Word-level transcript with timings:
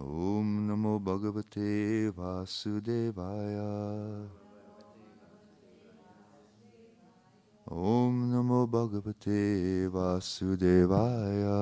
Om 0.00 0.68
Namo 0.68 1.00
Bhagavate 1.00 2.12
Vasudevaya. 2.14 3.70
Om 7.66 8.30
Namo 8.30 8.66
Bhagavate 8.68 9.88
Vasudevaya. 9.90 11.58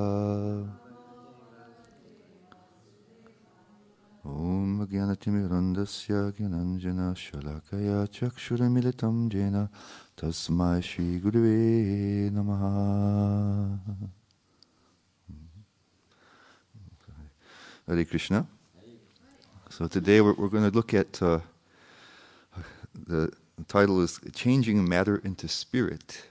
Om 4.22 4.87
Jnanatimirandasya 4.87 6.32
Jnananjana 6.37 7.14
Shalakaya 7.16 8.06
Chakshuramilatam 8.06 9.30
Jena 9.32 9.71
Tasmai 10.14 10.82
Shri 10.82 11.21
Gurave 11.21 12.30
Namaha. 12.30 14.15
Hare 17.88 18.04
Krishna. 18.04 18.45
So 19.70 19.86
today 19.86 20.20
we're, 20.20 20.32
we're 20.32 20.48
going 20.48 20.68
to 20.68 20.74
look 20.74 20.92
at 20.92 21.22
uh, 21.22 21.38
the 23.06 23.32
title 23.68 24.02
is 24.02 24.18
Changing 24.34 24.88
Matter 24.88 25.18
into 25.18 25.46
Spirit. 25.46 26.24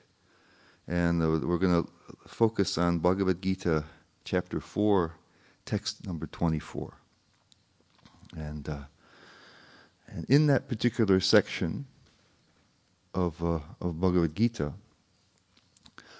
And 0.86 1.24
uh, 1.24 1.40
we're 1.48 1.58
going 1.58 1.82
to 1.82 1.90
focus 2.28 2.78
on 2.78 3.00
Bhagavad 3.00 3.42
Gita 3.42 3.86
chapter 4.26 4.60
4, 4.60 5.14
text 5.64 6.06
number 6.06 6.28
24. 6.28 6.94
And, 8.36 8.68
uh, 8.68 8.78
and 10.08 10.26
in 10.26 10.48
that 10.48 10.68
particular 10.68 11.22
section 11.22 11.86
of, 13.14 13.42
uh, 13.42 13.60
of 13.80 14.02
Bhagavad 14.02 14.36
Gita, 14.36 14.74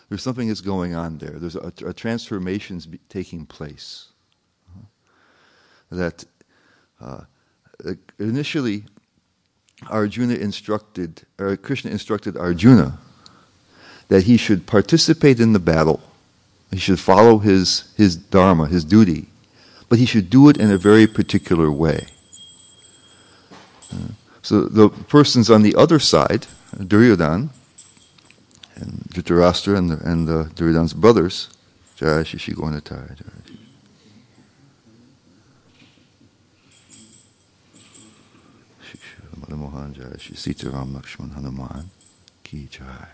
there's 0.08 0.24
something 0.24 0.48
that's 0.48 0.62
going 0.62 0.96
on 0.96 1.18
there. 1.18 1.32
There's 1.32 1.58
a, 1.58 1.74
a 1.86 1.92
transformation 1.92 2.80
taking 3.10 3.46
place 3.46 4.14
that 5.96 6.26
uh, 7.02 7.22
initially 8.20 8.86
Arjuna 9.90 10.36
instructed, 10.36 11.24
or 11.38 11.58
Krishna 11.58 11.92
instructed 11.92 12.38
Arjuna 12.38 12.98
that 14.08 14.24
he 14.24 14.38
should 14.38 14.66
participate 14.66 15.40
in 15.40 15.54
the 15.54 15.60
battle. 15.60 16.02
He 16.72 16.78
should 16.78 17.00
follow 17.00 17.40
his, 17.40 17.94
his 17.98 18.16
dharma, 18.16 18.68
his 18.68 18.84
duty, 18.84 19.28
but 19.90 20.00
he 20.00 20.06
should 20.06 20.30
do 20.30 20.50
it 20.50 20.58
in 20.58 20.72
a 20.72 20.78
very 20.78 21.08
particular 21.08 21.72
way. 21.72 22.08
Uh, 23.92 24.10
so 24.42 24.62
the 24.62 24.90
persons 24.90 25.50
on 25.50 25.64
the 25.64 25.76
other 25.76 26.00
side, 26.00 26.48
Duryodhan, 26.78 27.50
and 28.76 28.92
Dhritarashtra 29.10 29.78
and, 29.78 29.90
the, 29.90 30.10
and 30.10 30.28
the 30.28 30.52
Duryodhan's 30.56 30.94
brothers, 30.94 31.50
Jai 31.96 32.24
Shishi 32.24 32.54
Gornatai, 32.54 33.18
Madan 39.48 39.60
Mohan 39.60 39.94
Jai, 39.94 40.18
Shri 40.18 40.36
Sita 40.36 40.70
Ram 40.70 40.94
Lakshman 40.94 41.34
Hanuman 41.34 41.90
Ki 42.44 42.68
Jai. 42.70 43.08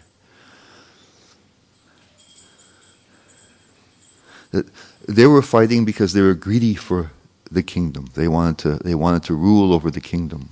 They 5.08 5.28
were 5.28 5.42
fighting 5.42 5.86
because 5.86 6.14
they 6.14 6.22
were 6.22 6.34
greedy 6.34 6.76
for 6.76 7.12
the 7.50 7.64
kingdom. 7.64 8.10
They 8.16 8.28
wanted 8.28 8.58
to, 8.60 8.84
they 8.84 8.96
wanted 8.96 9.24
to 9.24 9.34
rule 9.34 9.74
over 9.74 9.90
the 9.90 10.02
kingdom. 10.02 10.50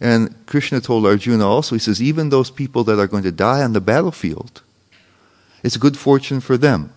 And 0.00 0.34
Krishna 0.46 0.80
told 0.80 1.06
Arjuna 1.06 1.46
also, 1.46 1.76
he 1.76 1.78
says, 1.78 2.02
even 2.02 2.30
those 2.30 2.50
people 2.50 2.84
that 2.84 2.98
are 2.98 3.06
going 3.06 3.22
to 3.22 3.32
die 3.32 3.62
on 3.62 3.72
the 3.72 3.80
battlefield, 3.80 4.62
it's 5.62 5.76
good 5.76 5.96
fortune 5.96 6.40
for 6.40 6.56
them. 6.56 6.92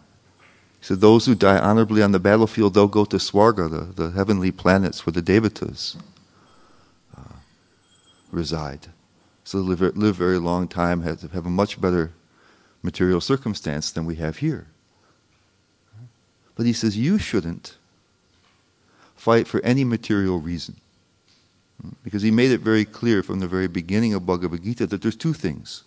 He 0.80 0.86
said, 0.86 1.02
those 1.02 1.25
who 1.25 1.36
die 1.36 1.59
honorably 1.59 2.02
on 2.02 2.13
the 2.13 2.19
battlefield, 2.19 2.73
they'll 2.73 2.88
go 2.88 3.05
to 3.05 3.17
Swarga, 3.17 3.69
the, 3.69 4.03
the 4.03 4.11
heavenly 4.11 4.52
planets 4.52 5.05
where 5.05 5.13
the 5.13 5.21
devatas 5.21 5.97
reside. 8.35 8.87
So 9.43 9.59
live, 9.59 9.81
live 9.81 10.15
very 10.15 10.37
long 10.37 10.67
time, 10.67 11.01
have, 11.01 11.21
have 11.31 11.45
a 11.45 11.49
much 11.49 11.79
better 11.79 12.11
material 12.83 13.21
circumstance 13.21 13.91
than 13.91 14.05
we 14.05 14.15
have 14.15 14.37
here. 14.37 14.67
But 16.55 16.65
he 16.65 16.73
says 16.73 16.97
you 16.97 17.17
shouldn't 17.17 17.77
fight 19.15 19.47
for 19.47 19.59
any 19.63 19.83
material 19.83 20.39
reason. 20.39 20.75
Because 22.03 22.21
he 22.21 22.31
made 22.31 22.51
it 22.51 22.61
very 22.61 22.85
clear 22.85 23.21
from 23.21 23.39
the 23.39 23.47
very 23.47 23.67
beginning 23.67 24.13
of 24.13 24.25
Bhagavad 24.25 24.63
Gita 24.63 24.87
that 24.87 25.02
there's 25.02 25.15
two 25.15 25.33
things. 25.33 25.83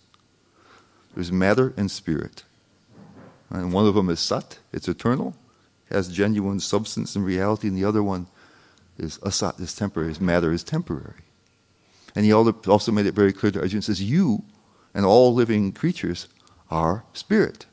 There's 1.15 1.31
matter 1.31 1.73
and 1.75 1.89
spirit. 1.89 2.43
And 3.49 3.73
one 3.73 3.87
of 3.87 3.95
them 3.95 4.09
is 4.09 4.19
sat, 4.19 4.59
it's 4.71 4.87
eternal, 4.87 5.35
has 5.89 6.09
genuine 6.09 6.59
substance 6.59 7.15
and 7.15 7.25
reality, 7.25 7.67
and 7.67 7.75
the 7.75 7.83
other 7.83 8.03
one 8.03 8.27
is 8.97 9.17
asat, 9.19 9.59
is 9.59 9.73
temporary, 9.73 10.11
is 10.11 10.21
matter 10.21 10.51
is 10.51 10.63
temporary. 10.63 11.23
And 12.19 12.25
he 12.25 12.33
also 12.33 12.91
made 12.91 13.05
it 13.05 13.13
very 13.13 13.31
clear 13.31 13.49
to 13.49 13.61
Arjuna, 13.61 13.81
says, 13.81 14.01
you 14.01 14.43
and 14.93 15.05
all 15.05 15.33
living 15.33 15.71
creatures 15.71 16.27
are 16.69 17.05
spirit. 17.13 17.65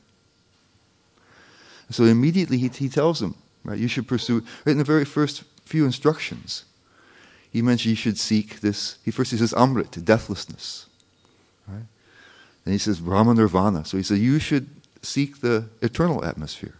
So 1.89 2.05
immediately 2.05 2.57
he, 2.57 2.69
he 2.69 2.87
tells 2.87 3.19
them, 3.19 3.35
right, 3.65 3.77
you 3.77 3.89
should 3.89 4.07
pursue, 4.07 4.45
right 4.63 4.71
in 4.71 4.77
the 4.77 4.85
very 4.85 5.03
first 5.03 5.43
few 5.65 5.83
instructions, 5.83 6.63
he 7.51 7.61
mentioned 7.61 7.89
you 7.89 7.97
should 7.97 8.17
seek 8.17 8.61
this, 8.61 8.99
he 9.03 9.11
first 9.11 9.31
he 9.31 9.37
says 9.37 9.51
amrit, 9.51 10.01
deathlessness. 10.05 10.85
Right? 11.67 11.87
And 12.63 12.71
he 12.71 12.77
says 12.77 13.01
Brahma 13.01 13.33
Nirvana. 13.33 13.83
So 13.83 13.97
he 13.97 14.03
said 14.03 14.19
you 14.19 14.39
should 14.39 14.69
seek 15.01 15.41
the 15.41 15.65
eternal 15.81 16.23
atmosphere, 16.23 16.75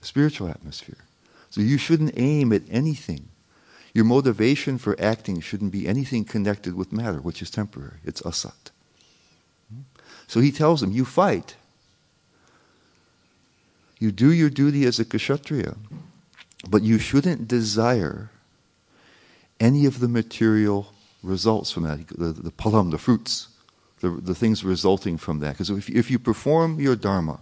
the 0.00 0.06
spiritual 0.06 0.48
atmosphere. 0.48 0.98
So 1.50 1.60
you 1.60 1.76
shouldn't 1.76 2.14
aim 2.16 2.52
at 2.52 2.62
anything 2.70 3.30
your 3.92 4.04
motivation 4.04 4.78
for 4.78 4.94
acting 5.00 5.40
shouldn't 5.40 5.72
be 5.72 5.88
anything 5.88 6.24
connected 6.24 6.74
with 6.74 6.92
matter, 6.92 7.20
which 7.20 7.42
is 7.42 7.50
temporary. 7.50 7.98
It's 8.04 8.22
asat. 8.22 8.70
So 10.26 10.40
he 10.40 10.52
tells 10.52 10.80
them, 10.80 10.92
you 10.92 11.04
fight. 11.04 11.56
You 13.98 14.12
do 14.12 14.32
your 14.32 14.48
duty 14.48 14.86
as 14.86 15.00
a 15.00 15.04
kshatriya, 15.04 15.76
but 16.68 16.82
you 16.82 16.98
shouldn't 16.98 17.48
desire 17.48 18.30
any 19.58 19.86
of 19.86 20.00
the 20.00 20.08
material 20.08 20.92
results 21.22 21.70
from 21.70 21.82
that, 21.82 22.06
the, 22.08 22.32
the 22.32 22.50
phalam, 22.52 22.90
the 22.90 22.98
fruits, 22.98 23.48
the, 24.00 24.08
the 24.08 24.34
things 24.34 24.64
resulting 24.64 25.18
from 25.18 25.40
that. 25.40 25.52
Because 25.52 25.68
if, 25.68 25.90
if 25.90 26.10
you 26.10 26.18
perform 26.18 26.80
your 26.80 26.96
dharma, 26.96 27.40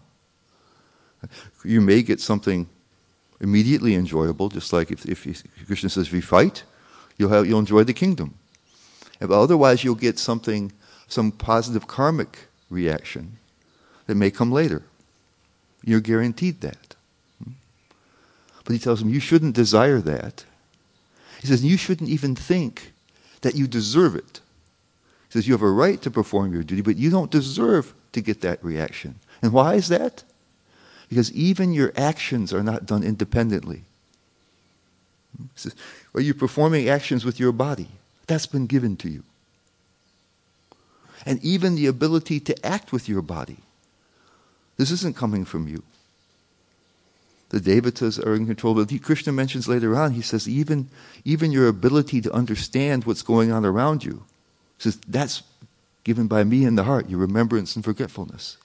you 1.65 1.81
may 1.81 2.03
get 2.03 2.21
something 2.21 2.69
immediately 3.41 3.95
enjoyable, 3.95 4.49
just 4.49 4.73
like 4.73 4.91
if, 4.91 5.07
if, 5.07 5.45
Krishna 5.67 5.89
says, 5.89 6.09
if 6.09 6.13
you 6.13 6.23
fight, 6.23 6.65
you'll, 7.17 7.31
have, 7.31 7.47
you'll 7.47 7.59
enjoy 7.59 7.85
the 7.85 7.93
kingdom. 7.93 8.35
But 9.21 9.31
otherwise, 9.31 9.85
you'll 9.85 9.95
get 9.95 10.19
something, 10.19 10.73
some 11.09 11.33
positive 11.33 11.87
karmic 11.87 12.47
reaction 12.71 13.39
that 14.07 14.15
may 14.15 14.31
come 14.31 14.53
later. 14.53 14.83
You're 15.85 16.01
guaranteed 16.01 16.61
that. 16.61 16.97
But 18.65 18.73
he 18.73 18.79
tells 18.79 19.01
him, 19.01 19.09
you 19.09 19.21
shouldn't 19.21 19.55
desire 19.55 20.01
that. 20.01 20.45
He 21.41 21.47
says, 21.47 21.65
you 21.65 21.77
shouldn't 21.77 22.11
even 22.11 22.35
think 22.35 22.93
that 23.41 23.55
you 23.55 23.67
deserve 23.67 24.15
it. 24.15 24.41
He 25.29 25.33
says, 25.33 25.49
you 25.49 25.55
have 25.55 25.63
a 25.63 25.71
right 25.71 26.01
to 26.03 26.11
perform 26.11 26.53
your 26.53 26.63
duty, 26.63 26.83
but 26.83 26.97
you 26.97 27.11
don't 27.11 27.31
deserve 27.31 27.95
to 28.13 28.21
get 28.21 28.41
that 28.43 28.63
reaction. 28.65 29.17
And 29.41 29.53
why 29.53 29.75
is 29.75 29.89
that? 29.89 30.25
Because 31.09 31.33
even 31.33 31.73
your 31.73 31.93
actions 31.97 32.53
are 32.53 32.63
not 32.63 32.87
done 32.87 33.03
independently. 33.03 33.83
Are 36.15 36.21
you 36.21 36.35
performing 36.35 36.89
actions 36.89 37.25
with 37.25 37.41
your 37.41 37.53
body? 37.53 37.89
That's 38.27 38.47
been 38.47 38.67
given 38.67 38.97
to 38.99 39.09
you. 39.09 39.23
And 41.25 41.43
even 41.43 41.75
the 41.75 41.87
ability 41.87 42.41
to 42.41 42.67
act 42.67 42.93
with 42.93 43.09
your 43.09 43.23
body. 43.23 43.59
This 44.77 44.91
isn't 44.91 45.17
coming 45.17 45.45
from 45.45 45.67
you. 45.67 45.83
The 47.51 47.61
devatas 47.61 48.25
are 48.25 48.35
in 48.35 48.47
control. 48.47 48.75
But 48.75 49.03
Krishna 49.03 49.33
mentions 49.33 49.67
later 49.69 49.97
on, 49.97 50.13
he 50.13 50.23
says, 50.23 50.49
even, 50.49 50.89
even 51.25 51.51
your 51.51 51.67
ability 51.67 52.21
to 52.23 52.33
understand 52.33 53.05
what's 53.05 53.23
going 53.23 53.51
on 53.51 53.65
around 53.65 54.05
you, 54.05 54.25
says, 54.79 54.99
that's 55.09 55.43
given 56.05 56.27
by 56.27 56.45
me 56.45 56.65
in 56.65 56.77
the 56.77 56.85
heart, 56.85 57.09
your 57.09 57.19
remembrance 57.19 57.75
and 57.75 57.85
forgetfulness 57.85 58.59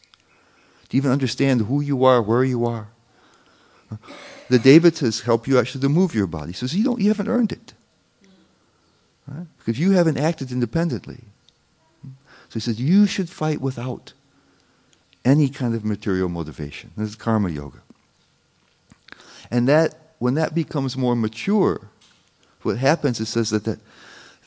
to 0.90 0.98
even 0.98 1.12
understand 1.12 1.62
who 1.62 1.82
you 1.82 2.06
are, 2.06 2.22
where 2.22 2.44
you 2.44 2.66
are. 2.66 2.90
The 4.50 4.60
devatas 4.60 5.24
help 5.24 5.48
you 5.48 5.58
actually 5.58 5.82
to 5.82 5.90
move 5.90 6.14
your 6.14 6.28
body. 6.28 6.54
So 6.54 6.66
you 6.66 6.84
don't 6.84 7.00
you 7.00 7.08
haven't 7.08 7.28
earned 7.28 7.52
it. 7.52 7.74
Right? 9.28 9.48
Because 9.58 9.80
you 9.80 9.92
haven't 9.92 10.18
acted 10.18 10.52
independently. 10.52 11.22
So 12.04 12.56
he 12.56 12.60
says 12.60 12.80
you 12.80 13.08
should 13.08 13.30
fight 13.30 13.62
without 13.62 14.14
any 15.26 15.50
kind 15.50 15.74
of 15.74 15.86
material 15.86 16.30
motivation. 16.30 16.92
This 16.98 17.10
is 17.10 17.16
karma 17.16 17.50
yoga. 17.50 17.80
And 19.50 19.68
that 19.68 19.96
when 20.20 20.34
that 20.36 20.54
becomes 20.54 20.98
more 20.98 21.16
mature, 21.16 21.90
what 22.62 22.78
happens 22.78 23.20
is 23.20 23.30
says 23.30 23.50
that 23.52 23.64
that, 23.66 23.80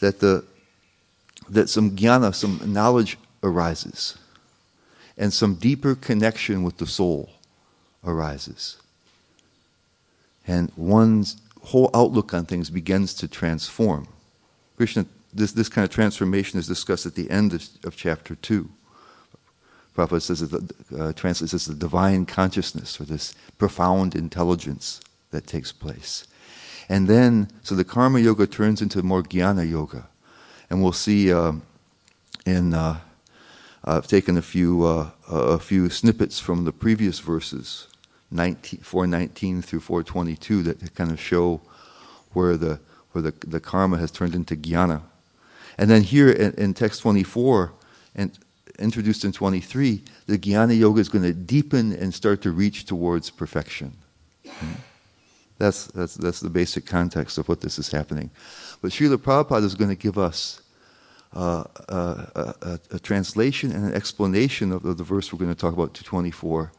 that 0.00 0.20
the 0.20 0.44
that 1.48 1.68
some 1.68 1.92
jnana, 1.92 2.34
some 2.34 2.60
knowledge 2.64 3.18
arises 3.42 4.18
and 5.16 5.32
some 5.32 5.54
deeper 5.54 5.94
connection 5.94 6.62
with 6.62 6.76
the 6.78 6.86
soul 6.86 7.30
arises. 8.04 8.76
And 10.46 10.70
one's 10.76 11.40
whole 11.62 11.90
outlook 11.94 12.32
on 12.32 12.44
things 12.44 12.70
begins 12.70 13.14
to 13.14 13.28
transform. 13.28 14.06
Krishna, 14.76 15.06
this, 15.32 15.52
this 15.52 15.68
kind 15.68 15.84
of 15.84 15.90
transformation 15.90 16.58
is 16.58 16.66
discussed 16.66 17.06
at 17.06 17.14
the 17.14 17.30
end 17.30 17.52
of, 17.52 17.66
of 17.84 17.96
chapter 17.96 18.34
2. 18.36 18.68
Prabhupada 19.96 20.22
says 20.22 20.40
that 20.48 20.72
uh, 20.98 21.12
translates 21.14 21.54
as 21.54 21.66
the 21.66 21.74
divine 21.74 22.26
consciousness 22.26 23.00
or 23.00 23.04
this 23.04 23.34
profound 23.58 24.14
intelligence 24.14 25.00
that 25.30 25.46
takes 25.46 25.72
place. 25.72 26.26
And 26.88 27.08
then, 27.08 27.48
so 27.62 27.74
the 27.74 27.84
karma 27.84 28.20
yoga 28.20 28.46
turns 28.46 28.80
into 28.80 29.02
more 29.02 29.22
jnana 29.22 29.68
yoga. 29.68 30.06
And 30.70 30.82
we'll 30.82 30.92
see 30.92 31.32
um, 31.32 31.62
in, 32.44 32.74
uh, 32.74 33.00
I've 33.86 34.08
taken 34.08 34.36
a 34.36 34.42
few, 34.42 34.84
uh, 34.84 35.10
a 35.28 35.58
few 35.60 35.88
snippets 35.90 36.40
from 36.40 36.64
the 36.64 36.72
previous 36.72 37.20
verses, 37.20 37.86
19, 38.32 38.80
419 38.80 39.62
through 39.62 39.80
422, 39.80 40.62
that 40.64 40.94
kind 40.96 41.12
of 41.12 41.20
show 41.20 41.60
where 42.32 42.56
the, 42.56 42.80
where 43.12 43.22
the, 43.22 43.32
the 43.46 43.60
karma 43.60 43.98
has 43.98 44.10
turned 44.10 44.34
into 44.34 44.56
jnana. 44.56 45.02
And 45.78 45.88
then 45.88 46.02
here 46.02 46.30
in, 46.30 46.52
in 46.54 46.74
text 46.74 47.00
24, 47.02 47.72
and 48.16 48.36
introduced 48.80 49.24
in 49.24 49.30
23, 49.30 50.02
the 50.26 50.36
jnana 50.36 50.76
yoga 50.76 51.00
is 51.00 51.08
going 51.08 51.24
to 51.24 51.32
deepen 51.32 51.92
and 51.92 52.12
start 52.12 52.42
to 52.42 52.50
reach 52.50 52.86
towards 52.86 53.30
perfection. 53.30 53.92
That's, 55.58 55.86
that's, 55.86 56.16
that's 56.16 56.40
the 56.40 56.50
basic 56.50 56.86
context 56.86 57.38
of 57.38 57.48
what 57.48 57.60
this 57.60 57.78
is 57.78 57.90
happening. 57.90 58.30
But 58.82 58.90
Srila 58.90 59.16
Prabhupada 59.16 59.64
is 59.64 59.74
going 59.74 59.90
to 59.90 59.96
give 59.96 60.18
us 60.18 60.60
uh, 61.34 61.64
uh, 61.88 62.26
a, 62.34 62.54
a, 62.62 62.80
a, 62.92 62.98
translation 62.98 63.72
and 63.72 63.84
an 63.84 63.94
explanation 63.94 64.72
of, 64.72 64.84
of, 64.84 64.96
the 64.96 65.04
verse 65.04 65.32
we're 65.32 65.38
going 65.38 65.54
to 65.54 65.60
talk 65.60 65.74
about, 65.74 65.92
224, 65.92 66.72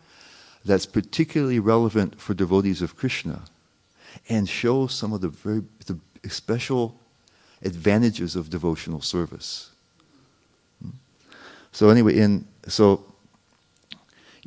that's 0.66 0.86
particularly 0.86 1.60
relevant 1.60 2.20
for 2.20 2.34
devotees 2.34 2.82
of 2.82 2.96
Krishna 2.96 3.42
and 4.30 4.50
shows 4.50 4.94
some 4.94 5.14
of 5.14 5.22
the 5.22 5.30
very 5.30 5.64
the 5.86 6.00
special 6.30 7.00
advantages 7.62 8.36
of 8.36 8.50
devotional 8.50 9.02
service. 9.02 9.72
Hmm? 10.82 10.92
So 11.72 11.90
anyway, 11.90 12.18
in 12.18 12.48
so 12.68 13.04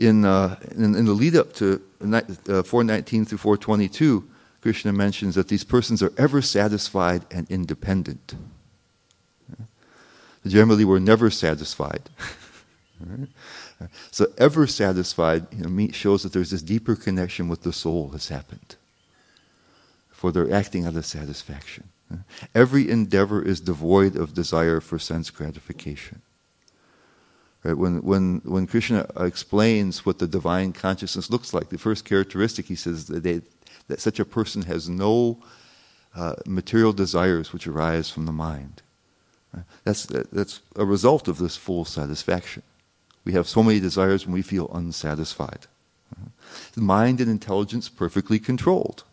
in, 0.01 0.25
uh, 0.25 0.57
in, 0.73 0.95
in, 0.95 1.05
the 1.05 1.13
lead 1.13 1.37
up 1.37 1.53
to 1.55 1.81
uh, 2.03 2.63
419 2.63 3.27
through 3.27 3.39
422, 3.39 4.27
Krishna 4.63 4.93
mentions 4.93 5.35
that 5.35 5.49
these 5.49 5.63
persons 5.63 6.03
are 6.03 6.13
ever 6.17 6.41
satisfied 6.41 7.25
and 7.31 7.49
independent. 7.51 8.35
Generally, 10.47 10.85
we're 10.85 10.99
never 10.99 11.31
satisfied. 11.31 12.09
so, 14.11 14.27
ever 14.39 14.67
satisfied 14.67 15.47
you 15.53 15.67
know, 15.67 15.89
shows 15.93 16.23
that 16.23 16.33
there's 16.33 16.51
this 16.51 16.63
deeper 16.63 16.97
connection 16.97 17.49
with 17.49 17.63
the 17.63 17.73
soul 17.73 18.11
has 18.11 18.29
happened. 18.29 18.77
For 20.11 20.33
they're 20.33 20.53
acting 20.53 20.87
out 20.87 20.97
of 20.97 21.07
satisfaction. 21.07 21.89
Every 22.55 22.91
endeavor 22.91 23.41
is 23.43 23.61
devoid 23.61 24.17
of 24.17 24.35
desire 24.35 24.81
for 24.81 24.99
sense 24.99 25.31
gratification. 25.31 26.23
Right? 27.63 27.77
When, 27.77 28.03
when, 28.03 28.41
when 28.45 28.67
Krishna 28.67 29.07
explains 29.17 30.05
what 30.05 30.19
the 30.19 30.27
divine 30.27 30.73
consciousness 30.73 31.31
looks 31.31 31.53
like, 31.53 31.69
the 31.69 31.79
first 31.79 32.05
characteristic 32.05 32.67
he 32.67 32.75
says 32.75 33.07
that, 33.07 33.23
they, 33.23 33.43
that 33.89 34.01
such 34.01 34.19
a 34.19 34.25
person 34.25 34.63
has 34.63 34.89
no 34.89 35.39
uh, 36.17 36.35
material 36.47 36.93
desires 36.93 37.53
which 37.53 37.67
arise 37.67 38.11
from 38.11 38.27
the 38.27 38.33
mind. 38.33 38.83
That's, 39.85 40.07
that's 40.07 40.61
a 40.77 40.85
result 40.85 41.29
of 41.29 41.39
this 41.39 41.57
full 41.57 41.85
satisfaction. 41.85 42.63
We 43.25 43.33
have 43.33 43.49
so 43.49 43.63
many 43.63 43.81
desires 43.81 44.25
when 44.27 44.35
we 44.35 44.43
feel 44.43 44.71
unsatisfied. 44.73 45.67
The 46.75 46.81
mind 46.81 47.21
and 47.21 47.31
intelligence 47.31 47.89
perfectly 47.89 48.39
controlled. 48.39 49.05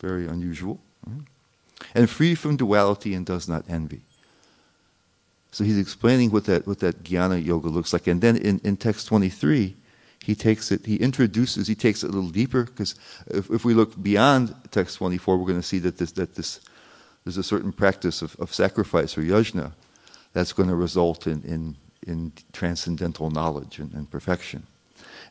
Very 0.00 0.26
unusual. 0.26 0.80
And 1.94 2.08
free 2.08 2.34
from 2.34 2.56
duality 2.56 3.14
and 3.14 3.26
does 3.26 3.48
not 3.48 3.64
envy. 3.68 4.02
So 5.50 5.62
he's 5.62 5.78
explaining 5.78 6.30
what 6.30 6.46
that, 6.46 6.66
what 6.66 6.80
that 6.80 7.04
jnana 7.04 7.44
yoga 7.44 7.68
looks 7.68 7.92
like. 7.92 8.08
And 8.08 8.20
then 8.20 8.36
in, 8.36 8.60
in 8.64 8.76
text 8.76 9.06
23, 9.06 9.76
he 10.24 10.34
takes 10.34 10.72
it, 10.72 10.86
he 10.86 10.96
introduces, 10.96 11.68
he 11.68 11.74
takes 11.74 12.02
it 12.02 12.10
a 12.10 12.12
little 12.12 12.30
deeper, 12.30 12.64
because 12.64 12.94
if, 13.28 13.50
if 13.50 13.64
we 13.64 13.74
look 13.74 14.02
beyond 14.02 14.54
text 14.70 14.96
24, 14.96 15.36
we're 15.36 15.46
going 15.46 15.60
to 15.60 15.66
see 15.66 15.78
that 15.80 15.98
this, 15.98 16.12
that 16.12 16.34
this, 16.34 16.60
there's 17.24 17.38
a 17.38 17.42
certain 17.42 17.72
practice 17.72 18.22
of, 18.22 18.36
of 18.36 18.52
sacrifice 18.52 19.16
or 19.16 19.22
yajna 19.22 19.72
that's 20.32 20.52
going 20.52 20.68
to 20.68 20.74
result 20.74 21.26
in, 21.26 21.42
in, 21.42 21.76
in 22.06 22.32
transcendental 22.52 23.30
knowledge 23.30 23.78
and, 23.78 23.92
and 23.94 24.10
perfection. 24.10 24.66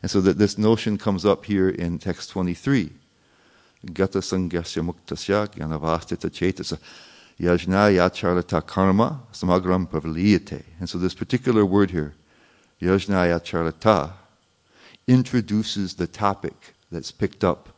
And 0.02 0.10
so 0.10 0.20
that 0.22 0.38
this 0.38 0.58
notion 0.58 0.98
comes 0.98 1.24
up 1.24 1.44
here 1.44 1.68
in 1.68 1.98
text 1.98 2.30
23. 2.30 2.90
Gata 3.92 4.18
sangyasya 4.18 4.82
muktasya 4.84 5.48
jnanavastita 5.48 6.30
chetasa 6.30 6.78
yajna 7.38 7.94
yacharata 7.94 8.66
karma 8.66 9.20
samagram 9.32 9.88
pravaliyate. 9.88 10.64
And 10.80 10.88
so 10.88 10.98
this 10.98 11.14
particular 11.14 11.64
word 11.64 11.92
here, 11.92 12.14
yajna 12.80 13.38
yacharata, 13.38 14.12
introduces 15.06 15.94
the 15.94 16.06
topic 16.06 16.74
that's 16.90 17.12
picked 17.12 17.44
up 17.44 17.68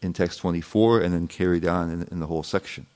in 0.00 0.12
text 0.12 0.38
24 0.38 1.00
and 1.00 1.12
then 1.12 1.26
carried 1.26 1.66
on 1.66 1.90
in, 1.90 2.08
in 2.10 2.20
the 2.20 2.26
whole 2.26 2.42
section. 2.42 2.86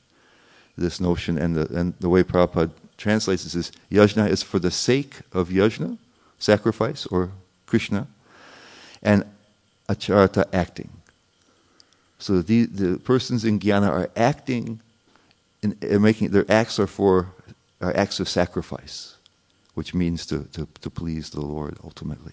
This 0.80 0.98
notion 0.98 1.36
and 1.36 1.54
the, 1.54 1.78
and 1.78 1.92
the 2.00 2.08
way 2.08 2.22
Prabhupada 2.22 2.70
translates 2.96 3.44
this 3.44 3.54
is 3.54 3.70
yajna 3.92 4.30
is 4.30 4.42
for 4.42 4.58
the 4.58 4.70
sake 4.70 5.20
of 5.30 5.50
yajna, 5.50 5.98
sacrifice, 6.38 7.04
or 7.06 7.32
Krishna, 7.66 8.06
and 9.02 9.24
acharata, 9.90 10.48
acting. 10.54 10.88
So 12.18 12.40
the, 12.40 12.64
the 12.64 12.98
persons 12.98 13.44
in 13.44 13.60
jnana 13.60 13.90
are 13.90 14.10
acting 14.16 14.80
in, 15.62 15.76
in 15.82 16.00
making 16.00 16.30
their 16.30 16.50
acts 16.50 16.78
are 16.78 16.86
for 16.86 17.28
are 17.82 17.94
acts 17.94 18.20
of 18.20 18.28
sacrifice, 18.28 19.16
which 19.74 19.92
means 19.94 20.24
to, 20.26 20.44
to, 20.52 20.66
to 20.80 20.90
please 20.90 21.28
the 21.30 21.40
Lord 21.40 21.76
ultimately. 21.84 22.32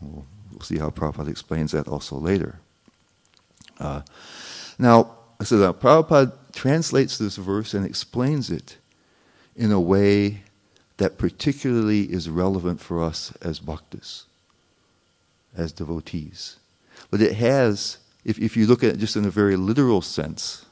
We'll, 0.00 0.24
we'll, 0.52 0.60
see 0.60 0.78
how 0.78 0.90
Prabhupada 0.90 1.28
explains 1.28 1.72
that 1.72 1.86
also 1.86 2.16
later. 2.16 2.60
Uh, 3.78 4.02
now, 4.78 5.16
so 5.42 5.56
now 5.56 5.72
Prabhupada 5.72 6.32
translates 6.56 7.18
this 7.18 7.36
verse 7.36 7.74
and 7.74 7.86
explains 7.86 8.50
it 8.50 8.78
in 9.54 9.70
a 9.70 9.80
way 9.80 10.42
that 10.96 11.18
particularly 11.18 12.02
is 12.04 12.28
relevant 12.28 12.80
for 12.80 13.04
us 13.04 13.32
as 13.42 13.60
bhaktas, 13.60 14.24
as 15.56 15.70
devotees. 15.72 16.56
But 17.10 17.20
it 17.20 17.34
has, 17.34 17.98
if, 18.24 18.38
if 18.38 18.56
you 18.56 18.66
look 18.66 18.82
at 18.82 18.94
it 18.94 18.98
just 18.98 19.16
in 19.16 19.26
a 19.26 19.30
very 19.30 19.56
literal 19.56 20.00
sense, 20.00 20.64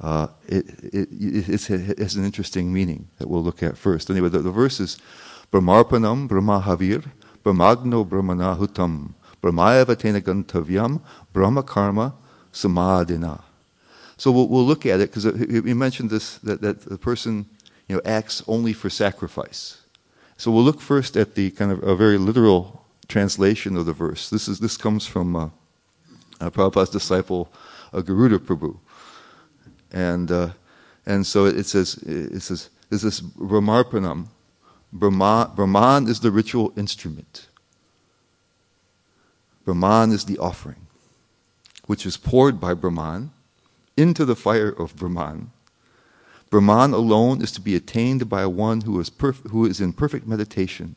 uh, 0.00 0.28
it, 0.46 0.66
it, 0.82 1.08
it, 1.12 1.98
has 1.98 2.16
an 2.16 2.24
interesting 2.24 2.72
meaning 2.72 3.08
that 3.18 3.28
we'll 3.28 3.42
look 3.42 3.62
at 3.62 3.78
first. 3.78 4.10
Anyway, 4.10 4.28
the, 4.28 4.40
the 4.40 4.50
verse 4.50 4.80
is 4.80 4.98
Brahmarpanam 5.52 6.28
Brahmahavir 6.28 7.04
Brahmagno 7.44 8.06
Brahmanahutam 8.06 9.14
Brahmayavatena 9.42 10.20
Gantavyam 10.20 11.00
Brahma 11.32 11.62
Karma 11.62 12.14
Samadhina. 12.52 13.45
So 14.16 14.30
we'll, 14.30 14.48
we'll 14.48 14.64
look 14.64 14.86
at 14.86 15.00
it 15.00 15.12
because 15.12 15.26
we 15.26 15.74
mentioned 15.74 16.10
this 16.10 16.38
that, 16.38 16.60
that 16.62 16.80
the 16.80 16.98
person 16.98 17.46
you 17.88 17.96
know, 17.96 18.02
acts 18.04 18.42
only 18.48 18.72
for 18.72 18.90
sacrifice. 18.90 19.82
So 20.36 20.50
we'll 20.50 20.64
look 20.64 20.80
first 20.80 21.16
at 21.16 21.34
the 21.34 21.50
kind 21.50 21.72
of 21.72 21.82
a 21.82 21.94
very 21.94 22.18
literal 22.18 22.84
translation 23.08 23.76
of 23.76 23.86
the 23.86 23.92
verse. 23.92 24.28
This, 24.28 24.48
is, 24.48 24.58
this 24.58 24.76
comes 24.76 25.06
from 25.06 25.36
uh, 25.36 25.48
uh, 26.40 26.50
Prabhupada's 26.50 26.90
disciple, 26.90 27.52
uh, 27.92 28.00
Garuda 28.00 28.38
Prabhu. 28.38 28.78
And, 29.92 30.30
uh, 30.30 30.50
and 31.06 31.26
so 31.26 31.46
it 31.46 31.64
says, 31.64 31.94
it 32.02 32.40
says, 32.40 32.70
this 32.90 33.20
Brahmarpanam. 33.20 34.28
Brahma, 34.92 35.52
Brahman 35.54 36.08
is 36.08 36.20
the 36.20 36.30
ritual 36.30 36.72
instrument. 36.76 37.48
Brahman 39.64 40.12
is 40.12 40.24
the 40.24 40.38
offering, 40.38 40.86
which 41.86 42.06
is 42.06 42.16
poured 42.16 42.60
by 42.60 42.72
Brahman 42.72 43.32
into 43.96 44.24
the 44.24 44.36
fire 44.36 44.70
of 44.70 44.96
Brahman. 44.96 45.50
Brahman 46.50 46.92
alone 46.92 47.42
is 47.42 47.52
to 47.52 47.60
be 47.60 47.74
attained 47.74 48.28
by 48.28 48.46
one 48.46 48.82
who 48.82 48.98
is, 49.00 49.10
perf- 49.10 49.50
who 49.50 49.66
is 49.66 49.80
in 49.80 49.92
perfect 49.92 50.26
meditation 50.26 50.94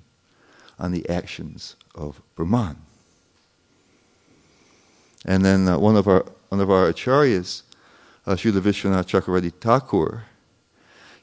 on 0.77 0.91
the 0.91 1.07
actions 1.09 1.75
of 1.95 2.21
Brahman. 2.35 2.77
And 5.25 5.43
then 5.43 5.67
uh, 5.67 5.77
one 5.77 5.97
of 5.97 6.07
our 6.07 6.25
one 6.49 6.61
of 6.61 6.71
our 6.71 6.91
acharyas 6.91 7.61
uh, 8.25 8.33
Srila 8.35 8.61
Vishwanath 8.61 9.07
Chakravarti 9.07 9.53
Thakur, 9.53 10.23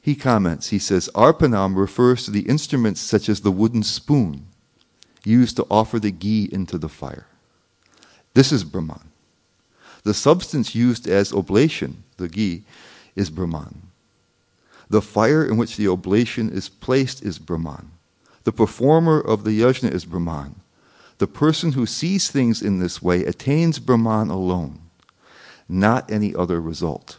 he 0.01 0.15
comments, 0.15 0.69
he 0.69 0.79
says, 0.79 1.09
Arpanam 1.13 1.75
refers 1.75 2.25
to 2.25 2.31
the 2.31 2.47
instruments 2.47 3.01
such 3.01 3.27
as 3.27 3.41
the 3.41 3.51
wooden 3.51 3.83
spoon 3.83 4.47
used 5.25 5.57
to 5.57 5.67
offer 5.69 5.99
the 5.99 6.11
ghee 6.11 6.47
into 6.51 6.77
the 6.77 6.89
fire. 6.89 7.27
This 8.33 8.51
is 8.51 8.63
Brahman. 8.63 9.11
The 10.07 10.13
substance 10.13 10.73
used 10.73 11.05
as 11.05 11.33
oblation, 11.33 12.05
the 12.15 12.29
ghee, 12.29 12.63
is 13.17 13.29
Brahman. 13.29 13.89
The 14.89 15.01
fire 15.01 15.45
in 15.45 15.57
which 15.57 15.75
the 15.75 15.89
oblation 15.89 16.49
is 16.49 16.69
placed 16.69 17.21
is 17.25 17.37
Brahman. 17.37 17.91
The 18.45 18.53
performer 18.53 19.19
of 19.19 19.43
the 19.43 19.59
yajna 19.59 19.91
is 19.91 20.05
Brahman. 20.05 20.61
The 21.17 21.27
person 21.27 21.73
who 21.73 21.85
sees 21.85 22.31
things 22.31 22.61
in 22.61 22.79
this 22.79 23.01
way 23.01 23.25
attains 23.25 23.79
Brahman 23.79 24.29
alone. 24.29 24.79
not 25.69 26.09
any 26.11 26.33
other 26.33 26.61
result. 26.61 27.17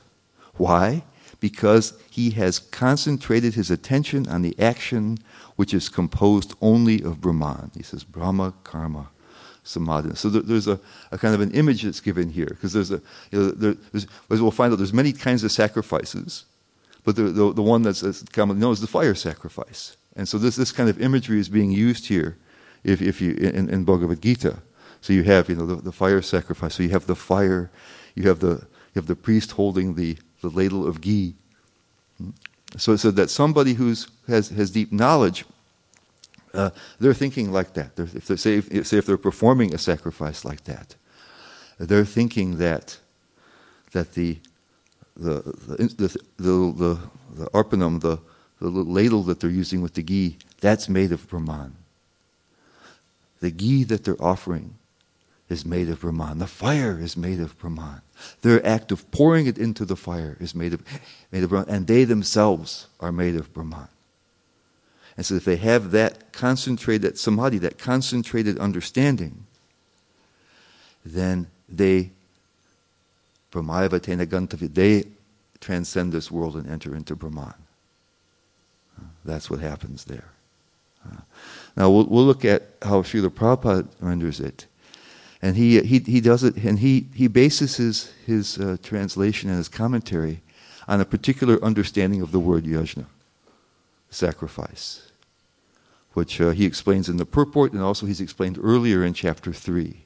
Why? 0.54 1.04
Because 1.40 1.92
he 2.10 2.30
has 2.30 2.58
concentrated 2.58 3.54
his 3.54 3.70
attention 3.70 4.28
on 4.28 4.42
the 4.42 4.58
action 4.58 5.18
which 5.56 5.74
is 5.74 5.88
composed 5.88 6.54
only 6.60 7.02
of 7.02 7.20
Brahman. 7.20 7.70
He 7.76 7.82
says, 7.82 8.04
Brahma, 8.04 8.54
Karma, 8.64 9.08
Samadhi. 9.64 10.14
So 10.14 10.28
there's 10.28 10.66
a, 10.66 10.80
a, 11.12 11.18
kind 11.18 11.34
of 11.34 11.40
an 11.40 11.50
image 11.52 11.82
that's 11.82 12.00
given 12.00 12.30
here, 12.30 12.46
because 12.46 12.72
there's 12.72 12.90
a, 12.90 13.00
you 13.30 13.38
know, 13.38 13.50
there, 13.50 13.74
as 13.92 14.06
we'll 14.40 14.50
find 14.50 14.72
out, 14.72 14.76
there's 14.76 14.92
many 14.92 15.12
kinds 15.12 15.44
of 15.44 15.52
sacrifices, 15.52 16.44
but 17.04 17.16
the, 17.16 17.24
the, 17.24 17.52
the 17.52 17.62
one 17.62 17.82
that's, 17.82 18.22
commonly 18.32 18.60
known 18.60 18.72
is 18.72 18.80
the 18.80 18.86
fire 18.86 19.14
sacrifice. 19.14 19.96
And 20.16 20.28
so 20.28 20.38
this, 20.38 20.56
this 20.56 20.72
kind 20.72 20.88
of 20.88 21.00
imagery 21.00 21.38
is 21.38 21.48
being 21.48 21.70
used 21.70 22.08
here 22.08 22.36
if, 22.84 23.00
if 23.00 23.20
you, 23.20 23.34
in, 23.34 23.68
in 23.68 23.84
Bhagavad 23.84 24.20
Gita. 24.20 24.58
So 25.00 25.12
you 25.12 25.22
have, 25.22 25.48
you 25.48 25.54
know, 25.54 25.66
the, 25.66 25.76
the 25.76 25.92
fire 25.92 26.20
sacrifice. 26.22 26.74
So 26.74 26.82
you 26.82 26.88
have 26.90 27.06
the 27.06 27.14
fire, 27.14 27.70
you 28.14 28.28
have 28.28 28.40
the, 28.40 28.66
you 28.94 28.96
have 28.96 29.06
the 29.06 29.14
priest 29.14 29.52
holding 29.52 29.94
the, 29.94 30.16
the 30.42 30.48
ladle 30.48 30.86
of 30.86 31.00
ghee. 31.00 31.34
Hmm? 32.18 32.30
So, 32.76 32.96
so 32.96 33.10
that 33.12 33.30
somebody 33.30 33.74
who 33.74 33.94
has, 34.26 34.48
has 34.50 34.70
deep 34.70 34.92
knowledge, 34.92 35.44
uh, 36.54 36.70
they're 36.98 37.14
thinking 37.14 37.52
like 37.52 37.74
that. 37.74 37.96
They're, 37.96 38.08
if 38.14 38.26
they 38.26 38.36
say, 38.36 38.58
if, 38.58 38.86
say 38.86 38.98
if 38.98 39.06
they're 39.06 39.16
performing 39.16 39.74
a 39.74 39.78
sacrifice 39.78 40.44
like 40.44 40.64
that, 40.64 40.94
they're 41.78 42.04
thinking 42.04 42.58
that 42.58 42.98
that 43.92 44.14
the 44.14 44.38
the 45.16 45.42
the 45.42 45.76
the, 45.76 46.18
the, 46.36 46.72
the, 46.72 46.98
the 47.34 47.50
arpanam, 47.50 48.00
the, 48.00 48.18
the 48.60 48.68
ladle 48.68 49.22
that 49.24 49.40
they're 49.40 49.50
using 49.50 49.82
with 49.82 49.94
the 49.94 50.02
ghee, 50.02 50.36
that's 50.60 50.88
made 50.88 51.12
of 51.12 51.28
Brahman. 51.28 51.76
The 53.40 53.50
ghee 53.50 53.84
that 53.84 54.04
they're 54.04 54.22
offering 54.22 54.74
is 55.48 55.64
made 55.64 55.88
of 55.88 56.00
Brahman. 56.00 56.38
The 56.38 56.46
fire 56.46 56.98
is 57.00 57.16
made 57.16 57.40
of 57.40 57.58
Brahman. 57.58 58.02
Their 58.42 58.64
act 58.66 58.92
of 58.92 59.10
pouring 59.10 59.46
it 59.46 59.58
into 59.58 59.84
the 59.84 59.96
fire 59.96 60.36
is 60.40 60.54
made 60.54 60.74
of, 60.74 60.82
made 61.32 61.44
of 61.44 61.50
Brahman. 61.50 61.74
And 61.74 61.86
they 61.86 62.04
themselves 62.04 62.88
are 63.00 63.12
made 63.12 63.36
of 63.36 63.52
Brahman. 63.54 63.88
And 65.18 65.26
so 65.26 65.34
if 65.34 65.44
they 65.44 65.56
have 65.56 65.90
that 65.90 66.32
concentrated 66.32 67.18
samadhi, 67.18 67.58
that 67.58 67.76
concentrated 67.76 68.56
understanding, 68.56 69.46
then 71.04 71.48
they, 71.68 72.12
Brahmayavatena 73.50 74.26
Gantavi, 74.26 74.72
they 74.72 75.06
transcend 75.60 76.12
this 76.12 76.30
world 76.30 76.54
and 76.54 76.70
enter 76.70 76.94
into 76.94 77.16
Brahman. 77.16 77.54
That's 79.24 79.50
what 79.50 79.58
happens 79.58 80.04
there. 80.04 80.30
Now 81.76 81.90
we'll, 81.90 82.04
we'll 82.04 82.24
look 82.24 82.44
at 82.44 82.70
how 82.82 83.02
Srila 83.02 83.30
Prabhupada 83.30 83.88
renders 83.98 84.38
it. 84.38 84.66
And 85.42 85.56
he, 85.56 85.80
he, 85.80 85.98
he 85.98 86.20
does 86.20 86.44
it, 86.44 86.54
and 86.56 86.78
he, 86.78 87.06
he 87.12 87.26
bases 87.26 87.76
his, 87.76 88.12
his 88.24 88.58
uh, 88.58 88.76
translation 88.84 89.50
and 89.50 89.58
his 89.58 89.68
commentary 89.68 90.42
on 90.86 91.00
a 91.00 91.04
particular 91.04 91.60
understanding 91.64 92.22
of 92.22 92.30
the 92.30 92.38
word 92.38 92.66
yajna, 92.66 93.06
sacrifice, 94.10 95.07
which 96.14 96.40
uh, 96.40 96.50
he 96.50 96.64
explains 96.64 97.08
in 97.08 97.16
the 97.16 97.26
purport, 97.26 97.72
and 97.72 97.82
also 97.82 98.06
he's 98.06 98.20
explained 98.20 98.58
earlier 98.60 99.04
in 99.04 99.14
chapter 99.14 99.52
3. 99.52 100.04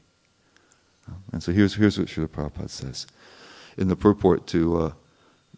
And 1.32 1.42
so 1.42 1.52
here's, 1.52 1.74
here's 1.74 1.98
what 1.98 2.08
Srila 2.08 2.28
Prabhupada 2.28 2.70
says 2.70 3.06
in 3.76 3.88
the 3.88 3.96
purport 3.96 4.46
to, 4.48 4.78
uh, 4.78 4.92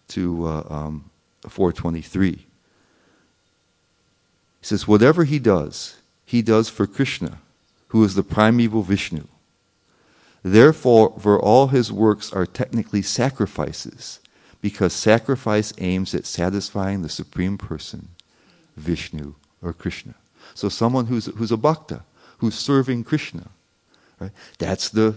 to 0.08 0.46
uh, 0.46 0.66
um, 0.70 1.10
423. 1.48 2.30
He 2.30 2.46
says, 4.62 4.88
Whatever 4.88 5.24
he 5.24 5.38
does, 5.38 5.96
he 6.24 6.42
does 6.42 6.68
for 6.68 6.86
Krishna, 6.86 7.38
who 7.88 8.02
is 8.04 8.14
the 8.14 8.22
primeval 8.22 8.82
Vishnu. 8.82 9.26
Therefore, 10.42 11.18
for 11.18 11.40
all 11.40 11.68
his 11.68 11.90
works 11.92 12.32
are 12.32 12.46
technically 12.46 13.02
sacrifices, 13.02 14.20
because 14.60 14.92
sacrifice 14.92 15.72
aims 15.78 16.14
at 16.14 16.26
satisfying 16.26 17.02
the 17.02 17.08
Supreme 17.08 17.58
Person, 17.58 18.08
Vishnu 18.76 19.34
or 19.62 19.72
Krishna. 19.72 20.14
So 20.54 20.68
someone 20.68 21.06
who's, 21.06 21.26
who's 21.26 21.52
a 21.52 21.56
bhakta, 21.56 22.02
who's 22.38 22.54
serving 22.54 23.04
Krishna, 23.04 23.48
right? 24.20 24.30
That's 24.58 24.88
the, 24.88 25.16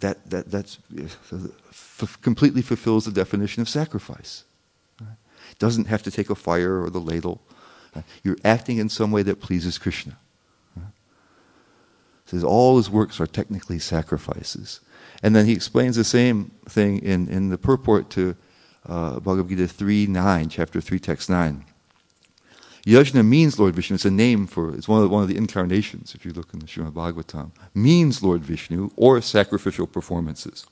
that, 0.00 0.30
that, 0.30 0.50
that's, 0.50 0.78
f- 1.70 2.18
completely 2.22 2.62
fulfills 2.62 3.04
the 3.04 3.12
definition 3.12 3.60
of 3.60 3.68
sacrifice. 3.68 4.44
Right? 5.00 5.16
Doesn't 5.58 5.86
have 5.86 6.02
to 6.04 6.10
take 6.10 6.30
a 6.30 6.34
fire 6.34 6.82
or 6.82 6.90
the 6.90 7.00
ladle. 7.00 7.40
Right? 7.94 8.04
You're 8.22 8.38
acting 8.44 8.78
in 8.78 8.88
some 8.88 9.10
way 9.10 9.22
that 9.22 9.40
pleases 9.40 9.78
Krishna 9.78 10.16
says 12.28 12.44
all 12.44 12.76
his 12.76 12.90
works 12.90 13.20
are 13.20 13.26
technically 13.26 13.78
sacrifices. 13.78 14.80
And 15.22 15.34
then 15.34 15.46
he 15.46 15.52
explains 15.52 15.96
the 15.96 16.04
same 16.04 16.50
thing 16.66 16.98
in, 16.98 17.28
in 17.28 17.48
the 17.48 17.58
purport 17.58 18.10
to 18.10 18.36
uh, 18.86 19.18
Bhagavad 19.20 19.48
Gita 19.48 19.66
3 19.66 20.06
9, 20.06 20.48
chapter 20.48 20.80
3, 20.80 20.98
text 20.98 21.30
9. 21.30 21.64
Yajna 22.88 23.22
means 23.22 23.58
Lord 23.58 23.74
Vishnu. 23.74 23.96
It's 23.96 24.06
a 24.06 24.10
name 24.10 24.46
for, 24.46 24.74
it's 24.74 24.88
one 24.88 25.02
of, 25.02 25.04
the, 25.04 25.10
one 25.10 25.22
of 25.22 25.28
the 25.28 25.36
incarnations, 25.36 26.14
if 26.14 26.24
you 26.24 26.32
look 26.32 26.54
in 26.54 26.60
the 26.60 26.66
Srimad 26.66 26.92
Bhagavatam. 26.92 27.50
Means 27.74 28.22
Lord 28.22 28.40
Vishnu 28.40 28.90
or 28.96 29.20
sacrificial 29.20 29.86
performances. 29.86 30.66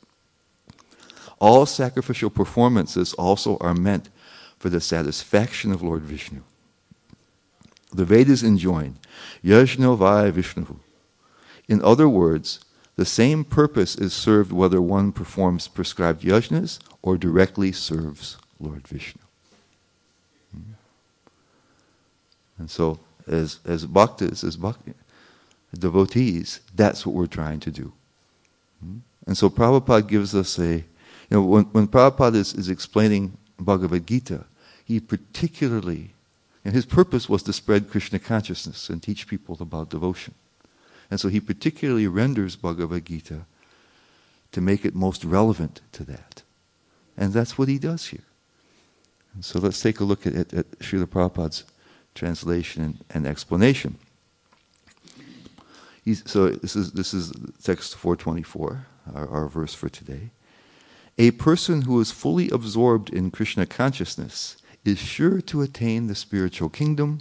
All 1.38 1.66
sacrificial 1.66 2.30
performances 2.30 3.12
also 3.14 3.58
are 3.58 3.74
meant 3.74 4.08
for 4.58 4.70
the 4.70 4.80
satisfaction 4.80 5.72
of 5.72 5.82
Lord 5.82 6.04
Vishnu. 6.04 6.40
The 7.92 8.06
Vedas 8.06 8.42
enjoin, 8.42 8.96
Yajna 9.44 9.94
Vaya 9.98 10.32
Vishnu. 10.32 10.78
In 11.68 11.82
other 11.82 12.08
words, 12.08 12.60
the 12.96 13.04
same 13.04 13.44
purpose 13.44 13.94
is 13.94 14.14
served 14.14 14.52
whether 14.52 14.80
one 14.80 15.12
performs 15.12 15.68
prescribed 15.68 16.22
yajnas 16.22 16.78
or 17.02 17.18
directly 17.18 17.72
serves 17.72 18.38
Lord 18.58 18.88
Vishnu. 18.88 19.20
Hmm. 20.52 20.72
And 22.58 22.70
so, 22.70 22.98
as, 23.26 23.60
as 23.64 23.86
bhaktas, 23.86 24.44
as 24.44 24.56
bhakti, 24.56 24.94
devotees, 25.78 26.60
that's 26.74 27.04
what 27.04 27.14
we're 27.14 27.26
trying 27.26 27.60
to 27.60 27.70
do. 27.70 27.92
Hmm. 28.80 28.98
And 29.26 29.36
so 29.36 29.50
Prabhupada 29.50 30.06
gives 30.06 30.34
us 30.34 30.58
a, 30.58 30.76
you 30.76 30.84
know, 31.30 31.42
when, 31.42 31.64
when 31.64 31.88
Prabhupada 31.88 32.36
is, 32.36 32.54
is 32.54 32.68
explaining 32.68 33.36
Bhagavad 33.58 34.06
Gita, 34.06 34.44
he 34.84 35.00
particularly, 35.00 36.14
and 36.64 36.74
his 36.74 36.86
purpose 36.86 37.28
was 37.28 37.42
to 37.44 37.52
spread 37.52 37.90
Krishna 37.90 38.18
consciousness 38.18 38.88
and 38.88 39.02
teach 39.02 39.26
people 39.26 39.56
about 39.60 39.90
devotion. 39.90 40.34
And 41.10 41.20
so 41.20 41.28
he 41.28 41.40
particularly 41.40 42.06
renders 42.06 42.56
Bhagavad 42.56 43.04
Gita 43.04 43.40
to 44.52 44.60
make 44.60 44.84
it 44.84 44.94
most 44.94 45.24
relevant 45.24 45.80
to 45.92 46.04
that. 46.04 46.42
And 47.16 47.32
that's 47.32 47.58
what 47.58 47.68
he 47.68 47.78
does 47.78 48.06
here. 48.06 48.24
And 49.34 49.44
so 49.44 49.58
let's 49.58 49.80
take 49.80 50.00
a 50.00 50.04
look 50.04 50.26
at, 50.26 50.34
at, 50.34 50.54
at 50.54 50.70
Srila 50.78 51.06
Prabhupada's 51.06 51.64
translation 52.16 52.98
and, 53.10 53.26
explanation. 53.26 53.98
So 56.24 56.50
this 56.50 56.74
is, 56.74 56.92
this 56.92 57.12
is 57.12 57.32
text 57.62 57.96
424, 57.96 58.86
our, 59.14 59.28
our 59.28 59.48
verse 59.48 59.74
for 59.74 59.88
today. 59.88 60.30
A 61.18 61.30
person 61.32 61.82
who 61.82 62.00
is 62.00 62.10
fully 62.10 62.50
absorbed 62.50 63.10
in 63.10 63.30
Krishna 63.30 63.66
consciousness 63.66 64.56
is 64.84 64.98
sure 64.98 65.40
to 65.42 65.62
attain 65.62 66.06
the 66.06 66.14
spiritual 66.14 66.68
kingdom 66.68 67.20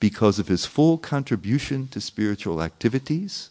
because 0.00 0.38
of 0.38 0.48
his 0.48 0.66
full 0.66 0.98
contribution 0.98 1.88
to 1.88 2.00
spiritual 2.00 2.62
activities, 2.62 3.50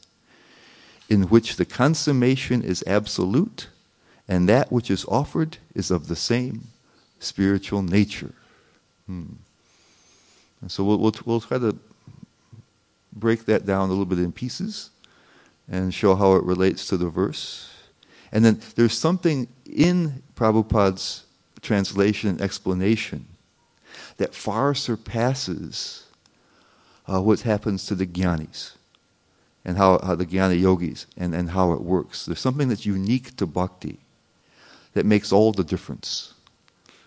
in 1.09 1.23
which 1.23 1.55
the 1.55 1.65
consummation 1.65 2.61
is 2.61 2.83
absolute 2.85 3.67
and 4.27 4.47
that 4.47 4.71
which 4.71 4.89
is 4.89 5.05
offered 5.05 5.57
is 5.75 5.91
of 5.91 6.07
the 6.07 6.15
same 6.15 6.67
spiritual 7.19 7.81
nature. 7.81 8.33
Hmm. 9.07 9.33
And 10.63 10.71
so 10.71 10.81
we'll, 10.85 10.97
we'll, 10.97 11.13
we'll 11.25 11.41
try 11.41 11.59
to 11.59 11.77
break 13.11 13.43
that 13.47 13.65
down 13.65 13.89
a 13.89 13.91
little 13.91 14.05
bit 14.05 14.17
in 14.17 14.31
pieces 14.31 14.91
and 15.69 15.93
show 15.93 16.15
how 16.15 16.35
it 16.35 16.43
relates 16.45 16.87
to 16.87 16.95
the 16.95 17.09
verse. 17.09 17.69
And 18.31 18.45
then 18.45 18.61
there's 18.75 18.97
something 18.97 19.49
in 19.65 20.23
Prabhupada's 20.35 21.25
translation 21.61 22.29
and 22.29 22.41
explanation 22.41 23.25
that 24.15 24.33
far 24.33 24.73
surpasses 24.73 26.05
uh, 27.11 27.21
what 27.21 27.41
happens 27.41 27.85
to 27.87 27.95
the 27.95 28.07
jnanis 28.07 28.75
and 29.65 29.75
how, 29.75 29.99
how 29.99 30.15
the 30.15 30.25
jnana 30.25 30.57
yogis 30.57 31.07
and, 31.17 31.35
and 31.35 31.49
how 31.49 31.73
it 31.73 31.81
works. 31.81 32.25
There's 32.25 32.39
something 32.39 32.69
that's 32.69 32.85
unique 32.85 33.35
to 33.35 33.45
bhakti 33.45 33.99
that 34.93 35.05
makes 35.05 35.33
all 35.33 35.51
the 35.51 35.65
difference 35.65 36.35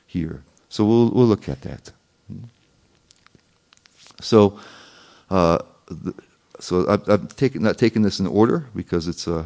here. 0.07 0.43
So 0.69 0.85
we'll, 0.85 1.09
we'll 1.09 1.27
look 1.27 1.49
at 1.49 1.63
that. 1.63 1.93
So, 4.21 4.59
uh, 5.31 5.59
so 6.61 6.89
I've, 6.89 7.09
I've 7.09 7.37
taken, 7.37 7.63
not 7.63 7.79
taken 7.79 8.03
this 8.03 8.19
in 8.21 8.27
order 8.27 8.67
because 8.75 9.09
it's 9.09 9.27
a, 9.27 9.39
uh, 9.39 9.45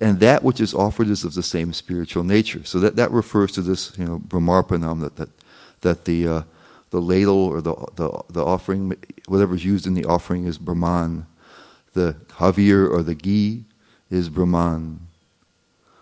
and 0.00 0.18
that 0.20 0.42
which 0.42 0.60
is 0.60 0.72
offered 0.72 1.08
is 1.08 1.24
of 1.24 1.34
the 1.34 1.42
same 1.42 1.72
spiritual 1.74 2.24
nature. 2.24 2.64
So 2.64 2.78
that, 2.80 2.96
that 2.96 3.10
refers 3.10 3.52
to 3.52 3.60
this, 3.62 3.96
you 3.98 4.04
know, 4.06 4.18
brahmarpanam 4.18 5.00
that, 5.02 5.16
that, 5.16 5.28
that 5.82 6.04
the, 6.06 6.26
uh, 6.26 6.42
the 6.90 7.00
ladle 7.00 7.44
or 7.44 7.60
the, 7.60 7.74
the, 7.96 8.22
the 8.30 8.44
offering, 8.44 8.94
whatever's 9.26 9.64
used 9.64 9.86
in 9.86 9.94
the 9.94 10.04
offering 10.06 10.46
is 10.46 10.58
Brahman. 10.58 11.26
The 11.92 12.16
havir 12.38 12.90
or 12.90 13.02
the 13.02 13.14
ghee 13.14 13.64
is 14.10 14.28
Brahman. 14.28 15.00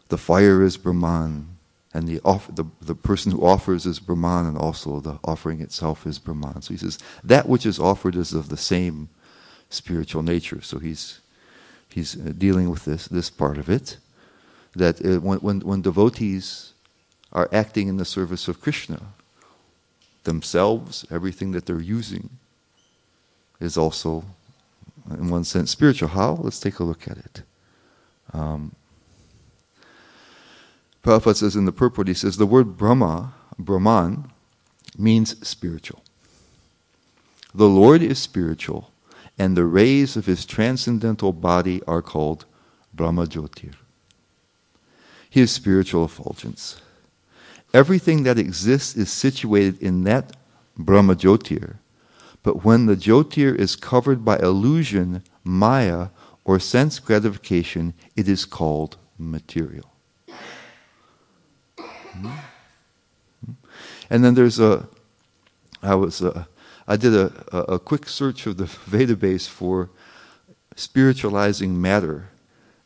the 0.08 0.18
fire 0.18 0.62
is 0.62 0.76
Brahman, 0.76 1.51
and 1.94 2.08
the, 2.08 2.20
off, 2.24 2.48
the, 2.54 2.64
the 2.80 2.94
person 2.94 3.32
who 3.32 3.46
offers 3.46 3.84
is 3.86 4.00
Brahman, 4.00 4.46
and 4.46 4.56
also 4.56 5.00
the 5.00 5.18
offering 5.24 5.60
itself 5.60 6.06
is 6.06 6.18
Brahman. 6.18 6.62
So 6.62 6.74
he 6.74 6.78
says, 6.78 6.98
that 7.22 7.48
which 7.48 7.66
is 7.66 7.78
offered 7.78 8.16
is 8.16 8.32
of 8.32 8.48
the 8.48 8.56
same 8.56 9.08
spiritual 9.68 10.22
nature. 10.22 10.62
So 10.62 10.78
he's, 10.78 11.20
he's 11.88 12.16
uh, 12.16 12.32
dealing 12.36 12.70
with 12.70 12.84
this, 12.84 13.06
this 13.06 13.30
part 13.30 13.58
of 13.58 13.68
it. 13.68 13.98
That 14.74 15.04
uh, 15.04 15.20
when, 15.20 15.38
when, 15.38 15.60
when 15.60 15.82
devotees 15.82 16.72
are 17.30 17.48
acting 17.52 17.88
in 17.88 17.98
the 17.98 18.04
service 18.06 18.48
of 18.48 18.60
Krishna, 18.60 19.00
themselves, 20.24 21.04
everything 21.10 21.52
that 21.52 21.66
they're 21.66 21.80
using, 21.80 22.30
is 23.60 23.76
also, 23.76 24.24
in 25.10 25.28
one 25.28 25.44
sense, 25.44 25.70
spiritual. 25.70 26.08
How? 26.08 26.32
Let's 26.42 26.60
take 26.60 26.78
a 26.78 26.84
look 26.84 27.06
at 27.06 27.18
it. 27.18 27.42
Um, 28.32 28.74
Prabhupada 31.02 31.36
says 31.36 31.56
in 31.56 31.64
the 31.64 31.72
purport, 31.72 32.08
he 32.08 32.14
says 32.14 32.36
the 32.36 32.46
word 32.46 32.76
Brahma, 32.76 33.34
Brahman, 33.58 34.30
means 34.96 35.46
spiritual. 35.46 36.02
The 37.54 37.68
Lord 37.68 38.02
is 38.02 38.18
spiritual, 38.18 38.92
and 39.38 39.56
the 39.56 39.64
rays 39.64 40.16
of 40.16 40.26
his 40.26 40.46
transcendental 40.46 41.32
body 41.32 41.82
are 41.86 42.02
called 42.02 42.44
Brahma 42.94 43.26
Jyotir. 43.26 43.74
His 45.28 45.50
spiritual 45.50 46.04
effulgence. 46.04 46.80
Everything 47.74 48.22
that 48.22 48.38
exists 48.38 48.96
is 48.96 49.10
situated 49.10 49.82
in 49.82 50.04
that 50.04 50.36
Brahma 50.76 51.16
Jyotir, 51.16 51.76
but 52.42 52.64
when 52.64 52.86
the 52.86 52.96
Jyotir 52.96 53.54
is 53.54 53.76
covered 53.76 54.24
by 54.24 54.38
illusion, 54.38 55.22
Maya, 55.42 56.08
or 56.44 56.58
sense 56.58 56.98
gratification, 56.98 57.94
it 58.16 58.28
is 58.28 58.44
called 58.44 58.96
material. 59.18 59.91
And 64.10 64.24
then 64.24 64.34
there's 64.34 64.60
a, 64.60 64.86
I 65.82 65.94
was, 65.94 66.22
uh, 66.22 66.44
I 66.86 66.96
did 66.96 67.14
a, 67.14 67.32
a, 67.56 67.78
quick 67.78 68.08
search 68.08 68.46
of 68.46 68.56
the 68.56 68.64
Vedabase 68.90 69.48
for 69.48 69.90
spiritualizing 70.76 71.80
matter. 71.80 72.28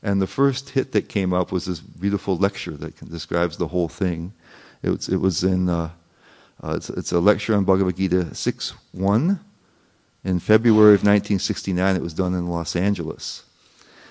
And 0.02 0.22
the 0.22 0.26
first 0.26 0.70
hit 0.70 0.92
that 0.92 1.08
came 1.08 1.32
up 1.32 1.50
was 1.50 1.66
this 1.66 1.80
beautiful 1.80 2.36
lecture 2.36 2.72
that 2.72 3.10
describes 3.10 3.56
the 3.56 3.68
whole 3.68 3.88
thing. 3.88 4.32
It 4.82 4.90
was, 4.90 5.08
it 5.08 5.16
was 5.16 5.42
in, 5.42 5.68
uh, 5.68 5.90
uh, 6.62 6.74
it's, 6.76 6.90
it's, 6.90 7.12
a 7.12 7.20
lecture 7.20 7.54
on 7.54 7.64
Bhagavad 7.64 7.96
Gita 7.96 8.34
6 8.34 8.74
1. 8.92 9.40
In 10.24 10.40
February 10.40 10.94
of 10.94 11.04
1969, 11.04 11.96
it 11.96 12.02
was 12.02 12.14
done 12.14 12.34
in 12.34 12.48
Los 12.48 12.74
Angeles. 12.74 13.44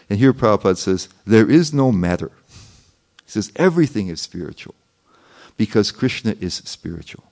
And 0.10 0.20
here 0.20 0.34
Prabhupada 0.34 0.78
says, 0.78 1.10
There 1.26 1.50
is 1.50 1.74
no 1.74 1.92
matter. 1.92 2.32
He 3.26 3.32
says, 3.32 3.52
Everything 3.56 4.08
is 4.08 4.22
spiritual 4.22 4.76
because 5.58 5.92
Krishna 5.92 6.36
is 6.40 6.56
spiritual. 6.56 7.24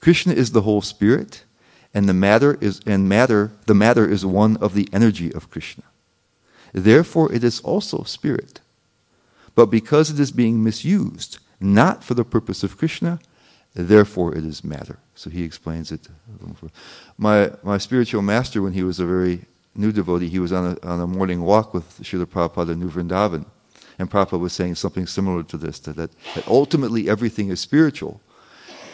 Krishna 0.00 0.32
is 0.32 0.52
the 0.52 0.62
whole 0.62 0.82
spirit, 0.82 1.44
and 1.92 2.08
the 2.08 2.14
matter 2.14 2.56
is 2.60 2.80
and 2.86 3.08
matter 3.08 3.52
the 3.66 3.74
matter 3.74 4.08
is 4.08 4.24
one 4.24 4.56
of 4.58 4.74
the 4.74 4.88
energy 4.92 5.32
of 5.32 5.50
Krishna. 5.50 5.84
Therefore 6.72 7.32
it 7.32 7.44
is 7.44 7.60
also 7.60 8.04
spirit. 8.04 8.60
But 9.54 9.66
because 9.66 10.10
it 10.10 10.20
is 10.20 10.30
being 10.30 10.62
misused, 10.62 11.38
not 11.60 12.04
for 12.04 12.14
the 12.14 12.24
purpose 12.24 12.62
of 12.62 12.78
Krishna, 12.78 13.18
therefore 13.74 14.34
it 14.34 14.44
is 14.44 14.64
matter. 14.64 14.98
So 15.14 15.28
he 15.28 15.42
explains 15.42 15.92
it. 15.92 16.08
My 17.18 17.50
my 17.62 17.78
spiritual 17.78 18.22
master, 18.22 18.62
when 18.62 18.72
he 18.72 18.82
was 18.82 19.00
a 19.00 19.06
very 19.06 19.44
new 19.74 19.92
devotee, 19.92 20.28
he 20.28 20.38
was 20.38 20.52
on 20.52 20.76
a, 20.82 20.86
on 20.86 21.00
a 21.00 21.06
morning 21.06 21.42
walk 21.42 21.74
with 21.74 22.00
Srila 22.00 22.26
Prabhupada 22.26 22.70
in 22.70 22.80
New 22.80 22.90
Vrindavan. 22.90 23.44
And 24.00 24.10
Prabhupada 24.10 24.40
was 24.40 24.54
saying 24.54 24.76
something 24.76 25.06
similar 25.06 25.42
to 25.42 25.58
this, 25.58 25.78
that, 25.80 25.96
that, 25.96 26.10
that 26.34 26.48
ultimately 26.48 27.10
everything 27.10 27.50
is 27.50 27.60
spiritual. 27.60 28.22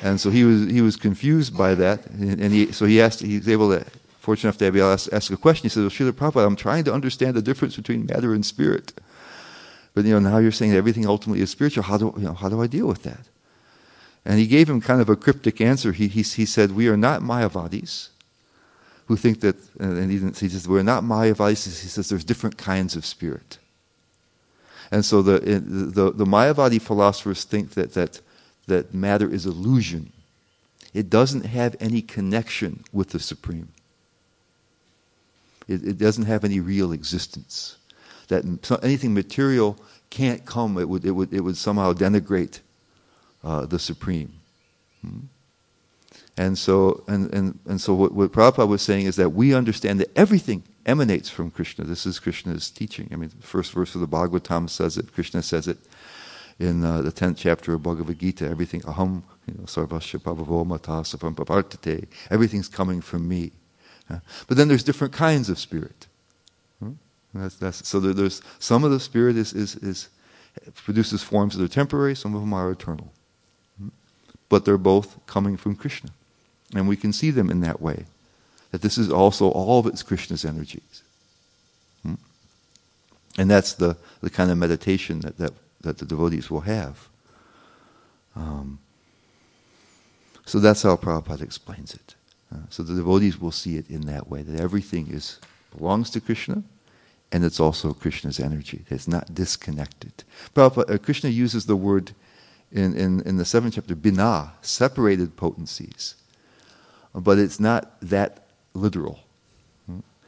And 0.03 0.21
so 0.21 0.31
he 0.31 0.42
was, 0.42 0.69
he 0.69 0.81
was 0.81 0.97
confused 0.97 1.57
by 1.57 1.77
that. 1.77 2.05
And, 2.07 2.40
and 2.40 2.53
he, 2.53 2.73
so 2.73 2.87
he 2.87 3.01
asked, 3.01 3.21
he 3.21 3.38
was 3.38 3.49
able 3.49 3.71
to, 3.71 3.87
fortunate 4.19 4.49
enough 4.49 4.59
to 4.59 4.73
be 4.73 4.79
able 4.81 4.88
to 4.88 4.92
ask, 4.95 5.12
ask 5.12 5.31
a 5.31 5.37
question. 5.37 5.62
He 5.62 5.69
said, 5.69 5.83
well, 5.83 5.90
Srila 5.90 6.11
Prabhupada, 6.11 6.45
I'm 6.45 6.57
trying 6.57 6.83
to 6.85 6.92
understand 6.92 7.35
the 7.35 7.40
difference 7.40 7.77
between 7.77 8.07
matter 8.07 8.35
and 8.35 8.45
spirit. 8.45 8.95
But 9.95 10.07
you 10.07 10.19
know, 10.19 10.29
now 10.29 10.38
you're 10.38 10.51
saying 10.51 10.73
everything 10.73 11.07
ultimately 11.07 11.40
is 11.40 11.51
spiritual. 11.51 11.85
How 11.85 11.99
do, 11.99 12.12
you 12.16 12.25
know, 12.25 12.35
how 12.35 12.49
do 12.49 12.61
I 12.61 12.66
deal 12.66 12.88
with 12.88 13.05
that? 13.05 13.29
And 14.25 14.40
he 14.40 14.49
gave 14.49 14.69
him 14.69 14.81
kind 14.81 15.01
of 15.01 15.09
a 15.09 15.14
cryptic 15.14 15.61
answer. 15.61 15.92
He, 15.92 16.09
he, 16.09 16.23
he 16.23 16.45
said, 16.45 16.73
We 16.73 16.88
are 16.88 16.97
not 16.97 17.23
Mayavadis 17.23 18.09
who 19.07 19.16
think 19.16 19.38
that, 19.42 19.55
and 19.79 20.11
he, 20.11 20.19
he 20.19 20.49
says, 20.49 20.66
We're 20.66 20.83
not 20.83 21.05
Mayavadis. 21.05 21.81
He 21.81 21.88
says, 21.88 22.09
There's 22.09 22.25
different 22.25 22.59
kinds 22.59 22.97
of 22.97 23.07
spirit. 23.07 23.59
And 24.90 25.05
so 25.05 25.22
the, 25.22 25.40
the, 25.40 26.12
the 26.12 26.25
Mayavadi 26.25 26.81
philosophers 26.81 27.44
think 27.44 27.70
that, 27.70 27.94
that, 27.94 28.20
that 28.66 28.94
matter 28.94 29.29
is 29.29 29.46
illusion. 29.46 30.12
It 30.94 31.11
doesn't 31.11 31.44
have 31.44 31.77
any 31.81 32.03
connection 32.03 32.85
with 32.92 33.11
the 33.11 33.20
Supreme. 33.20 33.68
It, 35.68 35.85
it 35.85 35.99
doesn't 35.99 36.27
have 36.27 36.44
any 36.44 36.61
real 36.61 36.92
existence. 36.92 37.77
That 38.29 38.44
anything 38.83 39.14
material 39.14 39.79
can't 40.11 40.44
come, 40.44 40.79
it 40.79 40.88
would, 40.88 41.05
it 41.05 41.11
would, 41.11 41.33
it 41.33 41.40
would 41.40 41.57
somehow 41.57 41.92
denigrate 41.92 42.61
uh, 43.44 43.66
the 43.66 43.79
Supreme. 43.79 44.33
Hmm? 45.03 45.18
And 46.37 46.59
so, 46.59 47.03
and, 47.09 47.33
and, 47.33 47.59
and 47.66 47.81
so 47.81 47.94
what, 47.94 48.12
what 48.12 48.33
Prabhupada 48.33 48.68
was 48.68 48.83
saying 48.83 49.07
is 49.07 49.16
that 49.16 49.31
we 49.31 49.55
understand 49.55 50.01
that 50.01 50.11
everything 50.16 50.62
emanates 50.87 51.29
from 51.29 51.51
Krishna. 51.51 51.85
This 51.85 52.07
is 52.07 52.18
Krishna's 52.18 52.70
teaching. 52.70 53.09
I 53.12 53.16
mean, 53.16 53.31
the 53.38 53.46
first 53.46 53.72
verse 53.72 53.94
of 53.94 54.01
the 54.01 54.09
Bhagavatam 54.09 54.70
says 54.70 54.96
it. 54.96 55.12
Krishna 55.12 55.42
says 55.42 55.68
it 55.68 55.79
in 56.59 56.85
uh, 56.85 57.03
the 57.03 57.12
tenth 57.12 57.38
chapter 57.38 57.75
of 57.75 57.83
Bhagavad 57.83 58.18
Gita. 58.18 58.49
Everything, 58.49 58.81
aham, 58.83 59.22
you 59.46 59.55
know, 59.59 59.64
sarvasya 59.64 60.20
pavavomata 60.20 61.03
sapam 61.03 61.37
papartate. 61.37 62.09
Everything's 62.31 62.68
coming 62.68 63.01
from 63.01 63.29
me. 63.29 63.53
But 64.09 64.57
then 64.57 64.68
there's 64.68 64.85
different 64.85 65.12
kinds 65.12 65.51
of 65.51 65.59
spirit. 65.59 66.07
Hmm? 66.79 66.92
That's, 67.35 67.57
that's, 67.57 67.87
so 67.87 67.99
there, 67.99 68.14
there's 68.14 68.40
some 68.61 68.85
of 68.85 68.92
the 68.92 69.01
spirit 69.01 69.37
is, 69.37 69.53
is, 69.53 69.75
is 69.77 70.09
produces 70.77 71.25
forms 71.25 71.57
that 71.57 71.64
are 71.64 71.68
temporary. 71.68 72.14
Some 72.14 72.33
of 72.35 72.40
them 72.40 72.55
are 72.55 72.70
eternal. 72.70 73.12
Hmm? 73.79 73.88
But 74.49 74.64
they're 74.64 74.79
both 74.79 75.27
coming 75.27 75.57
from 75.57 75.75
Krishna, 75.75 76.11
and 76.72 76.87
we 76.87 76.96
can 76.96 77.12
see 77.12 77.33
them 77.33 77.51
in 77.51 77.61
that 77.62 77.83
way 77.83 78.07
that 78.77 78.83
this 78.83 78.99
is 78.99 79.11
also 79.11 79.49
all 79.49 79.79
of 79.79 79.87
it's 79.87 80.03
Krishna's 80.03 80.45
energies. 80.45 81.03
Hmm? 82.03 82.17
And 83.39 83.51
that's 83.51 83.73
the, 83.73 83.97
the 84.21 84.29
kind 84.29 84.51
of 84.51 84.59
meditation 84.59 85.21
that, 85.21 85.39
that, 85.39 85.55
that 85.81 85.97
the 85.97 86.05
devotees 86.05 86.51
will 86.51 86.61
have. 86.61 87.09
Um, 88.35 88.79
so 90.45 90.61
that's 90.61 90.83
how 90.83 90.95
Prabhupada 90.97 91.41
explains 91.41 91.95
it. 91.95 92.17
Uh, 92.55 92.59
so 92.69 92.83
the 92.83 92.95
devotees 92.95 93.41
will 93.41 93.51
see 93.51 93.79
it 93.79 93.89
in 93.89 94.03
that 94.09 94.29
way, 94.29 94.43
that 94.43 94.61
everything 94.61 95.09
is 95.11 95.41
belongs 95.75 96.11
to 96.11 96.21
Krishna, 96.21 96.62
and 97.33 97.47
it's 97.47 97.59
also 97.59 97.95
Krishna's 97.95 98.39
energy. 98.39 98.85
It's 98.91 99.09
not 99.09 99.35
disconnected. 99.35 100.23
Prabhupada, 100.55 100.97
uh, 100.97 100.99
Krishna 100.99 101.31
uses 101.31 101.65
the 101.65 101.77
word 101.77 102.12
in, 102.71 102.95
in, 102.95 103.23
in 103.23 103.39
the 103.39 103.47
seventh 103.47 103.77
chapter, 103.77 103.97
bhinna, 103.97 104.51
separated 104.61 105.35
potencies. 105.35 106.17
But 107.15 107.39
it's 107.39 107.59
not 107.59 107.99
that 108.03 108.46
literal. 108.77 109.21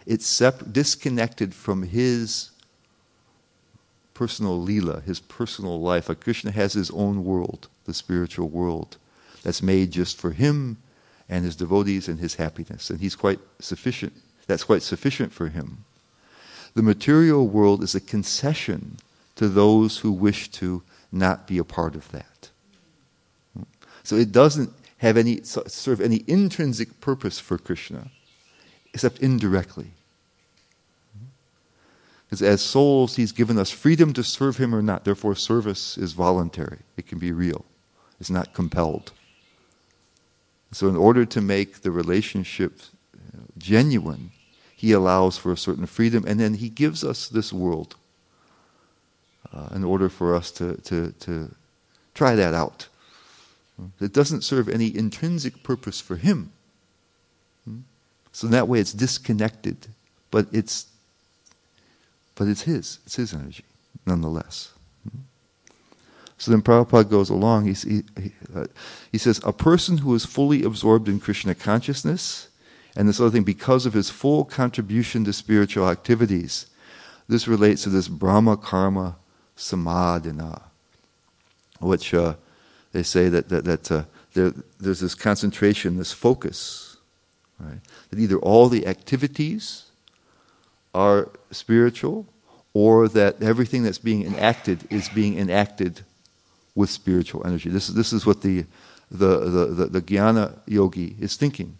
It's 0.06 0.38
disconnected 0.72 1.54
from 1.54 1.82
his 1.82 2.50
personal 4.14 4.60
lila, 4.60 5.00
his 5.02 5.20
personal 5.20 5.80
life. 5.80 6.08
Like 6.08 6.20
Krishna 6.20 6.50
has 6.50 6.72
his 6.72 6.90
own 6.90 7.24
world, 7.24 7.68
the 7.84 7.94
spiritual 7.94 8.48
world, 8.48 8.96
that's 9.42 9.62
made 9.62 9.90
just 9.92 10.18
for 10.18 10.32
him 10.32 10.78
and 11.28 11.44
his 11.44 11.54
devotees 11.54 12.08
and 12.08 12.18
his 12.18 12.36
happiness. 12.36 12.88
And 12.90 13.00
he's 13.00 13.14
quite 13.14 13.38
sufficient. 13.60 14.14
That's 14.46 14.64
quite 14.64 14.82
sufficient 14.82 15.32
for 15.32 15.50
him. 15.50 15.84
The 16.74 16.82
material 16.82 17.46
world 17.46 17.82
is 17.82 17.94
a 17.94 18.00
concession 18.00 18.96
to 19.36 19.48
those 19.48 19.98
who 19.98 20.10
wish 20.10 20.48
to 20.52 20.82
not 21.12 21.46
be 21.46 21.58
a 21.58 21.64
part 21.64 21.94
of 21.94 22.10
that. 22.12 22.48
So 24.04 24.16
it 24.16 24.32
doesn't 24.32 24.72
have 24.98 25.16
any 25.16 25.42
serve 25.42 26.00
any 26.00 26.24
intrinsic 26.26 27.00
purpose 27.00 27.38
for 27.38 27.58
Krishna 27.58 28.10
except 28.94 29.18
indirectly. 29.18 29.92
Because 32.26 32.42
as 32.42 32.60
souls, 32.60 33.16
He's 33.16 33.32
given 33.32 33.58
us 33.58 33.70
freedom 33.70 34.12
to 34.12 34.22
serve 34.22 34.58
Him 34.58 34.74
or 34.74 34.82
not. 34.82 35.04
Therefore, 35.04 35.34
service 35.34 35.96
is 35.96 36.12
voluntary, 36.12 36.80
it 36.96 37.06
can 37.06 37.18
be 37.18 37.32
real, 37.32 37.64
it's 38.20 38.30
not 38.30 38.54
compelled. 38.54 39.12
So, 40.72 40.88
in 40.88 40.96
order 40.96 41.24
to 41.24 41.40
make 41.40 41.80
the 41.80 41.90
relationship 41.90 42.80
genuine, 43.56 44.30
He 44.76 44.92
allows 44.92 45.38
for 45.38 45.52
a 45.52 45.56
certain 45.56 45.86
freedom, 45.86 46.24
and 46.26 46.38
then 46.38 46.54
He 46.54 46.68
gives 46.68 47.02
us 47.02 47.28
this 47.28 47.52
world 47.52 47.96
uh, 49.52 49.68
in 49.74 49.84
order 49.84 50.08
for 50.08 50.34
us 50.34 50.50
to, 50.52 50.74
to, 50.82 51.12
to 51.20 51.54
try 52.14 52.34
that 52.34 52.52
out. 52.52 52.88
It 54.00 54.12
doesn't 54.12 54.42
serve 54.42 54.68
any 54.68 54.94
intrinsic 54.94 55.62
purpose 55.62 56.00
for 56.00 56.16
Him. 56.16 56.52
So 58.32 58.46
in 58.46 58.52
that 58.52 58.68
way 58.68 58.80
it's 58.80 58.92
disconnected, 58.92 59.88
but 60.30 60.46
it's 60.52 60.86
but 62.38 62.46
it's 62.46 62.62
his. 62.62 63.00
It's 63.04 63.16
his 63.16 63.34
energy, 63.34 63.64
nonetheless. 64.06 64.72
So 66.38 66.52
then 66.52 66.62
Prabhupada 66.62 67.10
goes 67.10 67.30
along. 67.30 67.66
He, 67.66 67.74
he, 67.74 68.32
uh, 68.54 68.66
he 69.10 69.18
says, 69.18 69.40
A 69.42 69.52
person 69.52 69.98
who 69.98 70.14
is 70.14 70.24
fully 70.24 70.62
absorbed 70.62 71.08
in 71.08 71.18
Krishna 71.18 71.56
consciousness, 71.56 72.48
and 72.94 73.08
this 73.08 73.18
other 73.18 73.30
thing, 73.30 73.42
because 73.42 73.86
of 73.86 73.92
his 73.92 74.08
full 74.08 74.44
contribution 74.44 75.24
to 75.24 75.32
spiritual 75.32 75.88
activities, 75.88 76.66
this 77.28 77.48
relates 77.48 77.82
to 77.82 77.90
this 77.90 78.06
Brahma 78.06 78.56
Karma 78.56 79.16
Samadhina, 79.56 80.62
which 81.80 82.14
uh, 82.14 82.34
they 82.92 83.02
say 83.02 83.28
that, 83.28 83.48
that, 83.48 83.64
that 83.64 83.90
uh, 83.90 84.04
there, 84.34 84.54
there's 84.78 85.00
this 85.00 85.16
concentration, 85.16 85.96
this 85.96 86.12
focus, 86.12 86.87
right? 87.58 87.80
That 88.10 88.18
either 88.18 88.38
all 88.38 88.68
the 88.68 88.86
activities 88.86 89.84
are 90.94 91.30
spiritual 91.50 92.26
or 92.74 93.08
that 93.08 93.42
everything 93.42 93.82
that's 93.82 93.98
being 93.98 94.24
enacted 94.24 94.86
is 94.90 95.08
being 95.08 95.38
enacted 95.38 96.02
with 96.74 96.90
spiritual 96.90 97.44
energy. 97.46 97.70
This 97.70 97.88
is, 97.88 97.94
this 97.94 98.12
is 98.12 98.24
what 98.24 98.42
the, 98.42 98.64
the, 99.10 99.38
the, 99.40 99.66
the, 99.66 99.86
the 99.86 100.02
jnana 100.02 100.58
yogi 100.66 101.16
is 101.18 101.36
thinking. 101.36 101.78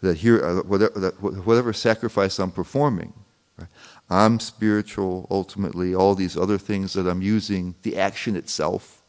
That 0.00 0.18
here, 0.18 0.44
uh, 0.44 0.62
whatever, 0.62 0.98
that 0.98 1.22
whatever 1.22 1.72
sacrifice 1.72 2.38
I'm 2.38 2.50
performing, 2.50 3.12
right, 3.58 3.68
I'm 4.10 4.40
spiritual 4.40 5.26
ultimately. 5.30 5.94
All 5.94 6.14
these 6.14 6.36
other 6.36 6.58
things 6.58 6.92
that 6.92 7.06
I'm 7.06 7.22
using, 7.22 7.74
the 7.82 7.96
action 7.96 8.36
itself 8.36 9.02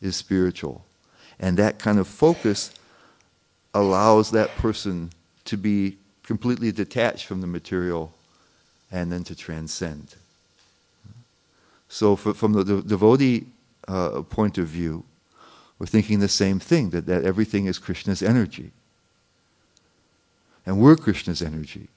is 0.00 0.16
spiritual. 0.16 0.84
And 1.38 1.56
that 1.58 1.78
kind 1.78 1.98
of 1.98 2.08
focus 2.08 2.72
allows 3.74 4.30
that 4.30 4.54
person 4.56 5.10
to 5.44 5.56
be 5.56 5.96
completely 6.22 6.72
detached 6.72 7.26
from 7.26 7.40
the 7.40 7.46
material 7.46 8.12
and 8.90 9.10
then 9.10 9.24
to 9.24 9.34
transcend. 9.34 10.14
So, 11.88 12.16
for, 12.16 12.34
from 12.34 12.52
the, 12.52 12.64
the 12.64 12.82
devotee 12.82 13.46
uh, 13.88 14.22
point 14.22 14.58
of 14.58 14.66
view, 14.66 15.04
we're 15.78 15.86
thinking 15.86 16.20
the 16.20 16.28
same 16.28 16.58
thing 16.58 16.90
that, 16.90 17.06
that 17.06 17.24
everything 17.24 17.66
is 17.66 17.78
Krishna's 17.78 18.22
energy. 18.22 18.70
And 20.64 20.80
we're 20.80 20.96
Krishna's 20.96 21.42
energy. 21.42 21.88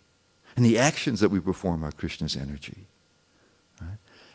And 0.56 0.66
the 0.66 0.80
actions 0.80 1.20
that 1.20 1.30
we 1.30 1.40
perform 1.40 1.84
are 1.84 1.92
Krishna's 1.92 2.36
energy. 2.36 2.86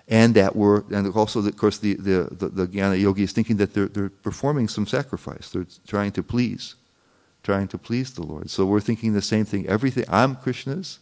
And 0.07 0.35
that 0.35 0.57
we're, 0.57 0.83
and 0.91 1.13
also, 1.15 1.39
of 1.41 1.57
course, 1.57 1.79
the, 1.79 1.95
the, 1.95 2.29
the, 2.31 2.49
the 2.49 2.67
Jnana 2.67 3.01
Yogi 3.01 3.23
is 3.23 3.33
thinking 3.33 3.59
that 3.59 3.75
they're, 3.75 3.87
they're 3.87 4.09
performing 4.09 4.67
some 4.67 4.87
sacrifice. 4.87 5.51
They're 5.51 5.67
trying 5.87 6.13
to 6.13 6.23
please, 6.23 6.75
trying 7.43 7.69
to 7.69 7.79
please 7.79 8.13
the 8.13 8.23
Lord. 8.23 8.51
So 8.51 8.67
we're 8.67 8.81
thinking 8.81 9.13
the 9.13 9.23
same 9.23 9.45
thing. 9.45 9.67
Everything, 9.67 10.05
I'm 10.09 10.37
Krishna's. 10.37 10.99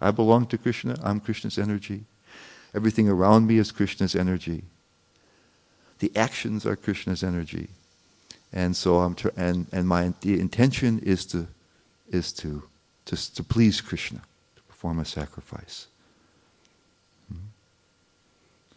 I 0.00 0.10
belong 0.10 0.46
to 0.46 0.58
Krishna. 0.58 0.98
I'm 1.02 1.20
Krishna's 1.20 1.58
energy. 1.58 2.04
Everything 2.74 3.08
around 3.08 3.46
me 3.46 3.58
is 3.58 3.72
Krishna's 3.72 4.14
energy. 4.14 4.64
The 5.98 6.12
actions 6.14 6.66
are 6.66 6.76
Krishna's 6.76 7.22
energy. 7.22 7.68
And 8.52 8.76
so 8.76 8.98
I'm, 8.98 9.14
tr- 9.14 9.28
and, 9.36 9.66
and 9.72 9.88
my 9.88 10.12
the 10.20 10.38
intention 10.38 10.98
is 11.00 11.24
to, 11.26 11.48
is 12.10 12.32
to, 12.34 12.62
to, 13.06 13.34
to 13.34 13.42
please 13.42 13.80
Krishna, 13.80 14.20
to 14.56 14.62
perform 14.62 14.98
a 14.98 15.04
sacrifice. 15.04 15.86
Hmm? 17.28 17.46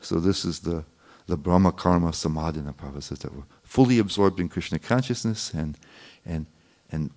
So 0.02 0.20
this 0.20 0.46
is 0.46 0.62
the, 0.62 0.86
the 1.28 1.38
Brahma 1.38 1.72
Karma 1.72 2.14
says 2.14 3.20
that 3.20 3.34
we're 3.34 3.44
fully 3.64 4.00
absorbed 4.00 4.40
in 4.40 4.50
Krishna 4.50 4.80
consciousness 4.80 5.54
and, 5.54 5.78
and, 6.26 6.46
and 6.92 7.12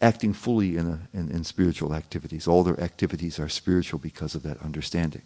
acting 0.00 0.32
fully 0.32 0.76
in, 0.76 0.86
a, 0.86 1.00
in, 1.16 1.30
in 1.30 1.44
spiritual 1.44 1.94
activities. 1.94 2.46
All 2.46 2.62
their 2.62 2.80
activities 2.80 3.38
are 3.38 3.48
spiritual 3.48 3.98
because 3.98 4.34
of 4.34 4.42
that 4.42 4.60
understanding. 4.62 5.22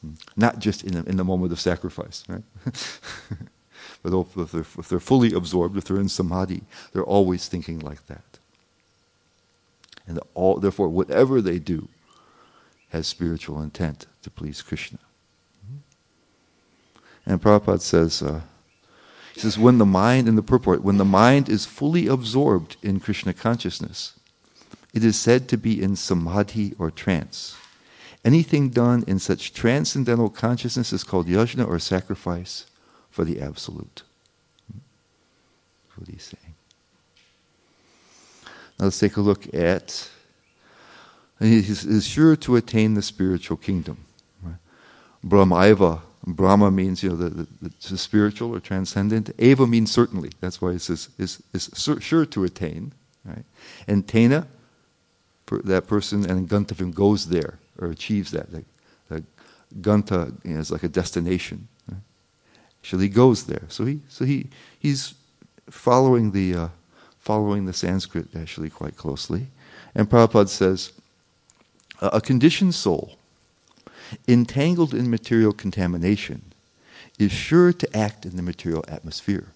Hmm? 0.00 0.12
Not 0.36 0.58
just 0.58 0.84
in, 0.84 0.96
a, 0.96 1.02
in 1.04 1.16
the 1.16 1.24
moment 1.24 1.52
of 1.52 1.60
sacrifice, 1.60 2.24
right? 2.28 2.42
but 4.02 4.12
if 4.12 4.52
they're, 4.52 4.60
if 4.60 4.88
they're 4.88 5.00
fully 5.00 5.32
absorbed, 5.32 5.76
if 5.76 5.84
they're 5.84 6.00
in 6.00 6.08
samadhi, 6.08 6.62
they're 6.92 7.04
always 7.04 7.48
thinking 7.48 7.80
like 7.80 8.06
that. 8.06 8.38
And 10.06 10.20
all, 10.34 10.58
therefore, 10.58 10.88
whatever 10.88 11.40
they 11.40 11.58
do 11.58 11.88
has 12.90 13.06
spiritual 13.06 13.60
intent 13.62 14.06
to 14.22 14.30
please 14.30 14.62
Krishna. 14.62 14.98
And 17.26 17.40
Prabhupada 17.40 17.80
says, 17.80 18.22
uh, 18.22 18.42
he 19.34 19.40
says, 19.40 19.58
when 19.58 19.78
the 19.78 19.84
mind, 19.84 20.28
in 20.28 20.36
the 20.36 20.42
purport, 20.42 20.84
when 20.84 20.96
the 20.96 21.04
mind 21.04 21.48
is 21.48 21.66
fully 21.66 22.06
absorbed 22.06 22.76
in 22.82 23.00
Krishna 23.00 23.34
consciousness, 23.34 24.14
it 24.92 25.04
is 25.04 25.18
said 25.18 25.48
to 25.48 25.58
be 25.58 25.82
in 25.82 25.96
samadhi 25.96 26.74
or 26.78 26.88
trance. 26.88 27.56
Anything 28.24 28.70
done 28.70 29.02
in 29.08 29.18
such 29.18 29.52
transcendental 29.52 30.30
consciousness 30.30 30.92
is 30.92 31.02
called 31.02 31.26
yajna 31.26 31.66
or 31.66 31.80
sacrifice 31.80 32.66
for 33.10 33.24
the 33.24 33.40
absolute. 33.40 34.04
That's 34.72 35.98
what 35.98 36.08
he's 36.08 36.22
saying. 36.22 36.54
Now 38.78 38.84
let's 38.86 38.98
take 39.00 39.16
a 39.16 39.20
look 39.20 39.52
at. 39.52 40.08
He 41.40 41.58
is 41.58 42.06
sure 42.06 42.36
to 42.36 42.54
attain 42.54 42.94
the 42.94 43.02
spiritual 43.02 43.56
kingdom. 43.56 44.04
Right? 44.42 44.54
Brahmaiva. 45.24 46.00
Brahma 46.26 46.70
means 46.70 47.02
you 47.02 47.10
know 47.10 47.16
the, 47.16 47.28
the, 47.28 47.70
the, 47.88 47.98
spiritual 47.98 48.54
or 48.54 48.60
transcendent. 48.60 49.30
Eva 49.38 49.66
means 49.66 49.90
certainly. 49.90 50.30
That's 50.40 50.60
why 50.60 50.70
it 50.70 50.80
says 50.80 51.10
is, 51.18 51.42
is 51.52 51.70
sure 52.00 52.26
to 52.26 52.44
attain. 52.44 52.92
Right? 53.24 53.44
And 53.86 54.06
Tena, 54.06 54.46
that 55.64 55.86
person, 55.86 56.28
and 56.28 56.48
Gantavyam 56.48 56.94
goes 56.94 57.28
there 57.28 57.58
or 57.78 57.88
achieves 57.88 58.30
that. 58.30 58.48
Ganta 59.80 60.32
you 60.44 60.54
know, 60.54 60.60
is 60.60 60.70
like 60.70 60.84
a 60.84 60.88
destination. 60.88 61.68
Right? 61.90 62.00
Actually, 62.80 63.08
goes 63.08 63.44
there. 63.44 63.64
So 63.68 63.84
he 63.84 64.00
so 64.08 64.24
he 64.24 64.48
he's 64.78 65.14
following 65.68 66.30
the. 66.32 66.54
Uh, 66.54 66.68
following 67.24 67.64
the 67.64 67.72
Sanskrit 67.72 68.28
actually 68.36 68.68
quite 68.68 68.98
closely. 68.98 69.46
And 69.94 70.10
Prabhupada 70.10 70.48
says, 70.50 70.92
a 72.02 72.20
conditioned 72.20 72.74
soul, 72.74 73.16
entangled 74.26 74.94
in 74.94 75.10
material 75.10 75.52
contamination, 75.52 76.52
is 77.18 77.32
sure 77.32 77.72
to 77.72 77.96
act 77.96 78.26
in 78.26 78.36
the 78.36 78.42
material 78.42 78.84
atmosphere. 78.88 79.52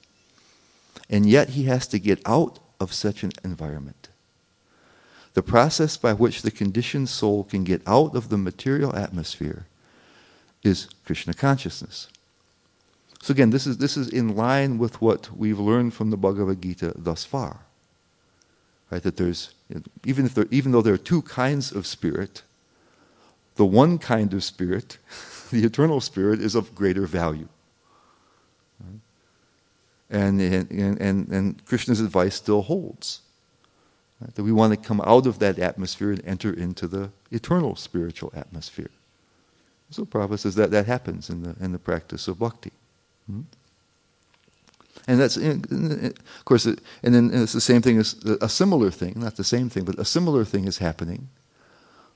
And 1.11 1.27
yet 1.27 1.51
he 1.51 1.65
has 1.65 1.87
to 1.89 1.99
get 1.99 2.21
out 2.27 2.59
of 2.81 2.93
such 2.93 3.23
an 3.23 3.33
environment. 3.43 4.09
The 5.35 5.43
process 5.43 5.97
by 5.97 6.13
which 6.13 6.43
the 6.43 6.51
conditioned 6.51 7.09
soul 7.09 7.45
can 7.45 7.65
get 7.65 7.83
out 7.87 8.15
of 8.15 8.29
the 8.29 8.39
material 8.39 8.95
atmosphere 8.95 9.67
is 10.63 10.89
Krishna 11.05 11.35
consciousness. 11.35 12.09
So 13.23 13.33
again, 13.33 13.51
this 13.51 13.67
is, 13.67 13.79
this 13.79 13.97
is 13.97 14.09
in 14.09 14.37
line 14.37 14.79
with 14.79 15.01
what 15.01 15.37
we've 15.37 15.59
learned 15.59 15.95
from 15.95 16.11
the 16.11 16.17
Bhagavad 16.17 16.61
Gita 16.61 16.93
thus 16.97 17.25
far. 17.25 17.61
Right? 18.91 19.03
That 19.03 19.17
there's, 19.17 19.55
even, 20.05 20.27
if 20.27 20.35
there, 20.35 20.47
even 20.51 20.73
though 20.73 20.83
there 20.83 20.95
are 20.95 20.99
two 20.99 21.23
kinds 21.23 21.73
of 21.73 21.87
spirit, 21.87 22.43
the 23.59 23.67
one 23.67 23.99
kind 23.99 24.33
of 24.33 24.43
spirit, 24.43 24.97
the 25.51 25.65
eternal 25.65 26.01
spirit, 26.01 26.41
is 26.41 26.55
of 26.55 26.75
greater 26.75 27.07
value. 27.07 27.49
And, 30.11 30.41
and, 30.41 30.99
and, 30.99 31.29
and 31.29 31.67
Krishna's 31.67 32.01
advice 32.01 32.35
still 32.35 32.63
holds. 32.63 33.21
Right? 34.21 34.35
That 34.35 34.43
we 34.43 34.53
want 34.53 34.73
to 34.73 34.89
come 34.89 35.03
out 35.03 35.27
of 35.27 35.39
that 35.41 35.59
atmosphere 35.59 36.13
and 36.13 36.25
enter 36.25 36.51
into 36.51 36.89
the 36.89 37.11
eternal 37.31 37.77
spiritual 37.77 38.33
atmosphere. 38.35 38.91
So 39.91 40.07
Prabhupada 40.07 40.39
says 40.39 40.55
that 40.55 40.71
that 40.71 40.87
happens 40.87 41.29
in 41.29 41.43
the, 41.43 41.57
in 41.61 41.73
the 41.73 41.79
practice 41.79 42.27
of 42.27 42.39
bhakti. 42.39 42.73
Hmm? 43.27 43.43
And 45.07 45.21
that's, 45.21 45.37
of 45.37 46.45
course, 46.45 46.65
and 46.67 46.81
then 47.03 47.31
it's 47.33 47.53
the 47.53 47.61
same 47.61 47.83
thing 47.83 47.99
as 47.99 48.15
a 48.41 48.49
similar 48.49 48.91
thing, 48.91 49.15
not 49.17 49.37
the 49.37 49.45
same 49.45 49.69
thing, 49.69 49.85
but 49.85 49.99
a 49.99 50.05
similar 50.05 50.45
thing 50.45 50.67
is 50.67 50.79
happening 50.79 51.29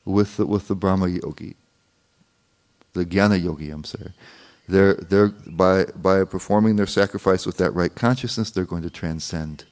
with 0.05 0.37
the, 0.37 0.47
with 0.47 0.69
the 0.69 0.75
Brahma 0.75 1.09
yogi, 1.09 1.57
the 2.93 3.05
Jnana 3.05 3.43
yogi, 3.43 3.71
I'm 3.71 3.85
sorry. 3.85 4.13
They're, 4.69 4.95
they're, 4.95 5.29
by, 5.29 5.87
by 5.87 6.25
performing 6.25 6.77
their 6.77 6.87
sacrifice 6.87 7.47
with 7.47 7.57
that 7.59 7.73
right 7.73 7.95
consciousness, 7.95 8.51
they're 8.51 8.65
going 8.65 8.83
to 8.83 8.91
transcend 8.91 9.65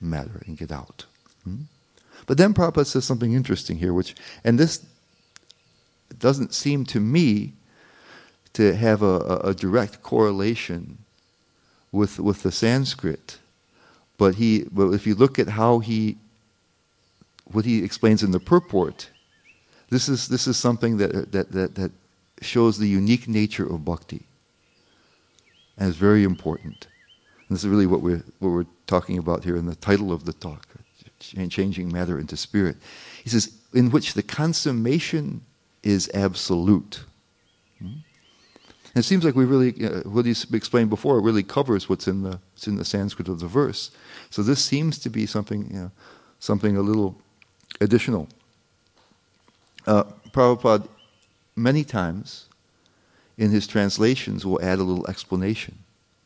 matter 0.00 0.42
and 0.46 0.56
get 0.56 0.72
out. 0.72 1.06
Hmm? 1.44 1.62
But 2.26 2.38
then 2.38 2.54
Prabhupada 2.54 2.86
says 2.86 3.04
something 3.04 3.32
interesting 3.32 3.78
here, 3.78 3.92
which, 3.92 4.14
and 4.44 4.58
this 4.58 4.84
doesn't 6.18 6.54
seem 6.54 6.84
to 6.86 7.00
me 7.00 7.52
to 8.52 8.74
have 8.76 9.02
a, 9.02 9.40
a 9.44 9.54
direct 9.54 10.02
correlation 10.02 10.98
with, 11.90 12.18
with 12.20 12.42
the 12.42 12.52
Sanskrit. 12.52 13.38
But, 14.18 14.36
he, 14.36 14.66
but 14.70 14.90
if 14.90 15.06
you 15.06 15.14
look 15.14 15.38
at 15.38 15.48
how 15.48 15.78
he, 15.78 16.18
what 17.44 17.64
he 17.64 17.82
explains 17.82 18.22
in 18.22 18.30
the 18.30 18.40
purport, 18.40 19.10
this 19.92 20.08
is, 20.08 20.28
this 20.28 20.46
is 20.46 20.56
something 20.56 20.96
that, 20.96 21.32
that, 21.32 21.52
that, 21.52 21.74
that 21.74 21.92
shows 22.40 22.78
the 22.78 22.88
unique 22.88 23.28
nature 23.28 23.66
of 23.66 23.84
bhakti. 23.84 24.22
And 25.76 25.88
is 25.88 25.96
very 25.96 26.24
important. 26.24 26.86
And 27.48 27.56
this 27.56 27.64
is 27.64 27.68
really 27.68 27.86
what 27.86 28.00
we're, 28.00 28.24
what 28.38 28.50
we're 28.50 28.66
talking 28.86 29.18
about 29.18 29.44
here 29.44 29.56
in 29.56 29.66
the 29.66 29.74
title 29.76 30.12
of 30.12 30.24
the 30.24 30.32
talk 30.32 30.66
changing 31.20 31.92
matter 31.92 32.18
into 32.18 32.36
spirit. 32.36 32.76
He 33.22 33.30
says, 33.30 33.52
in 33.72 33.90
which 33.90 34.14
the 34.14 34.22
consummation 34.22 35.42
is 35.82 36.10
absolute. 36.14 37.04
Hmm? 37.78 37.98
It 38.94 39.02
seems 39.02 39.24
like 39.24 39.34
we 39.34 39.44
really, 39.44 39.86
uh, 39.86 40.00
what 40.00 40.26
he's 40.26 40.50
explained 40.52 40.90
before, 40.90 41.20
really 41.20 41.42
covers 41.42 41.88
what's 41.88 42.08
in 42.08 42.22
the, 42.22 42.40
what's 42.52 42.66
in 42.66 42.76
the 42.76 42.84
Sanskrit 42.84 43.28
of 43.28 43.40
the 43.40 43.46
verse. 43.46 43.90
So 44.30 44.42
this 44.42 44.62
seems 44.64 44.98
to 44.98 45.10
be 45.10 45.26
something, 45.26 45.68
you 45.70 45.80
know, 45.80 45.90
something 46.40 46.76
a 46.76 46.82
little 46.82 47.16
additional. 47.80 48.28
Uh, 49.86 50.04
Prabhupada, 50.30 50.88
many 51.56 51.84
times 51.84 52.46
in 53.36 53.50
his 53.50 53.66
translations, 53.66 54.46
will 54.46 54.62
add 54.62 54.78
a 54.78 54.82
little 54.82 55.06
explanation. 55.06 55.78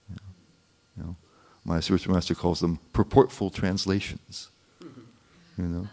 You 0.09 0.17
know, 0.17 0.23
you 0.97 1.03
know 1.05 1.17
my 1.65 1.81
spiritual 1.81 2.15
master 2.15 2.35
calls 2.35 2.61
them 2.61 2.79
purportful 2.93 3.53
translations. 3.53 4.49
You 5.59 5.65
know, 5.65 5.89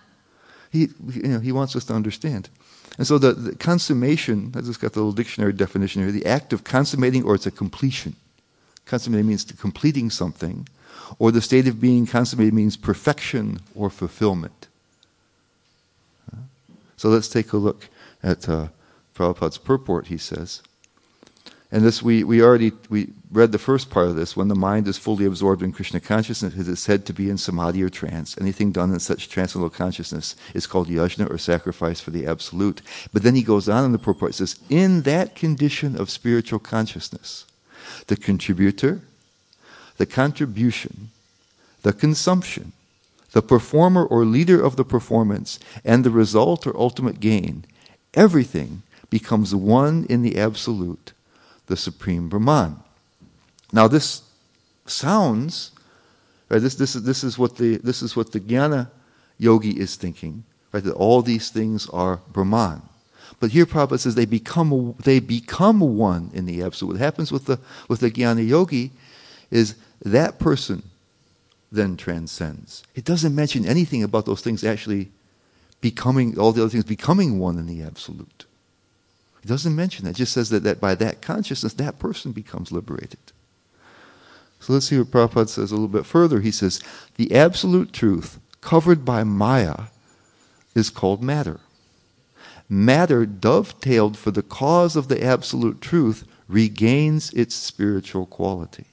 he, 0.72 0.90
you 1.08 1.24
know, 1.24 1.40
he 1.40 1.52
wants 1.52 1.76
us 1.76 1.86
to 1.86 1.94
understand. 1.94 2.50
And 2.98 3.08
so 3.08 3.18
the, 3.18 3.34
the 3.34 3.56
consummation, 3.56 4.52
I 4.56 4.62
just 4.62 4.80
got 4.80 4.94
the 4.94 5.00
little 5.00 5.14
dictionary 5.14 5.54
definition 5.54 6.02
here, 6.02 6.12
the 6.12 6.26
act 6.26 6.54
of 6.54 6.64
consummating 6.64 7.24
or 7.24 7.36
it's 7.36 7.46
a 7.46 7.52
completion. 7.52 8.16
Consummating 8.86 9.28
means 9.28 9.46
completing 9.46 10.10
something, 10.10 10.68
or 11.18 11.32
the 11.32 11.42
state 11.42 11.68
of 11.68 11.80
being 11.80 12.06
consummated 12.06 12.54
means 12.54 12.76
perfection 12.76 13.60
or 13.74 13.90
fulfillment. 13.90 14.68
So 17.04 17.10
let's 17.10 17.28
take 17.28 17.52
a 17.52 17.58
look 17.58 17.90
at 18.24 18.48
uh, 18.48 18.70
Prabhupada's 19.14 19.58
purport, 19.58 20.08
he 20.08 20.18
says. 20.18 20.62
And 21.70 21.84
this, 21.84 22.02
we, 22.02 22.24
we 22.24 22.42
already 22.42 22.72
we 22.90 23.10
read 23.30 23.52
the 23.52 23.60
first 23.60 23.90
part 23.90 24.08
of 24.08 24.16
this. 24.16 24.38
When 24.38 24.48
the 24.48 24.56
mind 24.56 24.88
is 24.88 24.98
fully 24.98 25.26
absorbed 25.26 25.62
in 25.62 25.74
Krishna 25.74 26.00
consciousness, 26.00 26.56
it 26.56 26.66
is 26.66 26.80
said 26.80 27.06
to 27.06 27.12
be 27.12 27.30
in 27.30 27.38
samadhi 27.38 27.84
or 27.84 27.90
trance. 27.90 28.38
Anything 28.40 28.72
done 28.72 28.94
in 28.94 29.02
such 29.02 29.28
transcendental 29.28 29.70
consciousness 29.70 30.38
is 30.54 30.66
called 30.66 30.88
yajna 30.88 31.30
or 31.30 31.38
sacrifice 31.38 32.00
for 32.00 32.12
the 32.12 32.26
absolute. 32.26 32.82
But 33.12 33.24
then 33.24 33.36
he 33.36 33.44
goes 33.44 33.68
on 33.68 33.84
in 33.84 33.92
the 33.92 34.00
purport, 34.00 34.36
says, 34.36 34.58
in 34.70 35.02
that 35.02 35.36
condition 35.36 36.00
of 36.00 36.10
spiritual 36.10 36.60
consciousness, 36.60 37.46
the 38.08 38.16
contributor, 38.16 39.02
the 39.98 40.06
contribution, 40.06 41.10
the 41.82 41.92
consumption, 41.92 42.72
the 43.34 43.42
performer 43.42 44.06
or 44.06 44.26
leader 44.26 44.64
of 44.64 44.76
the 44.76 44.86
performance, 44.86 45.60
and 45.84 46.04
the 46.04 46.12
result 46.12 46.66
or 46.66 46.78
ultimate 46.78 47.20
gain, 47.20 47.66
everything 48.14 48.84
becomes 49.10 49.54
one 49.54 50.06
in 50.10 50.22
the 50.22 50.40
absolute 50.40 51.14
the 51.68 51.78
supreme 51.78 52.30
Brahman. 52.30 52.78
Now 53.72 53.88
this 53.88 54.22
sounds, 54.86 55.72
right, 56.50 56.62
this, 56.62 56.76
this, 56.76 56.96
is, 56.96 57.04
this, 57.04 57.24
is 57.24 57.38
what 57.38 57.58
the, 57.58 57.78
this 57.78 58.02
is 58.02 58.16
what 58.16 58.32
the 58.32 58.40
Jnana 58.40 58.90
yogi 59.38 59.80
is 59.80 59.96
thinking, 59.96 60.44
right, 60.72 60.84
that 60.84 60.94
all 60.94 61.22
these 61.22 61.50
things 61.50 61.90
are 61.90 62.20
Brahman. 62.32 62.82
But 63.40 63.52
here 63.52 63.66
Prabhupada 63.66 64.00
says 64.00 64.16
they 64.16 64.26
become, 64.26 64.96
they 65.04 65.20
become 65.20 65.80
one 65.80 66.30
in 66.34 66.46
the 66.46 66.62
absolute. 66.62 66.94
What 66.94 67.02
happens 67.02 67.32
with 67.32 67.46
the, 67.46 67.60
with 67.88 68.00
the 68.00 68.12
Jnana 68.12 68.48
yogi 68.48 68.92
is 69.50 69.76
that 70.04 70.38
person 70.38 70.84
then 71.74 71.98
transcends. 71.98 72.84
It 72.96 73.04
doesn't 73.04 73.34
mention 73.34 73.66
anything 73.66 74.04
about 74.04 74.26
those 74.26 74.42
things 74.42 74.64
actually 74.64 75.12
becoming, 75.82 76.38
all 76.40 76.52
the 76.52 76.62
other 76.62 76.70
things 76.70 76.84
becoming 76.84 77.40
one 77.40 77.58
in 77.58 77.66
the 77.66 77.82
absolute. 77.82 78.46
It 79.44 79.48
doesn't 79.48 79.76
mention 79.76 80.06
that. 80.06 80.12
It 80.12 80.18
just 80.18 80.34
says 80.34 80.50
that, 80.52 80.64
that 80.64 80.80
by 80.80 80.96
that 80.96 81.22
consciousness, 81.22 81.74
that 81.74 82.00
person 82.00 82.32
becomes 82.32 82.72
liberated. 82.72 83.20
So 84.60 84.72
let's 84.72 84.86
see 84.86 84.98
what 84.98 85.12
Prabhupada 85.12 85.50
says 85.50 85.72
a 85.72 85.76
little 85.76 85.90
bit 85.90 86.06
further. 86.06 86.40
He 86.40 86.52
says, 86.52 86.80
the 87.16 87.36
absolute 87.36 87.92
truth 87.92 88.40
covered 88.62 89.04
by 89.04 89.26
Maya 89.26 89.88
is 90.74 90.90
called 90.90 91.22
matter. 91.22 91.60
Matter, 92.70 93.26
dovetailed 93.26 94.18
for 94.18 94.32
the 94.32 94.42
cause 94.42 94.96
of 94.96 95.10
the 95.10 95.22
absolute 95.22 95.82
truth, 95.82 96.26
regains 96.48 97.34
its 97.34 97.56
spiritual 97.56 98.26
quality. 98.26 98.86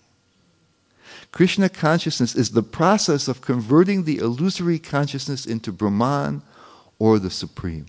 Krishna 1.32 1.68
consciousness 1.68 2.34
is 2.34 2.50
the 2.50 2.62
process 2.62 3.28
of 3.28 3.40
converting 3.40 4.04
the 4.04 4.18
illusory 4.18 4.78
consciousness 4.78 5.46
into 5.46 5.72
Brahman 5.72 6.42
or 6.98 7.18
the 7.18 7.30
Supreme. 7.30 7.86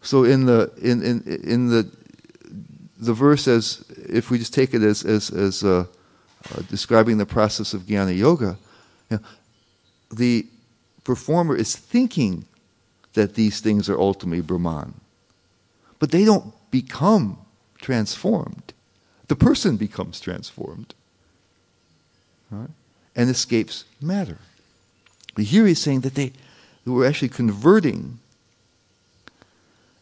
So 0.00 0.24
in 0.24 0.46
the 0.46 0.72
in 0.80 1.02
in 1.02 1.22
in 1.44 1.68
the 1.68 1.90
the 2.98 3.12
verse 3.12 3.46
as 3.46 3.84
if 4.08 4.30
we 4.30 4.38
just 4.38 4.54
take 4.54 4.74
it 4.74 4.82
as 4.82 5.04
as 5.04 5.30
as 5.30 5.62
uh, 5.62 5.84
uh, 6.50 6.62
describing 6.68 7.18
the 7.18 7.26
process 7.26 7.74
of 7.74 7.82
jnana 7.82 8.16
yoga, 8.16 8.56
you 9.10 9.18
know, 9.18 9.22
the 10.10 10.46
performer 11.04 11.56
is 11.56 11.76
thinking 11.76 12.44
that 13.12 13.34
these 13.34 13.60
things 13.60 13.88
are 13.88 13.98
ultimately 13.98 14.40
Brahman, 14.40 14.94
but 15.98 16.10
they 16.10 16.24
don't 16.24 16.52
become 16.70 17.38
transformed. 17.80 18.72
The 19.32 19.36
person 19.36 19.78
becomes 19.78 20.20
transformed, 20.20 20.92
right? 22.50 22.68
and 23.16 23.30
escapes 23.30 23.86
matter. 23.98 24.36
But 25.34 25.44
here 25.44 25.66
he's 25.66 25.78
saying 25.78 26.00
that 26.00 26.16
they, 26.16 26.32
were 26.84 27.06
actually 27.06 27.30
converting 27.30 28.18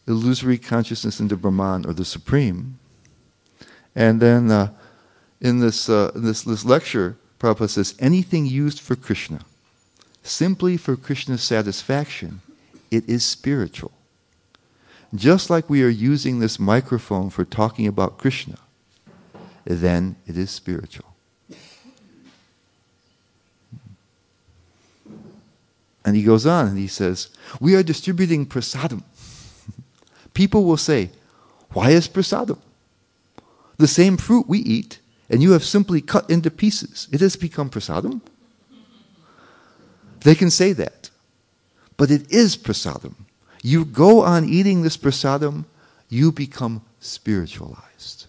illusory 0.05 0.57
consciousness 0.57 1.21
into 1.21 1.37
Brahman 1.37 1.85
or 1.85 1.93
the 1.93 2.03
Supreme. 2.03 2.77
And 3.95 4.19
then 4.19 4.51
uh, 4.51 4.73
in 5.39 5.61
this, 5.61 5.87
uh, 5.87 6.11
this, 6.13 6.41
this 6.41 6.65
lecture, 6.65 7.15
Prabhupada 7.39 7.69
says 7.69 7.95
anything 7.99 8.45
used 8.45 8.81
for 8.81 8.97
Krishna, 8.97 9.45
simply 10.23 10.75
for 10.75 10.97
Krishna's 10.97 11.41
satisfaction, 11.41 12.41
it 12.91 13.07
is 13.07 13.23
spiritual. 13.23 13.93
Just 15.15 15.49
like 15.49 15.69
we 15.69 15.83
are 15.83 15.87
using 15.87 16.39
this 16.39 16.59
microphone 16.59 17.29
for 17.29 17.45
talking 17.45 17.87
about 17.87 18.17
Krishna, 18.17 18.57
then 19.65 20.15
it 20.25 20.37
is 20.37 20.51
spiritual. 20.51 21.05
And 26.03 26.15
he 26.15 26.23
goes 26.23 26.45
on 26.47 26.67
and 26.67 26.77
he 26.77 26.87
says, 26.87 27.29
We 27.59 27.75
are 27.75 27.83
distributing 27.83 28.45
prasadam 28.45 29.03
people 30.33 30.65
will 30.65 30.77
say, 30.77 31.09
Why 31.73 31.91
is 31.91 32.07
prasadam? 32.07 32.59
The 33.77 33.87
same 33.87 34.17
fruit 34.17 34.47
we 34.47 34.59
eat, 34.59 34.99
and 35.29 35.41
you 35.41 35.51
have 35.51 35.63
simply 35.63 36.01
cut 36.01 36.29
into 36.29 36.51
pieces. 36.51 37.07
It 37.11 37.21
has 37.21 37.35
become 37.35 37.69
prasadam. 37.69 38.21
They 40.21 40.35
can 40.35 40.51
say 40.51 40.73
that. 40.73 41.09
But 41.97 42.11
it 42.11 42.31
is 42.31 42.57
prasadam. 42.57 43.15
You 43.63 43.85
go 43.85 44.21
on 44.21 44.47
eating 44.47 44.81
this 44.81 44.97
prasadam, 44.97 45.65
you 46.09 46.31
become 46.31 46.81
spiritualized. 46.99 48.25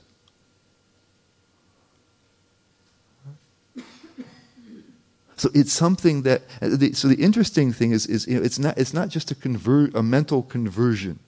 So 5.43 5.51
it's 5.55 5.73
something 5.73 6.23
that. 6.23 6.43
Uh, 6.63 6.93
so 6.93 7.09
the 7.09 7.17
interesting 7.19 7.73
thing 7.73 7.91
is, 7.91 8.07
is 8.07 8.29
you 8.29 8.37
know, 8.37 8.45
it's 8.45 8.61
not 8.61 8.79
it's 8.79 8.95
not 8.95 9.09
just 9.09 9.33
a 9.33 9.35
convert 9.35 9.93
a 9.93 10.01
mental 10.01 10.45
conversion. 10.45 11.19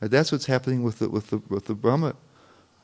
Uh, 0.00 0.08
that's 0.08 0.32
what's 0.32 0.46
happening 0.46 0.82
with 0.82 0.98
the, 1.00 1.10
with 1.10 1.28
the, 1.28 1.42
with 1.50 1.66
the 1.66 1.74
Brahma, 1.74 2.16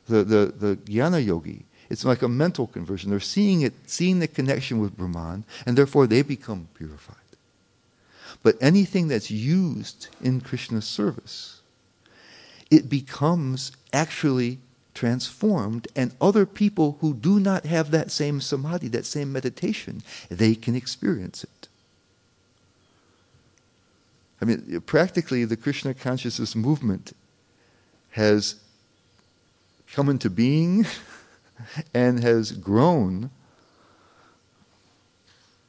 the, 0.07 0.23
the, 0.23 0.53
the 0.55 0.77
Jnana 0.85 1.25
yogi. 1.25 1.64
It's 1.88 2.05
like 2.05 2.20
a 2.20 2.29
mental 2.29 2.66
conversion. 2.66 3.09
They're 3.09 3.20
seeing 3.20 3.62
it, 3.62 3.73
seeing 3.87 4.18
the 4.18 4.29
connection 4.29 4.81
with 4.81 4.99
Brahman, 4.99 5.44
and 5.64 5.79
therefore 5.79 6.07
they 6.07 6.20
become 6.20 6.68
purified. 6.75 7.16
But 8.42 8.57
anything 8.61 9.09
that's 9.09 9.31
used 9.31 10.09
in 10.20 10.42
Krishna's 10.42 10.87
service, 10.87 11.62
it 12.70 12.90
becomes 12.90 13.73
actually 13.94 14.59
transformed, 14.94 15.88
and 15.94 16.14
other 16.20 16.46
people 16.46 16.98
who 17.00 17.14
do 17.14 17.40
not 17.40 17.64
have 17.64 17.90
that 17.90 18.11
same 18.11 18.40
samadhi, 18.40 18.88
that 18.88 19.07
same 19.07 19.33
meditation, 19.33 20.03
they 20.29 20.55
can 20.55 20.74
experience 20.74 21.44
it. 21.44 21.68
I 24.40 24.46
mean, 24.46 24.81
practically, 24.87 25.44
the 25.44 25.57
Krishna 25.57 25.94
consciousness 25.94 26.57
movement 26.57 27.12
has 28.12 28.57
come 29.92 30.09
into 30.09 30.31
being 30.31 30.87
and 31.94 32.22
has 32.22 32.53
grown 32.53 33.31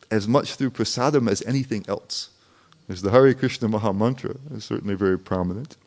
as 0.10 0.28
much 0.28 0.56
through 0.56 0.72
prasadam 0.72 1.30
as 1.30 1.42
anything 1.44 1.86
else. 1.88 2.30
There's 2.88 3.02
the 3.02 3.12
Hare 3.12 3.34
Krishna 3.34 3.68
Maha 3.68 3.94
Mantra 3.94 4.36
is 4.54 4.66
certainly 4.66 4.96
very 4.96 5.18
prominent. 5.18 5.78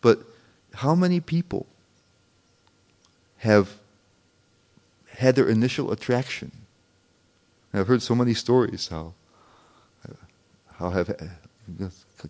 But 0.00 0.20
how 0.74 0.94
many 0.94 1.20
people 1.20 1.66
have 3.38 3.76
had 5.18 5.36
their 5.36 5.48
initial 5.48 5.92
attraction? 5.92 6.52
And 7.72 7.80
I've 7.80 7.88
heard 7.88 8.02
so 8.02 8.14
many 8.14 8.34
stories 8.34 8.88
how 8.88 9.14
how 10.78 10.90
have 10.90 11.10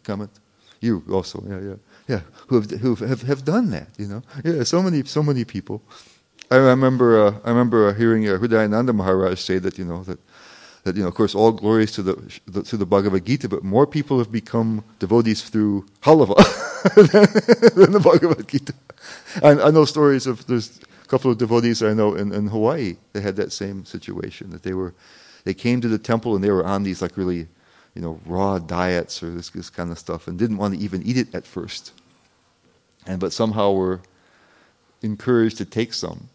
comment? 0.03 0.31
You 0.81 1.03
also, 1.11 1.43
yeah, 1.49 1.61
yeah, 1.61 1.75
yeah, 2.09 2.21
who 2.49 2.61
have 2.61 2.71
who 2.71 2.95
have, 2.97 3.23
have 3.23 3.45
done 3.45 3.71
that, 3.71 3.89
you 3.99 4.07
know, 4.07 4.23
yeah. 4.45 4.63
So 4.63 4.83
many, 4.83 5.05
so 5.05 5.23
many 5.23 5.45
people. 5.45 5.83
I 6.51 6.57
remember, 6.57 7.27
uh, 7.27 7.35
I 7.45 7.49
remember 7.51 7.89
uh, 7.89 7.95
hearing 7.95 8.29
uh, 8.29 8.39
Hridayananda 8.39 8.95
Maharaj 8.95 9.41
say 9.41 9.59
that, 9.59 9.79
you 9.79 9.85
know, 9.85 10.05
that 10.05 10.19
that 10.85 10.95
you 10.95 11.03
know, 11.03 11.09
of 11.09 11.15
course, 11.15 11.35
all 11.35 11.51
glories 11.51 11.91
to 11.93 12.03
the, 12.03 12.41
the, 12.47 12.63
to 12.63 12.77
the 12.77 12.87
Bhagavad 12.87 13.25
Gita, 13.27 13.49
but 13.49 13.65
more 13.65 13.87
people 13.87 14.19
have 14.19 14.31
become 14.31 14.85
devotees 15.01 15.43
through 15.43 15.85
halava 16.03 16.37
than, 16.95 17.27
than, 17.75 17.93
the 17.93 18.01
Bhagavad 18.01 18.47
Gita. 18.47 18.73
I, 19.43 19.51
I, 19.51 19.71
know 19.73 19.85
stories 19.85 20.29
of 20.29 20.47
there's 20.47 20.79
couple 21.09 21.31
of 21.31 21.39
devotees 21.39 21.83
I 21.83 21.95
know 21.95 22.15
in, 22.15 22.33
in 22.33 22.49
Hawaii. 22.49 22.97
They 23.13 23.21
had 23.21 23.37
that 23.37 23.53
same 23.53 23.85
situation 23.85 24.51
that 24.51 24.63
they 24.63 24.75
were, 24.75 24.95
they 25.45 25.55
came 25.55 25.81
to 25.81 25.89
the 25.89 25.99
temple 25.99 26.35
and 26.35 26.43
they 26.43 26.51
were 26.51 26.65
on 26.65 26.83
these 26.83 27.03
like 27.03 27.17
really, 27.17 27.49
you 27.95 28.03
know, 28.03 28.21
raw 28.27 28.59
diets 28.59 29.23
or 29.23 29.31
this, 29.31 29.51
this 29.51 29.71
kind 29.71 29.91
of 29.91 29.99
stuff 29.99 30.29
and 30.29 30.39
didn't 30.39 30.59
want 30.59 30.75
to 30.75 30.81
even 30.81 31.03
eat 31.03 31.17
it 31.17 31.35
at 31.35 31.47
first. 31.47 31.93
And 33.07 33.21
but 33.21 33.33
somehow 33.33 33.73
were 33.73 34.01
encouraged 35.03 35.59
to 35.59 35.65
take 35.65 35.93
some, 35.93 36.29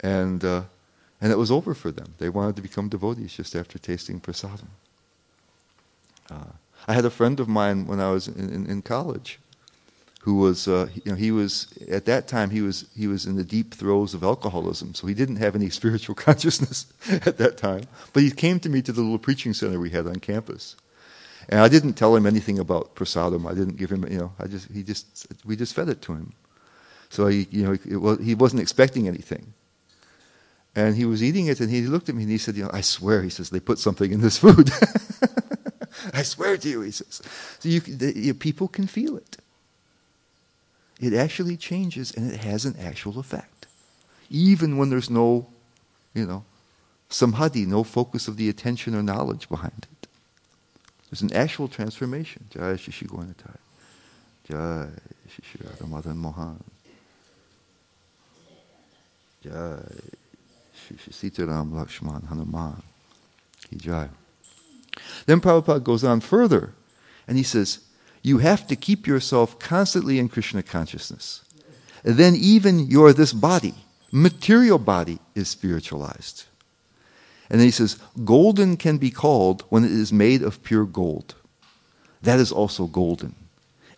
and 0.00 0.44
uh, 0.44 0.62
and 1.20 1.30
it 1.30 1.38
was 1.38 1.50
over 1.50 1.72
for 1.72 1.92
them. 1.92 2.14
They 2.18 2.28
wanted 2.28 2.56
to 2.56 2.62
become 2.62 2.88
devotees 2.88 3.34
just 3.34 3.54
after 3.54 3.78
tasting 3.78 4.20
prasadam. 4.20 4.68
Uh, 6.28 6.52
I 6.86 6.94
had 6.94 7.04
a 7.04 7.10
friend 7.10 7.38
of 7.38 7.48
mine 7.48 7.86
when 7.86 8.00
I 8.00 8.10
was 8.10 8.28
in, 8.28 8.50
in, 8.50 8.66
in 8.66 8.82
college 8.82 9.38
who 10.28 10.34
was, 10.34 10.68
uh, 10.68 10.88
you 10.92 11.10
know, 11.10 11.14
he 11.14 11.30
was 11.30 11.68
at 11.90 12.04
that 12.04 12.28
time 12.28 12.50
he 12.50 12.60
was 12.60 12.84
he 12.94 13.06
was 13.06 13.24
in 13.24 13.36
the 13.36 13.44
deep 13.44 13.72
throes 13.72 14.12
of 14.12 14.22
alcoholism, 14.22 14.92
so 14.92 15.06
he 15.06 15.14
didn't 15.14 15.36
have 15.36 15.54
any 15.54 15.70
spiritual 15.80 16.14
consciousness 16.14 16.84
at 17.24 17.38
that 17.38 17.56
time. 17.56 17.84
But 18.12 18.24
he 18.24 18.30
came 18.30 18.60
to 18.60 18.68
me 18.68 18.82
to 18.82 18.92
the 18.92 19.00
little 19.00 19.18
preaching 19.18 19.54
center 19.54 19.80
we 19.80 19.88
had 19.88 20.06
on 20.06 20.16
campus, 20.16 20.76
and 21.48 21.60
I 21.60 21.68
didn't 21.68 21.94
tell 21.94 22.14
him 22.14 22.26
anything 22.26 22.58
about 22.58 22.94
prasadam. 22.94 23.50
I 23.50 23.54
didn't 23.54 23.78
give 23.78 23.88
him, 23.88 24.06
you 24.06 24.18
know, 24.18 24.32
I 24.38 24.48
just 24.48 24.70
he 24.70 24.82
just 24.82 25.26
we 25.46 25.56
just 25.56 25.74
fed 25.74 25.88
it 25.88 26.02
to 26.02 26.12
him. 26.12 26.34
So 27.08 27.28
he, 27.28 27.48
you 27.50 27.62
know, 27.64 27.98
was, 27.98 28.18
he 28.18 28.34
wasn't 28.34 28.60
expecting 28.60 29.08
anything. 29.08 29.54
And 30.76 30.94
he 30.94 31.06
was 31.06 31.22
eating 31.22 31.46
it, 31.46 31.58
and 31.60 31.70
he 31.70 31.80
looked 31.86 32.10
at 32.10 32.14
me 32.14 32.24
and 32.24 32.30
he 32.30 32.36
said, 32.36 32.54
"You 32.54 32.64
know, 32.64 32.70
I 32.74 32.82
swear," 32.82 33.22
he 33.22 33.30
says, 33.30 33.48
"they 33.48 33.60
put 33.60 33.78
something 33.78 34.12
in 34.12 34.20
this 34.20 34.36
food." 34.36 34.70
I 36.12 36.22
swear 36.22 36.58
to 36.58 36.68
you, 36.68 36.82
he 36.82 36.90
says. 36.90 37.22
So 37.60 37.68
you, 37.70 37.80
the, 37.80 38.12
you, 38.14 38.34
people 38.34 38.68
can 38.68 38.86
feel 38.86 39.16
it. 39.16 39.38
It 41.00 41.14
actually 41.14 41.56
changes, 41.56 42.12
and 42.12 42.32
it 42.32 42.40
has 42.40 42.64
an 42.64 42.76
actual 42.78 43.18
effect, 43.18 43.66
even 44.30 44.76
when 44.78 44.90
there's 44.90 45.08
no, 45.08 45.46
you 46.12 46.26
know, 46.26 46.44
samadhi, 47.08 47.64
no 47.66 47.84
focus 47.84 48.28
of 48.28 48.36
the 48.36 48.48
attention 48.48 48.94
or 48.94 49.02
knowledge 49.02 49.48
behind 49.48 49.86
it. 49.92 50.08
There's 51.10 51.22
an 51.22 51.32
actual 51.32 51.68
transformation. 51.68 52.46
Jai 52.50 52.74
Shishi 52.74 53.06
Gaura 53.06 53.32
Nitai. 53.32 53.56
Jai 54.48 54.88
Radha 55.64 55.86
Madan 55.86 56.18
Mohan. 56.18 56.62
Jai 59.42 59.80
Shishi 60.76 61.12
Sitaram 61.12 61.72
Lakshman 61.72 62.26
Hanuman. 62.28 62.82
Then 65.26 65.40
Prabhupada 65.40 65.82
goes 65.82 66.04
on 66.04 66.20
further 66.20 66.72
and 67.26 67.36
he 67.36 67.42
says, 67.42 67.80
You 68.22 68.38
have 68.38 68.66
to 68.66 68.76
keep 68.76 69.06
yourself 69.06 69.58
constantly 69.58 70.18
in 70.18 70.28
Krishna 70.28 70.62
consciousness. 70.62 71.42
Then 72.02 72.34
even 72.36 72.86
your 72.86 73.12
this 73.12 73.32
body, 73.32 73.74
material 74.12 74.78
body, 74.78 75.18
is 75.34 75.48
spiritualized. 75.48 76.44
And 77.50 77.60
then 77.60 77.66
he 77.66 77.72
says, 77.72 77.98
Golden 78.24 78.76
can 78.76 78.98
be 78.98 79.10
called 79.10 79.64
when 79.68 79.84
it 79.84 79.90
is 79.90 80.12
made 80.12 80.42
of 80.42 80.62
pure 80.62 80.84
gold. 80.84 81.34
That 82.22 82.38
is 82.38 82.52
also 82.52 82.86
golden. 82.86 83.34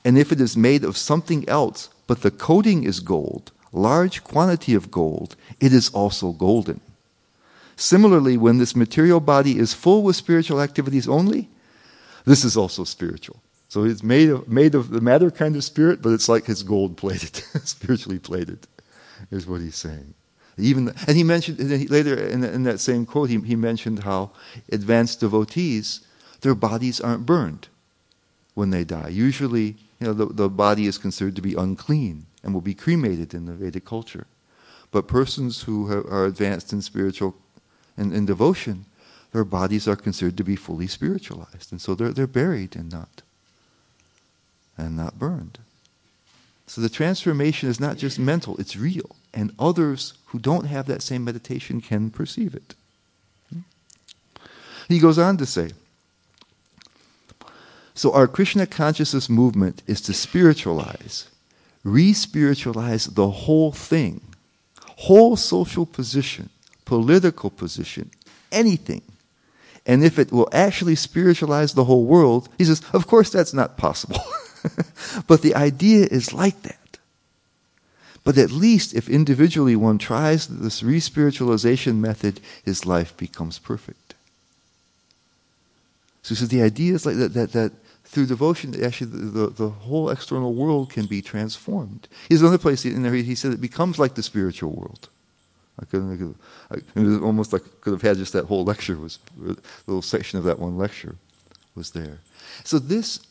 And 0.04 0.16
if 0.16 0.32
it 0.32 0.40
is 0.40 0.56
made 0.56 0.84
of 0.84 0.96
something 0.96 1.48
else, 1.48 1.90
but 2.06 2.22
the 2.22 2.30
coating 2.30 2.84
is 2.84 3.00
gold, 3.00 3.52
large 3.72 4.24
quantity 4.24 4.74
of 4.74 4.90
gold, 4.90 5.36
it 5.60 5.72
is 5.72 5.90
also 5.90 6.32
golden. 6.32 6.80
Similarly, 7.76 8.36
when 8.36 8.58
this 8.58 8.76
material 8.76 9.20
body 9.20 9.58
is 9.58 9.74
full 9.74 10.02
with 10.02 10.16
spiritual 10.16 10.60
activities 10.60 11.08
only, 11.08 11.48
this 12.24 12.44
is 12.44 12.56
also 12.56 12.84
spiritual. 12.84 13.40
So 13.70 13.84
it's 13.84 14.02
made 14.02 14.30
of, 14.30 14.48
made 14.48 14.74
of 14.74 14.90
the 14.90 15.00
matter 15.00 15.30
kind 15.30 15.54
of 15.54 15.62
spirit, 15.62 16.02
but 16.02 16.10
it's 16.10 16.28
like 16.28 16.48
it's 16.48 16.64
gold 16.64 16.96
plated, 16.96 17.36
spiritually 17.64 18.18
plated, 18.18 18.66
is 19.30 19.46
what 19.46 19.60
he's 19.60 19.76
saying. 19.76 20.12
Even 20.58 20.92
and 21.06 21.16
he 21.16 21.22
mentioned 21.22 21.60
later 21.88 22.16
in, 22.16 22.42
in, 22.42 22.64
that 22.64 22.80
same 22.80 23.06
quote, 23.06 23.30
he, 23.30 23.38
he 23.42 23.54
mentioned 23.54 24.00
how 24.00 24.32
advanced 24.72 25.20
devotees, 25.20 26.00
their 26.40 26.56
bodies 26.56 27.00
aren't 27.00 27.24
burned 27.24 27.68
when 28.54 28.70
they 28.70 28.82
die. 28.82 29.06
Usually, 29.06 29.76
you 30.00 30.08
know, 30.08 30.14
the, 30.14 30.26
the 30.26 30.48
body 30.48 30.86
is 30.86 30.98
considered 30.98 31.36
to 31.36 31.42
be 31.42 31.54
unclean 31.54 32.26
and 32.42 32.52
will 32.52 32.60
be 32.60 32.74
cremated 32.74 33.34
in 33.34 33.46
the 33.46 33.52
Vedic 33.52 33.84
culture. 33.84 34.26
But 34.90 35.06
persons 35.06 35.62
who 35.62 35.88
are 35.92 36.24
advanced 36.24 36.72
in 36.72 36.82
spiritual 36.82 37.36
and 37.96 38.12
in 38.12 38.26
devotion, 38.26 38.86
their 39.30 39.44
bodies 39.44 39.86
are 39.86 39.94
considered 39.94 40.36
to 40.38 40.44
be 40.44 40.56
fully 40.56 40.88
spiritualized. 40.88 41.70
And 41.70 41.80
so 41.80 41.94
they're, 41.94 42.10
they're 42.10 42.26
buried 42.26 42.74
and 42.74 42.90
not, 42.90 43.22
and 44.76 44.96
not 44.96 45.18
burned. 45.18 45.58
So 46.66 46.80
the 46.80 46.88
transformation 46.88 47.68
is 47.68 47.80
not 47.80 47.96
just 47.96 48.18
mental, 48.18 48.56
it's 48.58 48.76
real. 48.76 49.16
And 49.34 49.52
others 49.58 50.14
who 50.26 50.38
don't 50.38 50.66
have 50.66 50.86
that 50.86 51.02
same 51.02 51.24
meditation 51.24 51.80
can 51.80 52.10
perceive 52.10 52.54
it. 52.54 52.74
He 54.88 54.98
goes 54.98 55.18
on 55.18 55.36
to 55.36 55.46
say, 55.46 55.70
so 57.94 58.12
our 58.12 58.26
Krishna 58.26 58.66
consciousness 58.66 59.28
movement 59.28 59.82
is 59.86 60.00
to 60.02 60.12
spiritualize, 60.12 61.28
re-spiritualize 61.84 63.06
the 63.06 63.30
whole 63.30 63.72
thing, 63.72 64.20
whole 64.96 65.36
social 65.36 65.86
position, 65.86 66.50
political 66.84 67.50
position, 67.50 68.10
anything. 68.50 69.02
And 69.86 70.02
if 70.04 70.18
it 70.18 70.32
will 70.32 70.48
actually 70.52 70.94
spiritualize 70.94 71.74
the 71.74 71.84
whole 71.84 72.04
world, 72.04 72.48
he 72.58 72.64
says, 72.64 72.82
of 72.92 73.06
course 73.06 73.30
that's 73.30 73.54
not 73.54 73.76
possible. 73.76 74.20
but 75.26 75.42
the 75.42 75.54
idea 75.54 76.06
is 76.10 76.32
like 76.32 76.62
that. 76.62 76.76
But 78.22 78.36
at 78.36 78.50
least 78.50 78.94
if 78.94 79.08
individually 79.08 79.76
one 79.76 79.98
tries 79.98 80.46
this 80.46 80.82
re-spiritualization 80.82 82.00
method, 82.00 82.40
his 82.64 82.84
life 82.84 83.16
becomes 83.16 83.58
perfect. 83.58 84.14
So 86.22 86.34
says 86.34 86.48
the 86.48 86.62
idea 86.62 86.94
is 86.94 87.06
like 87.06 87.16
that, 87.16 87.32
that, 87.34 87.52
that 87.52 87.72
through 88.04 88.26
devotion, 88.26 88.84
actually 88.84 89.10
the, 89.10 89.26
the, 89.26 89.46
the, 89.48 89.68
whole 89.68 90.10
external 90.10 90.52
world 90.52 90.90
can 90.90 91.06
be 91.06 91.22
transformed. 91.22 92.08
There's 92.28 92.42
another 92.42 92.58
place 92.58 92.84
in 92.84 93.02
there 93.02 93.14
he 93.14 93.34
said 93.34 93.52
it 93.52 93.60
becomes 93.60 93.98
like 93.98 94.14
the 94.14 94.22
spiritual 94.22 94.72
world. 94.72 95.08
I 95.80 95.86
couldn't. 95.86 96.36
I, 96.70 96.76
it 96.76 97.02
was 97.02 97.22
almost 97.22 97.52
like 97.52 97.62
I 97.62 97.70
could 97.80 97.92
have 97.92 98.02
had 98.02 98.18
just 98.18 98.34
that 98.34 98.44
whole 98.44 98.64
lecture 98.64 98.96
was 98.96 99.18
a 99.42 99.56
little 99.86 100.02
section 100.02 100.38
of 100.38 100.44
that 100.44 100.58
one 100.58 100.76
lecture 100.76 101.16
was 101.74 101.92
there. 101.92 102.18
So 102.64 102.78
this 102.78 103.26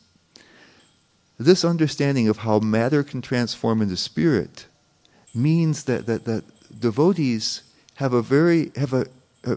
this 1.39 1.63
understanding 1.63 2.27
of 2.27 2.37
how 2.37 2.59
matter 2.59 3.03
can 3.03 3.21
transform 3.21 3.81
into 3.81 3.97
spirit 3.97 4.65
means 5.33 5.85
that 5.85 6.05
that, 6.05 6.25
that 6.25 6.43
devotees 6.79 7.63
have 7.95 8.13
a 8.13 8.21
very 8.21 8.71
have 8.75 8.93
a, 8.93 9.07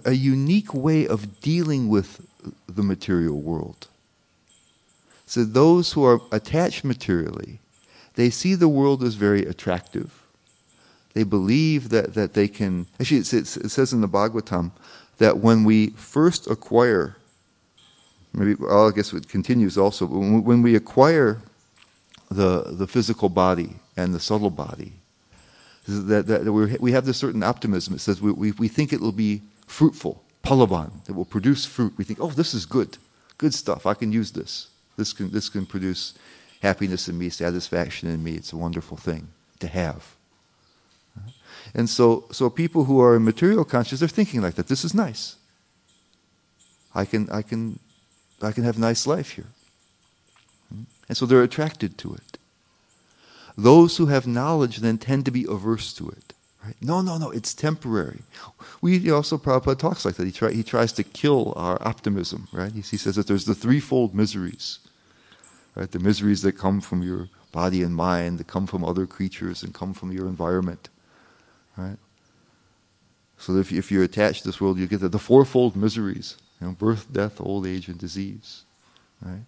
a, 0.05 0.13
unique 0.13 0.73
way 0.73 1.07
of 1.07 1.41
dealing 1.41 1.89
with 1.89 2.27
the 2.67 2.83
material 2.83 3.41
world. 3.41 3.89
So 5.27 5.45
those 5.45 5.93
who 5.93 6.05
are 6.05 6.21
attached 6.31 6.85
materially, 6.85 7.61
they 8.15 8.31
see 8.31 8.55
the 8.55 8.69
world 8.69 9.03
as 9.03 9.15
very 9.15 9.45
attractive 9.45 10.23
they 11.15 11.25
believe 11.25 11.91
that, 11.91 12.15
that 12.15 12.35
they 12.35 12.49
can. 12.49 12.87
Actually, 12.99 13.19
it, 13.19 13.47
says 13.47 13.93
in 13.93 14.01
the 14.01 14.09
Bhagavatam 14.09 14.73
that 15.19 15.39
when 15.39 15.65
we 15.65 15.89
first 15.91 16.51
acquire, 16.51 17.17
maybe 18.33 18.55
well, 18.55 18.89
I 18.89 18.93
guess 18.93 19.13
it 19.13 19.29
continues 19.29 19.77
also, 19.77 20.07
when 20.07 20.63
we 20.63 20.75
acquire 20.75 21.43
the, 22.33 22.65
the 22.73 22.87
physical 22.87 23.29
body 23.29 23.77
and 23.97 24.15
the 24.15 24.21
subtle 24.21 24.51
body, 24.51 24.93
that, 25.87 26.27
that 26.27 26.79
we 26.81 26.93
have 26.93 27.05
this 27.05 27.17
certain 27.17 27.43
optimism. 27.43 27.95
It 27.95 28.01
says 28.01 28.21
we, 28.21 28.33
we, 28.33 28.53
we 28.53 28.69
think 28.69 28.93
it 28.93 29.01
will 29.01 29.13
be 29.13 29.43
fruitful, 29.67 30.23
phalavan, 30.45 30.91
it 31.09 31.13
will 31.13 31.25
produce 31.25 31.65
fruit. 31.65 31.93
We 31.97 32.05
think, 32.05 32.21
oh, 32.21 32.31
this 32.31 32.55
is 32.55 32.67
good, 32.67 32.99
good 33.39 33.55
stuff. 33.55 33.87
I 33.87 33.95
can 33.95 34.13
use 34.13 34.33
this. 34.33 34.69
This 34.97 35.13
can, 35.13 35.31
this 35.31 35.49
can 35.49 35.67
produce 35.67 36.15
happiness 36.61 37.09
in 37.09 37.19
me, 37.19 37.31
satisfaction 37.31 38.09
in 38.09 38.23
me. 38.23 38.35
It's 38.35 38.53
a 38.53 38.57
wonderful 38.57 38.97
thing 38.97 39.29
to 39.61 39.67
have. 39.67 40.15
And 41.75 41.89
so, 41.89 42.25
so 42.31 42.51
people 42.51 42.85
who 42.85 43.01
are 43.01 43.19
material 43.19 43.65
conscious, 43.65 44.01
they're 44.01 44.09
thinking 44.09 44.43
like 44.43 44.55
that. 44.55 44.69
This 44.69 44.85
is 44.85 44.95
nice. 44.95 45.37
I 46.95 47.05
can, 47.05 47.31
I 47.31 47.43
can, 47.43 47.79
I 48.43 48.53
can 48.53 48.65
have 48.65 48.77
a 48.77 48.81
nice 48.81 49.07
life 49.07 49.31
here. 49.31 49.47
And 51.13 51.17
so 51.19 51.27
they're 51.27 51.43
attracted 51.43 51.99
to 51.99 52.15
it. 52.15 52.39
Those 53.55 53.99
who 53.99 54.07
have 54.07 54.27
knowledge 54.27 54.79
then 54.79 54.97
tend 54.97 55.27
to 55.27 55.31
be 55.31 55.45
averse 55.47 55.93
to 55.93 56.09
it. 56.09 56.33
Right? 56.65 56.75
No, 56.81 57.03
no, 57.03 57.19
no, 57.19 57.31
it's 57.31 57.53
temporary. 57.53 58.23
We 58.81 59.11
also, 59.11 59.37
Prabhupada 59.37 59.79
talks 59.79 60.07
like 60.07 60.15
that. 60.15 60.25
He, 60.25 60.33
try, 60.33 60.53
he 60.53 60.63
tries 60.63 60.91
to 60.95 61.05
kill 61.05 61.53
our 61.55 61.77
optimism, 61.87 62.49
right? 62.51 62.73
He, 62.73 62.81
he 62.81 62.97
says 62.97 63.17
that 63.17 63.27
there's 63.27 63.45
the 63.45 63.55
threefold 63.55 64.15
miseries, 64.15 64.79
right? 65.75 65.91
The 65.91 65.99
miseries 65.99 66.41
that 66.41 66.53
come 66.53 66.81
from 66.81 67.03
your 67.03 67.29
body 67.53 67.83
and 67.83 67.95
mind, 67.95 68.39
that 68.39 68.47
come 68.47 68.67
from 68.67 68.83
other 68.83 69.07
creatures, 69.07 69.63
and 69.63 69.75
come 69.75 69.93
from 69.93 70.13
your 70.13 70.27
environment. 70.27 70.89
Right? 71.77 71.99
So 73.37 73.57
if, 73.57 73.71
if 73.71 73.93
you're 73.93 74.03
attached 74.03 74.45
to 74.45 74.49
this 74.49 74.63
world, 74.63 74.79
you 74.79 74.87
get 74.87 75.01
the, 75.01 75.11
the 75.11 75.19
fourfold 75.19 75.77
miseries 75.77 76.39
you 76.59 76.69
know, 76.69 76.73
birth, 76.73 77.13
death, 77.13 77.39
old 77.39 77.67
age, 77.67 77.89
and 77.89 77.99
disease. 77.99 78.63
Right? 79.21 79.43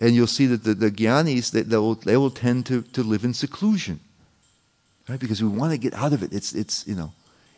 And 0.00 0.14
you'll 0.14 0.26
see 0.26 0.46
that 0.46 0.64
the, 0.64 0.74
the 0.74 0.90
jnanis, 0.90 1.50
they, 1.50 1.62
they, 1.62 1.76
will, 1.76 1.94
they 1.94 2.16
will 2.16 2.30
tend 2.30 2.66
to, 2.66 2.82
to 2.82 3.02
live 3.02 3.24
in 3.24 3.34
seclusion. 3.34 4.00
Right? 5.08 5.20
Because 5.20 5.42
we 5.42 5.48
want 5.48 5.72
to 5.72 5.78
get 5.78 5.92
out 5.94 6.12
of 6.12 6.22
it. 6.22 6.32
It's, 6.32 6.54
it's 6.54 6.86
you 6.86 6.94
know, 6.94 7.12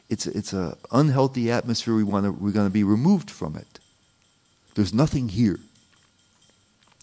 it's, 0.08 0.26
it's 0.26 0.52
an 0.52 0.74
unhealthy 0.90 1.50
atmosphere. 1.50 1.94
We 1.94 2.02
want 2.02 2.26
to, 2.26 2.32
we're 2.32 2.50
going 2.50 2.66
to 2.66 2.72
be 2.72 2.84
removed 2.84 3.30
from 3.30 3.56
it. 3.56 3.78
There's 4.74 4.92
nothing 4.92 5.28
here. 5.28 5.60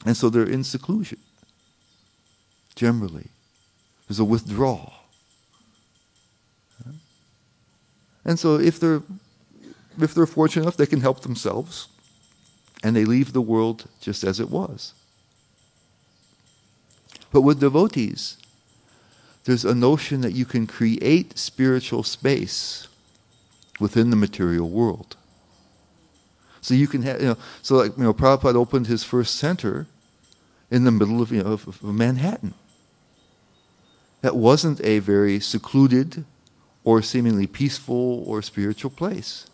And 0.06 0.18
so 0.18 0.30
they're 0.30 0.44
in 0.44 0.64
seclusion, 0.64 1.20
generally. 2.76 3.28
There's 4.08 4.20
a 4.20 4.26
withdrawal. 4.26 4.94
And 8.26 8.38
so 8.38 8.60
if 8.60 8.80
they're, 8.80 9.02
if 10.00 10.14
they're 10.14 10.26
fortunate 10.26 10.64
enough, 10.64 10.78
they 10.78 10.86
can 10.86 11.02
help 11.02 11.22
themselves. 11.22 11.88
And 12.84 12.96
they 12.96 13.06
leave 13.06 13.34
the 13.34 13.42
world 13.42 13.86
just 14.00 14.24
as 14.24 14.40
it 14.40 14.50
was. 14.50 14.94
But 17.32 17.42
with 17.42 17.60
devotees, 17.60 18.38
there's 19.46 19.66
a 19.66 19.76
notion 19.76 20.22
that 20.22 20.34
you 20.34 20.46
can 20.46 20.68
create 20.68 21.38
spiritual 21.38 22.04
space 22.04 22.88
within 23.80 24.10
the 24.10 24.16
material 24.16 24.70
world. 24.70 25.16
So 26.62 26.74
you 26.74 26.88
can 26.88 27.04
have, 27.04 27.22
you 27.22 27.28
know, 27.30 27.38
so 27.62 27.76
like, 27.78 27.98
you 27.98 28.04
know, 28.04 28.14
Prabhupada 28.14 28.56
opened 28.56 28.88
his 28.88 29.04
first 29.04 29.36
center 29.36 29.88
in 30.70 30.84
the 30.84 30.92
middle 30.92 31.22
of, 31.22 31.32
you 31.32 31.42
know, 31.42 31.54
of, 31.54 31.68
of 31.68 31.84
Manhattan. 31.84 32.54
That 34.22 34.36
wasn't 34.36 34.84
a 34.84 35.00
very 35.00 35.40
secluded 35.40 36.26
or 36.84 37.02
seemingly 37.02 37.48
peaceful 37.48 38.24
or 38.28 38.42
spiritual 38.42 38.92
place. 38.92 39.48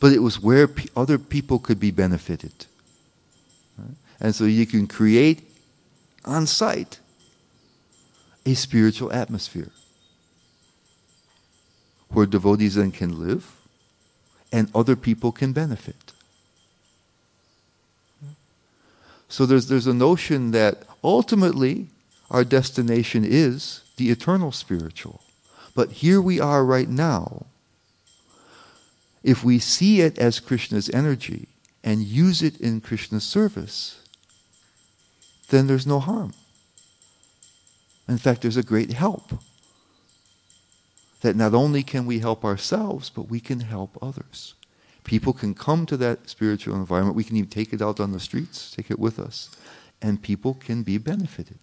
But 0.00 0.12
it 0.12 0.20
was 0.20 0.40
where 0.40 0.68
other 0.96 1.18
people 1.18 1.58
could 1.58 1.78
be 1.78 1.90
benefited. 1.90 2.66
Right? 3.76 3.96
And 4.20 4.34
so 4.34 4.44
you 4.44 4.66
can 4.66 4.86
create 4.86 5.47
on 6.28 6.46
site 6.46 7.00
a 8.46 8.54
spiritual 8.54 9.12
atmosphere 9.12 9.70
where 12.10 12.26
devotees 12.26 12.76
then 12.76 12.90
can 12.90 13.18
live 13.18 13.54
and 14.50 14.70
other 14.74 14.96
people 14.96 15.32
can 15.32 15.52
benefit. 15.52 16.12
So 19.28 19.44
there's, 19.44 19.68
there's 19.68 19.86
a 19.86 19.94
notion 19.94 20.52
that 20.52 20.84
ultimately 21.04 21.88
our 22.30 22.44
destination 22.44 23.24
is 23.26 23.82
the 23.96 24.10
eternal 24.10 24.52
spiritual. 24.52 25.20
But 25.74 25.92
here 25.92 26.20
we 26.20 26.40
are 26.40 26.64
right 26.64 26.88
now. 26.88 27.46
If 29.22 29.44
we 29.44 29.58
see 29.58 30.00
it 30.00 30.18
as 30.18 30.40
Krishna's 30.40 30.88
energy 30.90 31.48
and 31.84 32.02
use 32.02 32.42
it 32.42 32.58
in 32.60 32.80
Krishna's 32.80 33.24
service, 33.24 34.00
then 35.48 35.66
there's 35.66 35.86
no 35.86 35.98
harm. 36.00 36.32
In 38.08 38.18
fact, 38.18 38.42
there's 38.42 38.56
a 38.56 38.62
great 38.62 38.92
help. 38.92 39.32
That 41.20 41.36
not 41.36 41.54
only 41.54 41.82
can 41.82 42.06
we 42.06 42.20
help 42.20 42.44
ourselves, 42.44 43.10
but 43.10 43.28
we 43.28 43.40
can 43.40 43.60
help 43.60 43.98
others. 44.00 44.54
People 45.04 45.32
can 45.32 45.54
come 45.54 45.86
to 45.86 45.96
that 45.96 46.28
spiritual 46.28 46.76
environment. 46.76 47.16
We 47.16 47.24
can 47.24 47.36
even 47.36 47.50
take 47.50 47.72
it 47.72 47.82
out 47.82 47.98
on 47.98 48.12
the 48.12 48.20
streets, 48.20 48.70
take 48.70 48.90
it 48.90 48.98
with 48.98 49.18
us. 49.18 49.50
And 50.00 50.22
people 50.22 50.54
can 50.54 50.82
be 50.82 50.98
benefited 50.98 51.58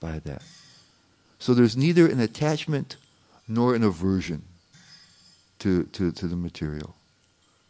by 0.00 0.18
that. 0.20 0.42
So 1.38 1.54
there's 1.54 1.76
neither 1.76 2.06
an 2.06 2.20
attachment 2.20 2.96
nor 3.46 3.74
an 3.74 3.82
aversion 3.82 4.42
to, 5.60 5.84
to, 5.84 6.12
to 6.12 6.26
the 6.26 6.36
material. 6.36 6.96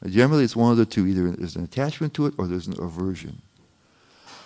Generally, 0.06 0.44
it's 0.44 0.56
one 0.56 0.72
of 0.72 0.78
the 0.78 0.86
two. 0.86 1.06
Either 1.06 1.30
there's 1.30 1.56
an 1.56 1.64
attachment 1.64 2.14
to 2.14 2.26
it 2.26 2.34
or 2.38 2.46
there's 2.46 2.66
an 2.66 2.80
aversion. 2.80 3.42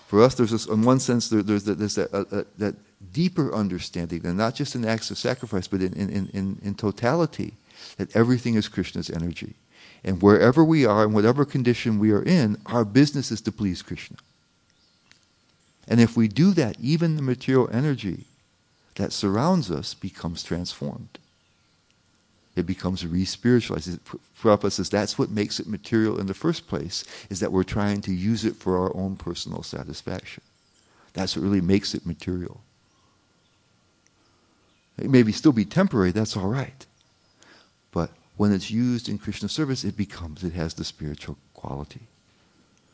For 0.06 0.22
us, 0.22 0.34
there's 0.34 0.52
this, 0.52 0.66
in 0.66 0.82
one 0.82 1.00
sense, 1.00 1.28
there, 1.28 1.42
there's, 1.42 1.64
that, 1.64 1.78
there's 1.78 1.96
that, 1.96 2.14
uh, 2.14 2.24
uh, 2.30 2.44
that 2.58 2.76
deeper 3.12 3.52
understanding, 3.52 4.24
and 4.24 4.38
not 4.38 4.54
just 4.54 4.74
in 4.74 4.84
acts 4.84 5.10
of 5.10 5.18
sacrifice, 5.18 5.66
but 5.66 5.82
in, 5.82 5.92
in, 5.94 6.28
in, 6.32 6.58
in 6.62 6.74
totality, 6.74 7.54
that 7.96 8.14
everything 8.14 8.54
is 8.54 8.68
Krishna's 8.68 9.10
energy. 9.10 9.54
And 10.04 10.22
wherever 10.22 10.64
we 10.64 10.86
are, 10.86 11.04
in 11.04 11.12
whatever 11.12 11.44
condition 11.44 11.98
we 11.98 12.12
are 12.12 12.22
in, 12.22 12.56
our 12.66 12.84
business 12.84 13.32
is 13.32 13.40
to 13.42 13.52
please 13.52 13.82
Krishna. 13.82 14.16
And 15.88 16.00
if 16.00 16.16
we 16.16 16.28
do 16.28 16.52
that, 16.52 16.78
even 16.80 17.16
the 17.16 17.22
material 17.22 17.68
energy 17.72 18.24
that 18.94 19.12
surrounds 19.12 19.70
us 19.70 19.94
becomes 19.94 20.42
transformed. 20.42 21.18
It 22.56 22.66
becomes 22.66 23.06
re-spiritualized. 23.06 24.00
Prabhupada 24.40 24.72
says 24.72 24.88
that's 24.88 25.18
what 25.18 25.30
makes 25.30 25.60
it 25.60 25.66
material 25.68 26.18
in 26.18 26.26
the 26.26 26.34
first 26.34 26.66
place, 26.66 27.04
is 27.30 27.38
that 27.40 27.52
we're 27.52 27.62
trying 27.62 28.00
to 28.00 28.12
use 28.12 28.44
it 28.44 28.56
for 28.56 28.78
our 28.78 28.96
own 28.96 29.16
personal 29.16 29.62
satisfaction. 29.62 30.42
That's 31.12 31.36
what 31.36 31.44
really 31.44 31.60
makes 31.60 31.94
it 31.94 32.06
material. 32.06 32.62
It 34.98 35.10
may 35.10 35.22
be 35.22 35.32
still 35.32 35.52
be 35.52 35.66
temporary, 35.66 36.12
that's 36.12 36.36
all 36.36 36.48
right. 36.48 36.86
But 37.92 38.10
when 38.38 38.52
it's 38.52 38.70
used 38.70 39.08
in 39.08 39.18
Krishna 39.18 39.48
service, 39.50 39.84
it 39.84 39.96
becomes, 39.96 40.42
it 40.42 40.54
has 40.54 40.72
the 40.72 40.84
spiritual 40.84 41.36
quality. 41.52 42.00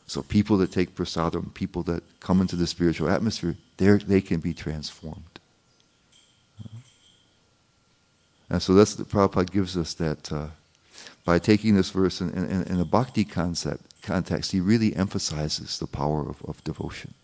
So 0.08 0.22
people 0.22 0.58
that 0.58 0.72
take 0.72 0.96
prasadam, 0.96 1.54
people 1.54 1.84
that 1.84 2.02
come 2.18 2.40
into 2.40 2.56
the 2.56 2.66
spiritual 2.66 3.08
atmosphere, 3.08 3.56
they 3.76 4.20
can 4.20 4.40
be 4.40 4.52
transformed. 4.52 5.31
And 8.52 8.62
so 8.62 8.74
that's 8.74 8.96
the 8.96 9.04
Prabhupada 9.04 9.50
gives 9.50 9.78
us 9.78 9.94
that 9.94 10.30
uh, 10.30 10.48
by 11.24 11.38
taking 11.38 11.74
this 11.74 11.88
verse 11.88 12.20
in, 12.20 12.28
in, 12.34 12.64
in, 12.64 12.80
a 12.80 12.84
bhakti 12.84 13.24
concept 13.24 13.82
context, 14.02 14.52
he 14.52 14.60
really 14.60 14.94
emphasizes 14.94 15.78
the 15.78 15.86
power 15.86 16.20
of, 16.28 16.42
of 16.44 16.62
devotion. 16.62 17.14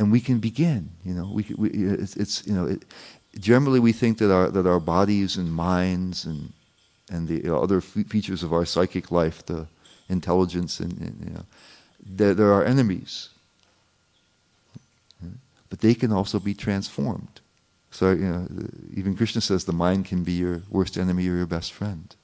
And 0.00 0.10
we 0.10 0.18
can 0.18 0.40
begin, 0.40 0.90
you 1.04 1.14
know, 1.14 1.30
we, 1.32 1.46
we 1.56 1.68
it's, 1.70 2.16
it's, 2.16 2.44
you 2.44 2.52
know, 2.52 2.64
it, 2.66 2.84
generally 3.38 3.78
we 3.78 3.92
think 3.92 4.18
that 4.18 4.34
our 4.34 4.50
that 4.50 4.66
our 4.66 4.80
bodies 4.80 5.36
and 5.36 5.52
minds 5.52 6.24
and 6.24 6.52
and 7.08 7.28
the 7.28 7.34
you 7.34 7.50
know, 7.50 7.62
other 7.62 7.80
features 7.80 8.42
of 8.42 8.52
our 8.52 8.64
psychic 8.64 9.12
life, 9.12 9.46
the 9.46 9.68
intelligence 10.08 10.80
and, 10.80 10.98
and 11.00 11.24
you 11.24 11.34
know, 11.34 11.44
there, 12.04 12.34
there 12.34 12.52
are 12.52 12.64
enemies, 12.64 13.28
but 15.68 15.78
they 15.78 15.94
can 15.94 16.10
also 16.10 16.40
be 16.40 16.54
transformed. 16.54 17.40
So, 17.90 18.12
you 18.12 18.28
know, 18.28 18.46
even 18.94 19.16
Krishna 19.16 19.40
says 19.40 19.64
the 19.64 19.72
mind 19.72 20.06
can 20.06 20.22
be 20.22 20.32
your 20.32 20.62
worst 20.70 20.96
enemy 20.96 21.28
or 21.28 21.36
your 21.36 21.46
best 21.46 21.72
friend. 21.72 22.14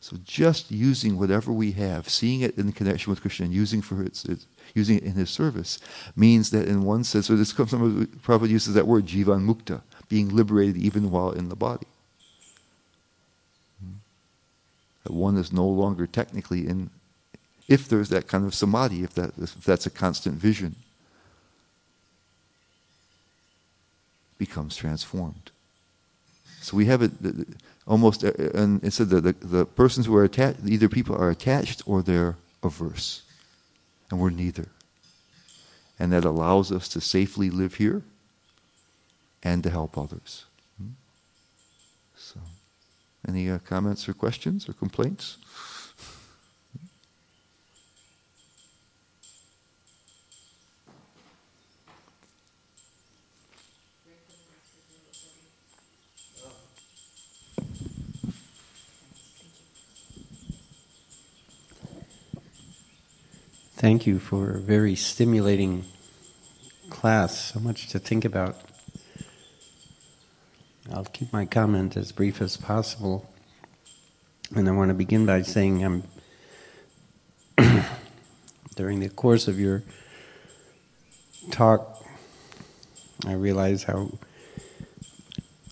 So 0.00 0.16
just 0.24 0.70
using 0.70 1.18
whatever 1.18 1.52
we 1.52 1.72
have, 1.72 2.08
seeing 2.08 2.40
it 2.40 2.56
in 2.56 2.72
connection 2.72 3.10
with 3.10 3.20
Krishna 3.20 3.46
and 3.46 3.54
using 3.54 3.82
for 3.82 4.02
its, 4.02 4.24
its 4.24 4.46
using 4.74 4.96
it 4.96 5.02
in 5.02 5.12
his 5.12 5.28
service 5.28 5.78
means 6.16 6.50
that 6.50 6.68
in 6.68 6.84
one 6.84 7.04
sense, 7.04 7.26
so 7.26 7.36
this 7.36 7.52
comes 7.52 7.70
from 7.70 8.06
Prabhupada 8.06 8.48
uses 8.48 8.74
that 8.74 8.86
word 8.86 9.06
jivan 9.06 9.44
mukta, 9.44 9.82
being 10.08 10.34
liberated 10.34 10.76
even 10.76 11.10
while 11.10 11.32
in 11.32 11.48
the 11.48 11.56
body. 11.56 11.86
That 15.04 15.12
one 15.12 15.36
is 15.36 15.52
no 15.52 15.66
longer 15.66 16.06
technically 16.06 16.66
in, 16.66 16.90
if 17.66 17.88
there's 17.88 18.08
that 18.10 18.28
kind 18.28 18.46
of 18.46 18.54
samadhi, 18.54 19.02
if 19.02 19.14
that 19.14 19.32
if 19.38 19.54
that's 19.64 19.86
a 19.86 19.90
constant 19.90 20.36
vision. 20.36 20.76
Becomes 24.38 24.76
transformed. 24.76 25.50
So 26.60 26.76
we 26.76 26.86
have 26.86 27.02
it 27.02 27.12
almost, 27.86 28.24
uh, 28.24 28.32
and 28.54 28.82
it 28.84 28.92
said 28.92 29.08
that 29.10 29.22
the, 29.22 29.46
the 29.46 29.64
persons 29.64 30.06
who 30.06 30.16
are 30.16 30.24
attached, 30.24 30.60
either 30.66 30.88
people 30.88 31.16
are 31.16 31.30
attached 31.30 31.82
or 31.86 32.02
they're 32.02 32.36
averse. 32.62 33.22
And 34.10 34.20
we're 34.20 34.30
neither. 34.30 34.68
And 35.98 36.12
that 36.12 36.24
allows 36.24 36.70
us 36.72 36.88
to 36.88 37.00
safely 37.00 37.50
live 37.50 37.74
here 37.74 38.02
and 39.42 39.62
to 39.62 39.70
help 39.70 39.98
others. 39.98 40.44
Hmm? 40.80 40.90
So, 42.16 42.40
any 43.26 43.50
uh, 43.50 43.58
comments 43.58 44.08
or 44.08 44.14
questions 44.14 44.68
or 44.68 44.72
complaints? 44.72 45.36
Thank 63.78 64.08
you 64.08 64.18
for 64.18 64.50
a 64.50 64.58
very 64.58 64.96
stimulating 64.96 65.84
class. 66.90 67.52
So 67.52 67.60
much 67.60 67.86
to 67.90 68.00
think 68.00 68.24
about. 68.24 68.56
I'll 70.92 71.04
keep 71.04 71.32
my 71.32 71.46
comment 71.46 71.96
as 71.96 72.10
brief 72.10 72.42
as 72.42 72.56
possible. 72.56 73.30
And 74.52 74.68
I 74.68 74.72
want 74.72 74.88
to 74.88 74.94
begin 74.94 75.26
by 75.26 75.42
saying 75.42 75.84
I'm 75.84 76.02
during 78.74 78.98
the 78.98 79.10
course 79.10 79.46
of 79.46 79.60
your 79.60 79.84
talk, 81.52 82.04
I 83.28 83.34
realize 83.34 83.84
how 83.84 84.10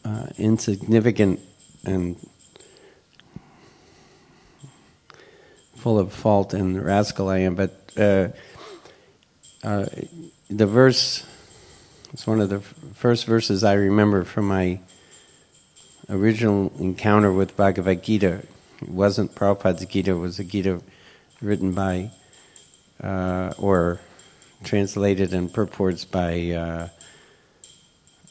uh, 0.04 0.28
insignificant 0.38 1.40
and 1.84 2.16
full 5.74 5.98
of 5.98 6.12
fault 6.12 6.54
and 6.54 6.80
rascal 6.80 7.28
I 7.28 7.38
am, 7.38 7.56
but 7.56 7.85
uh, 7.96 8.28
uh, 9.62 9.86
the 10.48 10.66
verse, 10.66 11.24
it's 12.12 12.26
one 12.26 12.40
of 12.40 12.48
the 12.48 12.60
first 12.60 13.26
verses 13.26 13.64
I 13.64 13.74
remember 13.74 14.24
from 14.24 14.48
my 14.48 14.80
original 16.08 16.72
encounter 16.78 17.32
with 17.32 17.56
Bhagavad 17.56 18.02
Gita. 18.02 18.42
It 18.80 18.88
wasn't 18.88 19.34
Prabhupada's 19.34 19.86
Gita, 19.86 20.12
it 20.12 20.14
was 20.14 20.38
a 20.38 20.44
Gita 20.44 20.80
written 21.40 21.72
by, 21.72 22.10
uh, 23.02 23.52
or 23.58 24.00
translated 24.64 25.32
and 25.32 25.52
purports 25.52 26.04
by 26.04 26.90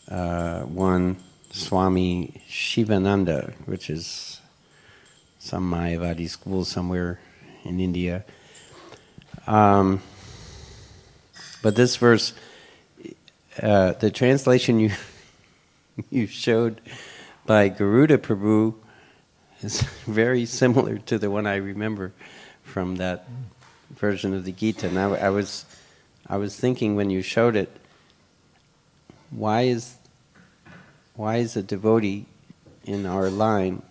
uh, 0.10 0.62
one 0.64 1.18
Swami 1.52 2.42
Shivananda, 2.48 3.54
which 3.66 3.90
is 3.90 4.42
some 5.40 5.72
Mayavadi 5.72 6.30
school 6.30 6.66
somewhere 6.66 7.20
in 7.64 7.80
India. 7.80 8.26
Um, 9.48 10.02
but 11.62 11.76
this 11.76 11.98
verse, 11.98 12.34
uh, 13.62 13.94
the 13.94 14.12
translation 14.12 14.80
you 14.80 14.92
you 16.10 16.28
showed 16.28 16.82
by 17.46 17.70
Garuda 17.70 18.18
Prabhu 18.18 18.76
is 19.62 19.82
very 20.06 20.46
similar 20.46 20.98
to 21.00 21.18
the 21.18 21.30
one 21.30 21.46
I 21.46 21.56
remember 21.56 22.12
from 22.64 22.96
that 22.98 23.28
version 23.92 24.34
of 24.34 24.46
the 24.46 24.52
Gita. 24.52 24.92
Now 24.92 25.14
I 25.14 25.30
was 25.30 25.66
I 26.28 26.38
was 26.38 26.56
thinking 26.56 26.96
when 26.96 27.10
you 27.10 27.22
showed 27.22 27.56
it, 27.56 27.70
why 29.30 29.64
is 29.64 29.96
why 31.16 31.38
is 31.38 31.56
a 31.56 31.64
devotee 31.64 32.26
in 32.84 33.06
our 33.06 33.30
line 33.30 33.82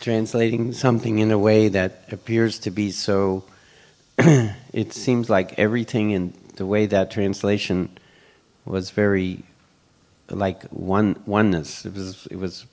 translating 0.00 0.72
something 0.72 1.18
in 1.18 1.30
a 1.30 1.38
way 1.38 1.68
that 1.68 2.04
appears 2.10 2.58
to 2.60 2.70
be 2.70 2.90
so 2.90 3.44
it 4.18 4.92
seems 4.92 5.30
like 5.30 5.58
everything 5.58 6.10
in 6.10 6.32
the 6.56 6.66
way 6.66 6.86
that 6.86 7.10
translation 7.10 7.88
was 8.64 8.90
very 8.90 9.42
like 10.30 10.64
one 10.68 11.22
oneness. 11.26 11.84
It 11.84 11.94
was 11.94 12.26
it 12.30 12.36
was 12.36 12.66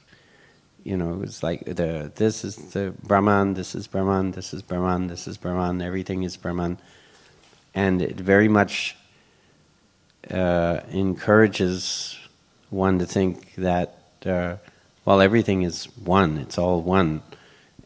you 0.83 0.95
know 0.95 1.13
it 1.13 1.19
was 1.19 1.43
like 1.43 1.65
the 1.65 2.11
this 2.15 2.45
is 2.45 2.55
the 2.71 2.93
brahman 3.03 3.53
this 3.53 3.75
is 3.75 3.87
brahman 3.87 4.31
this 4.31 4.53
is 4.53 4.61
brahman 4.61 5.07
this 5.07 5.27
is 5.27 5.37
brahman 5.37 5.81
everything 5.81 6.23
is 6.23 6.37
brahman. 6.37 6.77
And 7.73 8.01
it 8.01 8.15
very 8.15 8.47
much 8.47 8.95
uh, 10.31 10.81
encourages 10.91 12.17
one 12.69 12.99
to 12.99 13.05
think 13.05 13.53
that 13.55 13.99
uh, 14.25 14.57
well 15.07 15.21
everything 15.21 15.63
is 15.63 15.85
one 16.03 16.37
it's 16.37 16.57
all 16.57 16.81
one 16.81 17.21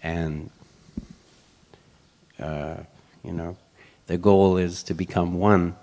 and 0.01 0.49
uh, 2.39 2.77
you 3.23 3.31
know 3.31 3.55
the 4.07 4.17
goal 4.17 4.57
is 4.57 4.81
to 4.81 4.95
become 4.95 5.35
one 5.35 5.75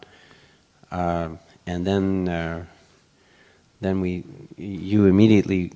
uh, 0.90 1.28
and 1.64 1.86
then 1.86 2.28
uh, 2.28 2.64
then 3.80 4.00
we 4.00 4.24
you 4.56 5.06
immediately 5.06 5.70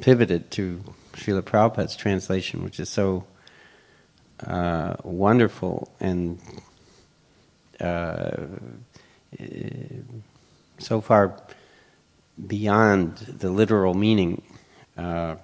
pivoted 0.00 0.50
to 0.50 0.82
Srila 1.12 1.42
Prabhupada's 1.42 1.96
translation 1.96 2.64
which 2.64 2.80
is 2.80 2.88
so 2.88 3.26
uh, 4.46 4.96
wonderful 5.04 5.92
and 6.00 6.40
uh, 7.78 8.46
so 10.78 11.02
far 11.02 11.38
beyond 12.46 13.16
the 13.16 13.50
literal 13.50 13.94
meaning. 13.94 14.42
Uh, 14.96 15.36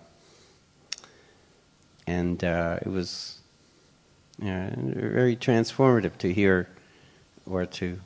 and 2.06 2.42
uh, 2.44 2.78
it 2.82 2.88
was 2.88 3.38
very 4.38 5.36
transformative 5.36 6.16
to 6.18 6.32
hear 6.32 6.68
or 7.46 7.66
to 7.66 7.98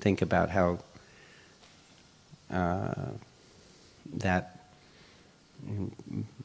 think 0.00 0.22
about 0.22 0.50
how 0.50 0.78
uh, 2.50 3.10
that 4.14 4.58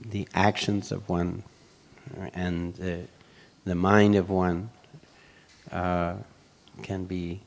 the 0.10 0.28
actions 0.34 0.92
of 0.92 1.08
one 1.10 1.44
and 2.34 2.76
the, 2.76 3.02
the 3.66 3.76
mind 3.76 4.16
of 4.16 4.30
one 4.30 4.70
uh, 5.72 6.16
can 6.84 7.06
be 7.06 7.42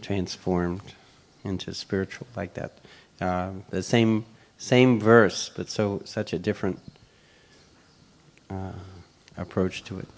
transformed 0.00 0.94
into 1.44 1.74
spiritual 1.74 2.26
like 2.36 2.54
that. 2.54 2.72
Uh, 3.20 3.50
the 3.70 3.82
same 3.82 4.24
same 4.62 5.00
verse, 5.00 5.50
but 5.56 5.68
so 5.68 6.00
such 6.04 6.32
a 6.32 6.38
different 6.38 6.78
uh, 8.48 8.72
approach 9.36 9.82
to 9.82 9.98
it. 9.98 10.08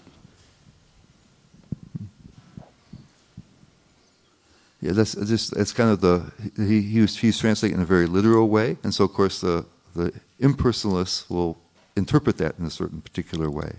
Yeah, 4.81 4.91
that's 4.91 5.15
just 5.15 5.55
it's 5.57 5.71
kind 5.71 5.89
of 5.89 6.01
the 6.01 6.31
he, 6.57 6.81
he 6.81 7.01
was 7.01 7.17
he's 7.17 7.39
translating 7.39 7.77
in 7.77 7.81
a 7.81 7.87
very 7.87 8.05
literal 8.05 8.47
way, 8.47 8.77
and 8.83 8.93
so 8.93 9.03
of 9.05 9.13
course 9.13 9.41
the 9.41 9.65
the 9.95 10.13
impersonalists 10.39 11.27
will 11.27 11.57
interpret 11.95 12.37
that 12.37 12.59
in 12.59 12.65
a 12.65 12.69
certain 12.69 13.01
particular 13.01 13.49
way. 13.49 13.77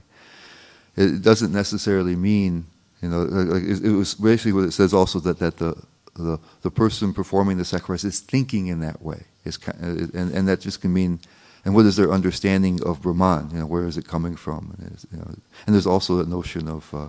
It 0.97 1.23
doesn't 1.23 1.53
necessarily 1.53 2.17
mean 2.17 2.67
you 3.03 3.11
know, 3.11 3.23
it, 3.23 3.93
was 3.93 4.15
basically 4.15 4.53
what 4.53 4.65
it 4.65 4.73
says 4.73 4.95
also 4.95 5.21
that, 5.21 5.39
that 5.39 5.59
the, 5.59 5.77
the, 6.17 6.39
the 6.63 6.71
person 6.71 7.13
performing 7.13 7.59
the 7.59 7.65
sacrifice 7.65 8.05
is 8.05 8.21
thinking 8.21 8.67
in 8.67 8.81
that 8.81 9.03
way. 9.03 9.25
Is, 9.45 9.59
and, 9.67 10.13
and 10.15 10.49
that 10.49 10.61
just 10.61 10.81
can 10.81 10.93
mean, 10.93 11.21
and 11.65 11.75
what 11.75 11.87
is 11.87 11.97
their 11.97 12.13
understanding 12.13 12.83
of 12.85 13.03
Brahman? 13.03 13.51
You 13.53 13.61
know, 13.61 13.67
where 13.67 13.87
is 13.87 13.97
it 13.97 14.07
coming 14.07 14.37
from? 14.37 14.77
And, 14.79 15.05
you 15.13 15.19
know, 15.19 15.35
and 15.67 15.75
there's 15.75 15.87
also 15.87 16.17
the 16.17 16.29
notion 16.29 16.69
of, 16.69 16.93
uh, 16.95 17.09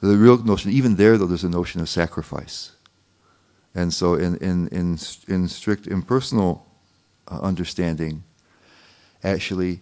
the 0.00 0.16
real 0.16 0.38
notion, 0.38 0.72
even 0.72 0.96
there 0.96 1.16
though, 1.16 1.26
there's 1.26 1.44
a 1.44 1.48
notion 1.48 1.80
of 1.80 1.88
sacrifice. 1.88 2.72
And 3.74 3.92
so 3.94 4.14
in, 4.14 4.36
in, 4.38 4.68
in, 4.68 4.98
in 5.28 5.48
strict 5.48 5.86
impersonal 5.86 6.66
uh, 7.28 7.40
understanding, 7.40 8.24
actually, 9.22 9.80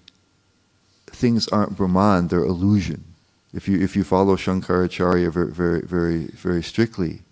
things 1.06 1.48
aren't 1.48 1.76
Brahman, 1.76 2.28
they're 2.28 2.44
illusion 2.44 3.04
if 3.52 3.68
you 3.68 3.80
if 3.80 3.96
you 3.96 4.04
follow 4.04 4.36
Shankaracharya 4.36 5.32
very 5.32 5.52
very 5.52 5.80
very 5.82 6.26
very 6.28 6.62
strictly, 6.62 7.22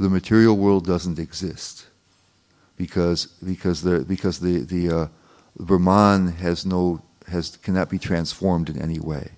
the 0.00 0.08
material 0.08 0.56
world 0.56 0.86
doesn't 0.86 1.18
exist 1.18 1.86
because 2.78 3.26
because 3.44 3.82
the 3.82 4.00
because 4.00 4.40
the 4.40 4.60
the 4.60 4.90
uh, 4.90 5.08
Brahman 5.58 6.28
has 6.28 6.64
no 6.64 7.02
has 7.28 7.58
cannot 7.58 7.90
be 7.90 7.98
transformed 7.98 8.70
in 8.70 8.80
any 8.80 8.98
way. 8.98 9.32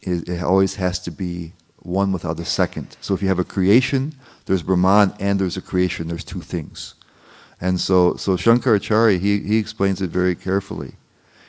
It, 0.00 0.28
it, 0.28 0.42
always 0.42 0.76
has 0.76 0.98
to 1.00 1.10
be 1.10 1.52
one 1.80 2.12
without 2.12 2.40
a 2.40 2.44
second. 2.44 2.96
So 3.00 3.14
if 3.14 3.22
you 3.22 3.28
have 3.28 3.38
a 3.38 3.44
creation, 3.44 4.14
there's 4.46 4.62
Brahman 4.62 5.12
and 5.20 5.38
there's 5.38 5.58
a 5.58 5.62
creation. 5.62 6.08
There's 6.08 6.24
two 6.24 6.40
things, 6.40 6.94
and 7.60 7.78
so 7.78 8.16
so 8.16 8.38
Shankaracharya 8.38 9.20
he 9.20 9.40
he 9.40 9.58
explains 9.58 10.00
it 10.00 10.08
very 10.08 10.34
carefully. 10.34 10.92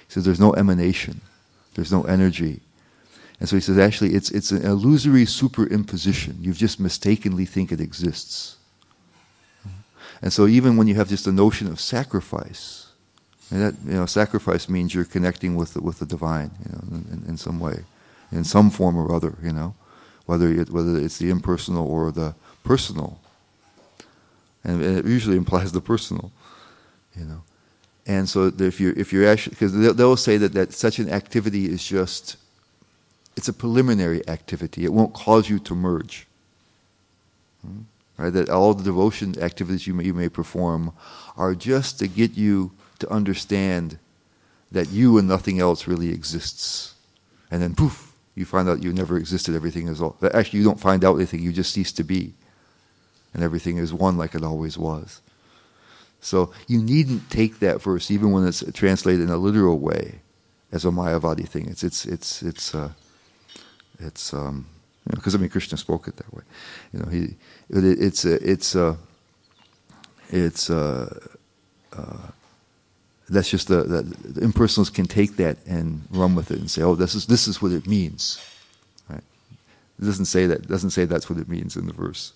He 0.08 0.10
says 0.10 0.26
there's 0.26 0.42
no 0.42 0.54
emanation, 0.56 1.22
there's 1.76 1.94
no 1.94 2.04
energy 2.04 2.60
and 3.44 3.50
so 3.50 3.58
he 3.58 3.62
says, 3.62 3.78
actually, 3.78 4.14
it's, 4.14 4.32
it's 4.32 4.52
an 4.52 4.66
illusory 4.66 5.26
superimposition. 5.26 6.36
You've 6.40 6.56
just 6.56 6.80
mistakenly 6.80 7.46
think 7.46 7.74
it 7.74 7.82
exists. 7.82 8.56
And 10.22 10.32
so 10.32 10.48
even 10.48 10.78
when 10.78 10.88
you 10.88 10.96
have 10.96 11.10
just 11.10 11.28
a 11.28 11.32
notion 11.34 11.68
of 11.68 11.82
sacrifice, 11.82 12.88
and 13.52 13.62
that 13.62 13.76
you 13.86 13.96
know, 13.96 14.06
sacrifice 14.06 14.70
means 14.70 14.96
you're 14.96 15.04
connecting 15.04 15.58
with 15.58 15.74
the, 15.74 15.82
with 15.82 16.00
the 16.00 16.06
divine, 16.06 16.52
you 16.64 16.72
know, 16.72 17.04
in, 17.12 17.24
in 17.28 17.38
some 17.38 17.60
way, 17.60 17.84
in 18.32 18.46
some 18.46 18.70
form 18.70 18.96
or 18.96 19.14
other, 19.14 19.38
you 19.44 19.52
know, 19.52 19.76
whether 20.26 20.50
it, 20.50 20.70
whether 20.70 20.96
it's 20.98 21.18
the 21.18 21.30
impersonal 21.30 21.86
or 21.86 22.14
the 22.14 22.36
personal, 22.64 23.20
and 24.64 24.82
it 24.82 25.04
usually 25.04 25.36
implies 25.36 25.74
the 25.74 25.82
personal, 25.82 26.32
you 27.14 27.26
know. 27.26 27.44
And 28.08 28.30
so 28.30 28.54
if 28.58 28.80
you 28.80 28.94
if 28.96 29.12
you're 29.12 29.28
actually 29.28 29.52
because 29.52 29.74
they'll 29.98 30.16
say 30.16 30.38
that 30.38 30.54
that 30.54 30.72
such 30.72 31.00
an 31.00 31.10
activity 31.10 31.66
is 31.66 31.86
just 31.86 32.38
it's 33.36 33.48
a 33.48 33.54
preliminary 33.54 34.28
activity. 34.28 34.86
It 34.86 34.94
won't 34.94 35.14
cause 35.14 35.50
you 35.50 35.60
to 35.60 35.76
merge. 35.76 36.28
Right? 38.18 38.32
That 38.32 38.50
all 38.50 38.74
the 38.74 38.84
devotion 38.84 39.42
activities 39.42 39.88
you 39.88 39.94
may, 39.94 40.06
you 40.06 40.14
may 40.14 40.30
perform 40.30 40.94
are 41.36 41.56
just 41.56 42.00
to 42.00 42.08
get 42.08 42.38
you 42.38 42.72
to 43.00 43.10
understand 43.10 43.98
that 44.72 44.90
you 44.90 45.18
and 45.18 45.28
nothing 45.28 45.60
else 45.60 45.88
really 45.88 46.10
exists. 46.10 46.96
And 47.50 47.62
then 47.62 47.76
poof, 47.76 48.14
you 48.36 48.46
find 48.46 48.68
out 48.68 48.84
you 48.84 48.94
never 48.94 49.18
existed, 49.18 49.56
everything 49.56 49.88
is 49.88 50.02
all. 50.02 50.18
Actually, 50.34 50.60
you 50.60 50.66
don't 50.66 50.80
find 50.80 51.04
out 51.04 51.16
anything, 51.16 51.42
you 51.42 51.54
just 51.54 51.74
cease 51.74 51.92
to 51.94 52.04
be. 52.04 52.34
And 53.34 53.44
everything 53.44 53.78
is 53.78 53.94
one 53.94 54.18
like 54.18 54.36
it 54.36 54.44
always 54.44 54.78
was. 54.78 55.22
So 56.22 56.54
you 56.68 56.82
needn't 56.82 57.30
take 57.30 57.60
that 57.60 57.82
verse, 57.82 58.10
even 58.10 58.32
when 58.32 58.48
it's 58.48 58.64
translated 58.74 59.22
in 59.22 59.30
a 59.30 59.38
literal 59.38 59.80
way, 59.80 60.22
as 60.72 60.86
a 60.86 60.90
Mayavadi 60.90 61.48
thing. 61.48 61.68
It's, 61.68 61.84
it's, 61.84 62.06
it's, 62.06 62.42
it's, 62.42 62.74
uh, 62.74 62.92
it's 64.00 64.34
um, 64.34 64.68
because 65.10 65.34
you 65.34 65.40
know, 65.40 65.42
I 65.42 65.44
mean 65.44 65.50
Krishna 65.50 65.78
spoke 65.78 66.08
it 66.08 66.18
that 66.18 66.34
way. 66.34 66.44
You 66.94 67.00
know, 67.00 67.10
he 67.10 67.36
it, 67.70 68.02
it's 68.02 68.26
a, 68.26 68.50
it's 68.50 68.76
a, 68.76 68.98
it's 70.30 70.70
a, 70.70 71.22
uh, 71.92 72.28
that's 73.30 73.50
just 73.50 73.68
the, 73.68 73.84
the, 73.84 74.02
the 74.02 74.42
impersonalists 74.42 74.94
can 74.94 75.06
take 75.06 75.38
that 75.38 75.58
and 75.66 76.04
run 76.12 76.36
with 76.36 76.52
it 76.52 76.60
and 76.60 76.70
say, 76.70 76.82
oh, 76.82 76.96
this 76.96 77.16
is 77.16 77.28
this 77.28 77.48
is 77.48 77.62
what 77.62 77.72
it 77.72 77.88
means. 77.88 78.44
Right? 79.10 79.24
It 80.00 80.06
doesn't 80.06 80.26
say 80.26 80.46
that. 80.48 80.68
Doesn't 80.68 80.92
say 80.92 81.06
that's 81.06 81.30
what 81.30 81.40
it 81.40 81.50
means 81.50 81.76
in 81.76 81.88
the 81.88 81.94
verse. 81.94 82.34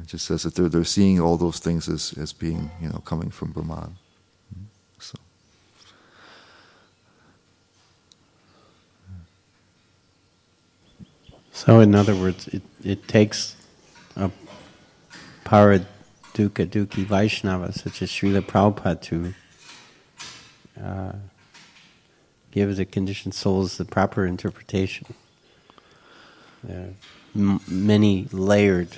It 0.00 0.06
just 0.06 0.26
says 0.26 0.42
that 0.44 0.54
they're 0.54 0.68
they're 0.68 0.84
seeing 0.84 1.20
all 1.20 1.36
those 1.36 1.58
things 1.58 1.88
as 1.88 2.14
as 2.18 2.32
being 2.32 2.70
you 2.80 2.88
know 2.88 3.02
coming 3.04 3.30
from 3.30 3.52
Brahman. 3.52 3.96
So, 11.64 11.78
in 11.78 11.94
other 11.94 12.16
words, 12.16 12.48
it, 12.48 12.62
it 12.82 13.06
takes 13.06 13.54
a 14.16 14.32
Paraduhkha 15.44 15.86
Duhkhi 16.66 17.04
Vaishnava 17.04 17.72
such 17.72 18.02
as 18.02 18.10
Srila 18.10 18.40
Prabhupada 18.40 19.00
to 19.02 19.34
uh, 20.82 21.12
give 22.50 22.74
the 22.74 22.84
conditioned 22.84 23.34
souls 23.34 23.76
the 23.76 23.84
proper 23.84 24.26
interpretation. 24.26 25.14
Many 27.32 28.26
layered 28.32 28.96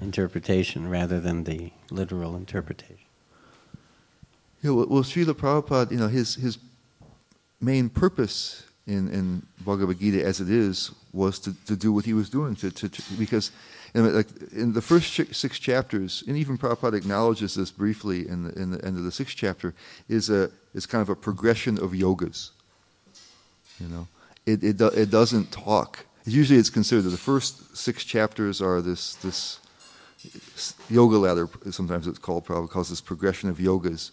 interpretation 0.00 0.90
rather 0.90 1.20
than 1.20 1.44
the 1.44 1.70
literal 1.92 2.34
interpretation. 2.34 3.06
Yeah, 4.62 4.72
well, 4.72 4.86
well 4.88 5.02
Srila 5.04 5.34
Prabhupada, 5.34 5.92
you 5.92 5.98
know, 5.98 6.08
his, 6.08 6.34
his 6.34 6.58
main 7.60 7.88
purpose 7.88 8.64
in, 8.88 9.08
in 9.10 9.42
Bhagavad 9.60 10.00
Gita 10.00 10.24
as 10.24 10.40
it 10.40 10.50
is 10.50 10.90
was 11.12 11.38
to, 11.40 11.54
to 11.66 11.76
do 11.76 11.92
what 11.92 12.06
he 12.06 12.14
was 12.14 12.30
doing. 12.30 12.56
To, 12.56 12.70
to, 12.70 12.88
to 12.88 13.02
because 13.18 13.52
in, 13.94 14.14
like, 14.14 14.28
in 14.52 14.72
the 14.72 14.82
first 14.82 15.14
six 15.34 15.58
chapters, 15.58 16.24
and 16.26 16.36
even 16.36 16.58
Prabhupada 16.58 16.94
acknowledges 16.94 17.54
this 17.54 17.70
briefly 17.70 18.26
in 18.26 18.44
the, 18.44 18.52
in 18.60 18.70
the 18.70 18.84
end 18.84 18.96
of 18.96 19.04
the 19.04 19.12
sixth 19.12 19.36
chapter, 19.36 19.74
is, 20.08 20.30
a, 20.30 20.50
is 20.74 20.86
kind 20.86 21.02
of 21.02 21.08
a 21.08 21.14
progression 21.14 21.78
of 21.78 21.92
yogas. 21.92 22.50
You 23.78 23.88
know, 23.88 24.08
it, 24.46 24.64
it, 24.64 24.80
it 24.80 25.10
doesn't 25.10 25.52
talk. 25.52 26.06
Usually 26.24 26.58
it's 26.58 26.70
considered 26.70 27.02
that 27.02 27.10
the 27.10 27.16
first 27.16 27.76
six 27.76 28.04
chapters 28.04 28.60
are 28.60 28.80
this, 28.80 29.14
this 29.16 29.60
yoga 30.90 31.16
ladder, 31.16 31.48
sometimes 31.70 32.06
it's 32.06 32.18
called, 32.18 32.46
Prabhupada 32.46 32.70
calls 32.70 32.88
this 32.88 33.00
progression 33.00 33.48
of 33.48 33.58
yogas. 33.58 34.10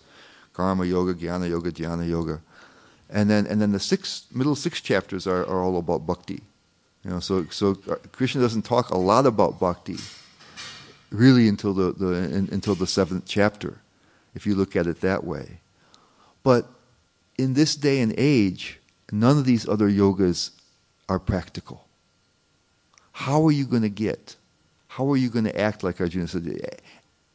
Karma 0.53 0.85
yoga, 0.85 1.13
jnana 1.13 1.49
yoga, 1.49 1.71
dhyana 1.71 2.07
yoga. 2.07 2.41
And 3.09 3.29
then, 3.29 3.45
and 3.45 3.61
then 3.61 3.71
the 3.71 3.79
six, 3.79 4.25
middle 4.33 4.55
six 4.55 4.81
chapters 4.81 5.27
are, 5.27 5.45
are 5.45 5.63
all 5.63 5.77
about 5.77 6.05
bhakti. 6.05 6.41
You 7.03 7.11
know, 7.11 7.19
so, 7.19 7.45
so 7.51 7.77
uh, 7.89 7.95
Krishna 8.11 8.41
doesn't 8.41 8.63
talk 8.63 8.89
a 8.89 8.97
lot 8.97 9.25
about 9.25 9.59
bhakti 9.59 9.97
really 11.11 11.47
until 11.47 11.73
the, 11.73 11.91
the, 11.93 12.13
in, 12.13 12.49
until 12.51 12.75
the 12.75 12.87
seventh 12.87 13.25
chapter, 13.25 13.79
if 14.33 14.45
you 14.45 14.55
look 14.55 14.75
at 14.75 14.87
it 14.87 15.01
that 15.01 15.23
way. 15.23 15.59
But 16.43 16.67
in 17.37 17.53
this 17.53 17.75
day 17.75 18.01
and 18.01 18.13
age, 18.17 18.79
none 19.11 19.37
of 19.37 19.45
these 19.45 19.67
other 19.67 19.89
yogas 19.89 20.51
are 21.07 21.19
practical. 21.19 21.87
How 23.11 23.45
are 23.45 23.51
you 23.51 23.65
going 23.65 23.83
to 23.83 23.89
get? 23.89 24.35
How 24.87 25.09
are 25.11 25.17
you 25.17 25.29
going 25.29 25.45
to 25.45 25.59
act 25.59 25.83
like 25.83 26.01
Arjuna 26.01 26.27
said? 26.27 26.81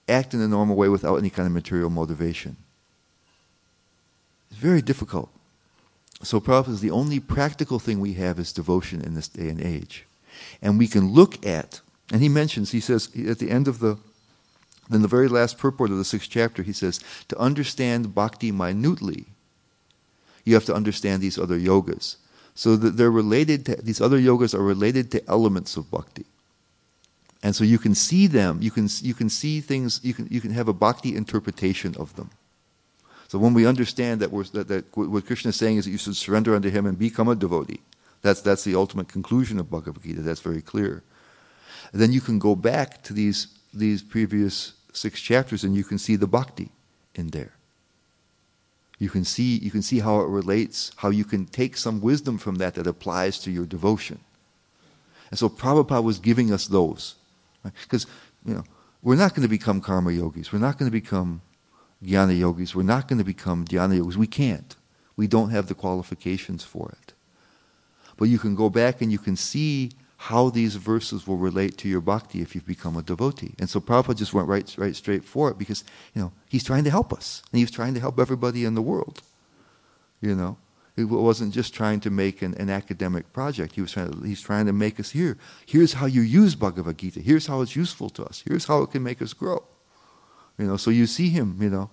Act 0.08 0.34
in 0.34 0.40
a 0.40 0.48
normal 0.48 0.76
way 0.76 0.88
without 0.88 1.16
any 1.16 1.30
kind 1.30 1.46
of 1.46 1.52
material 1.52 1.90
motivation. 1.90 2.56
It's 4.50 4.58
very 4.58 4.82
difficult. 4.82 5.30
So 6.22 6.40
Prabhupada 6.40 6.80
the 6.80 6.90
only 6.90 7.18
practical 7.18 7.78
thing 7.78 8.00
we 8.00 8.14
have 8.14 8.38
is 8.38 8.52
devotion 8.52 9.00
in 9.00 9.14
this 9.14 9.28
day 9.28 9.48
and 9.48 9.60
age. 9.60 10.06
And 10.60 10.78
we 10.78 10.86
can 10.86 11.12
look 11.12 11.44
at, 11.46 11.80
and 12.12 12.22
he 12.22 12.28
mentions, 12.28 12.72
he 12.72 12.80
says 12.80 13.08
at 13.28 13.38
the 13.38 13.50
end 13.50 13.68
of 13.68 13.78
the, 13.78 13.96
in 14.90 15.02
the 15.02 15.08
very 15.08 15.28
last 15.28 15.58
purport 15.58 15.90
of 15.90 15.96
the 15.96 16.04
sixth 16.04 16.28
chapter, 16.30 16.62
he 16.62 16.72
says, 16.72 17.00
to 17.28 17.38
understand 17.38 18.14
bhakti 18.14 18.52
minutely, 18.52 19.26
you 20.44 20.54
have 20.54 20.64
to 20.66 20.74
understand 20.74 21.22
these 21.22 21.38
other 21.38 21.58
yogas. 21.58 22.16
So 22.54 22.76
that 22.76 22.96
they're 22.96 23.10
related 23.10 23.64
to, 23.66 23.76
these 23.76 24.00
other 24.00 24.18
yogas 24.18 24.54
are 24.54 24.62
related 24.62 25.10
to 25.12 25.26
elements 25.28 25.76
of 25.76 25.90
bhakti. 25.90 26.26
And 27.42 27.56
so 27.56 27.64
you 27.64 27.78
can 27.78 27.94
see 27.94 28.26
them, 28.26 28.58
you 28.60 28.70
can, 28.70 28.88
you 29.00 29.14
can 29.14 29.30
see 29.30 29.60
things, 29.60 30.00
you 30.02 30.12
can, 30.12 30.26
you 30.30 30.40
can 30.40 30.50
have 30.50 30.68
a 30.68 30.74
bhakti 30.74 31.16
interpretation 31.16 31.94
of 31.96 32.14
them. 32.16 32.30
So 33.30 33.38
when 33.38 33.54
we 33.54 33.64
understand 33.64 34.18
that, 34.22 34.32
that, 34.52 34.66
that, 34.66 34.96
what 34.96 35.24
Krishna 35.24 35.50
is 35.50 35.56
saying 35.56 35.76
is 35.76 35.84
that 35.84 35.92
you 35.92 35.98
should 35.98 36.16
surrender 36.16 36.52
unto 36.52 36.68
Him 36.68 36.84
and 36.84 36.98
become 36.98 37.28
a 37.28 37.36
devotee, 37.36 37.80
that's, 38.22 38.40
that's 38.40 38.64
the 38.64 38.74
ultimate 38.74 39.06
conclusion 39.06 39.60
of 39.60 39.70
Bhagavad 39.70 40.02
Gita. 40.02 40.20
That's 40.22 40.40
very 40.40 40.60
clear. 40.60 41.04
And 41.92 42.02
then 42.02 42.10
you 42.10 42.20
can 42.20 42.40
go 42.40 42.56
back 42.56 43.04
to 43.04 43.12
these, 43.12 43.46
these 43.72 44.02
previous 44.02 44.72
six 44.92 45.20
chapters 45.20 45.62
and 45.62 45.76
you 45.76 45.84
can 45.84 45.96
see 45.96 46.16
the 46.16 46.26
bhakti 46.26 46.72
in 47.14 47.28
there. 47.28 47.52
You 48.98 49.08
can 49.08 49.24
see 49.24 49.58
you 49.58 49.70
can 49.70 49.82
see 49.82 50.00
how 50.00 50.18
it 50.22 50.28
relates, 50.28 50.90
how 50.96 51.10
you 51.10 51.24
can 51.24 51.46
take 51.46 51.76
some 51.76 52.00
wisdom 52.00 52.36
from 52.36 52.56
that 52.56 52.74
that 52.74 52.88
applies 52.88 53.38
to 53.44 53.52
your 53.52 53.64
devotion. 53.64 54.18
And 55.30 55.38
so 55.38 55.48
Prabhupada 55.48 56.02
was 56.02 56.18
giving 56.18 56.52
us 56.52 56.66
those. 56.66 57.14
Because 57.62 58.06
right? 58.06 58.14
you 58.44 58.54
know, 58.54 58.64
we're 59.02 59.14
not 59.14 59.36
going 59.36 59.44
to 59.44 59.48
become 59.48 59.80
karma 59.80 60.10
yogis. 60.10 60.52
We're 60.52 60.58
not 60.58 60.78
going 60.78 60.90
to 60.90 61.00
become 61.00 61.42
jnana 62.02 62.38
yogis. 62.38 62.74
We're 62.74 62.82
not 62.82 63.08
going 63.08 63.18
to 63.18 63.24
become 63.24 63.64
dhyana 63.64 63.96
yogis. 63.96 64.16
We 64.16 64.26
can't. 64.26 64.76
We 65.16 65.26
don't 65.26 65.50
have 65.50 65.66
the 65.66 65.74
qualifications 65.74 66.64
for 66.64 66.94
it. 67.02 67.12
But 68.16 68.28
you 68.28 68.38
can 68.38 68.54
go 68.54 68.70
back 68.70 69.00
and 69.00 69.10
you 69.10 69.18
can 69.18 69.36
see 69.36 69.90
how 70.16 70.50
these 70.50 70.76
verses 70.76 71.26
will 71.26 71.38
relate 71.38 71.78
to 71.78 71.88
your 71.88 72.02
bhakti 72.02 72.42
if 72.42 72.54
you've 72.54 72.66
become 72.66 72.96
a 72.96 73.02
devotee. 73.02 73.54
And 73.58 73.70
so 73.70 73.80
Prabhupada 73.80 74.16
just 74.16 74.34
went 74.34 74.48
right, 74.48 74.74
right 74.76 74.94
straight 74.94 75.24
for 75.24 75.50
it 75.50 75.56
because, 75.56 75.82
you 76.14 76.20
know, 76.20 76.32
he's 76.48 76.62
trying 76.62 76.84
to 76.84 76.90
help 76.90 77.12
us. 77.12 77.42
And 77.50 77.58
he's 77.58 77.70
trying 77.70 77.94
to 77.94 78.00
help 78.00 78.20
everybody 78.20 78.66
in 78.66 78.74
the 78.74 78.82
world. 78.82 79.22
You 80.20 80.34
know? 80.34 80.58
He 80.96 81.04
wasn't 81.04 81.54
just 81.54 81.72
trying 81.72 82.00
to 82.00 82.10
make 82.10 82.42
an, 82.42 82.54
an 82.54 82.68
academic 82.68 83.32
project. 83.32 83.76
He 83.76 83.80
was 83.80 83.92
trying 83.92 84.12
to, 84.12 84.26
he's 84.26 84.42
trying 84.42 84.66
to 84.66 84.72
make 84.74 85.00
us 85.00 85.12
here. 85.12 85.38
Here's 85.64 85.94
how 85.94 86.04
you 86.04 86.20
use 86.20 86.54
Bhagavad 86.54 86.98
Gita. 86.98 87.20
Here's 87.20 87.46
how 87.46 87.62
it's 87.62 87.74
useful 87.74 88.10
to 88.10 88.24
us. 88.24 88.42
Here's 88.46 88.66
how 88.66 88.82
it 88.82 88.90
can 88.90 89.02
make 89.02 89.22
us 89.22 89.32
grow. 89.32 89.64
You 90.60 90.66
know, 90.66 90.76
so 90.76 90.90
you 90.90 91.06
see 91.06 91.30
him, 91.30 91.56
you 91.60 91.70
know. 91.70 91.88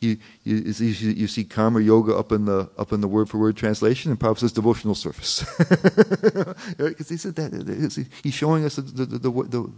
You, 0.00 0.18
you, 0.44 0.56
you 0.56 1.26
see 1.26 1.44
karma 1.44 1.80
yoga 1.80 2.14
up 2.14 2.30
in 2.30 2.44
the 2.44 2.68
up 2.78 2.92
in 2.92 3.00
the 3.00 3.08
word 3.08 3.28
for 3.28 3.38
word 3.38 3.56
translation, 3.56 4.10
and 4.10 4.20
Prabhupada 4.20 4.38
says 4.40 4.52
devotional 4.52 4.94
service, 4.94 5.44
because 6.78 7.08
he 7.08 7.16
said 7.16 7.34
that 7.36 8.06
he's 8.22 8.34
showing 8.34 8.64
us 8.64 8.76
the 8.76 8.82
the, 8.82 9.06
the, 9.06 9.30
the, 9.30 9.70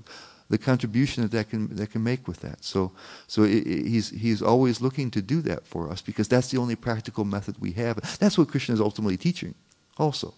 the 0.50 0.58
contribution 0.58 1.22
that 1.22 1.30
that 1.30 1.48
can 1.48 1.74
that 1.76 1.92
can 1.92 2.02
make 2.02 2.26
with 2.26 2.40
that. 2.40 2.64
So 2.64 2.92
so 3.28 3.44
it, 3.44 3.66
it, 3.66 3.86
he's 3.86 4.10
he's 4.10 4.42
always 4.42 4.80
looking 4.80 5.10
to 5.12 5.22
do 5.22 5.40
that 5.42 5.66
for 5.66 5.90
us 5.90 6.02
because 6.02 6.28
that's 6.28 6.50
the 6.50 6.58
only 6.58 6.76
practical 6.76 7.24
method 7.24 7.56
we 7.60 7.72
have. 7.72 8.18
That's 8.18 8.36
what 8.36 8.48
Krishna 8.48 8.74
is 8.74 8.80
ultimately 8.80 9.16
teaching, 9.16 9.54
also. 9.96 10.34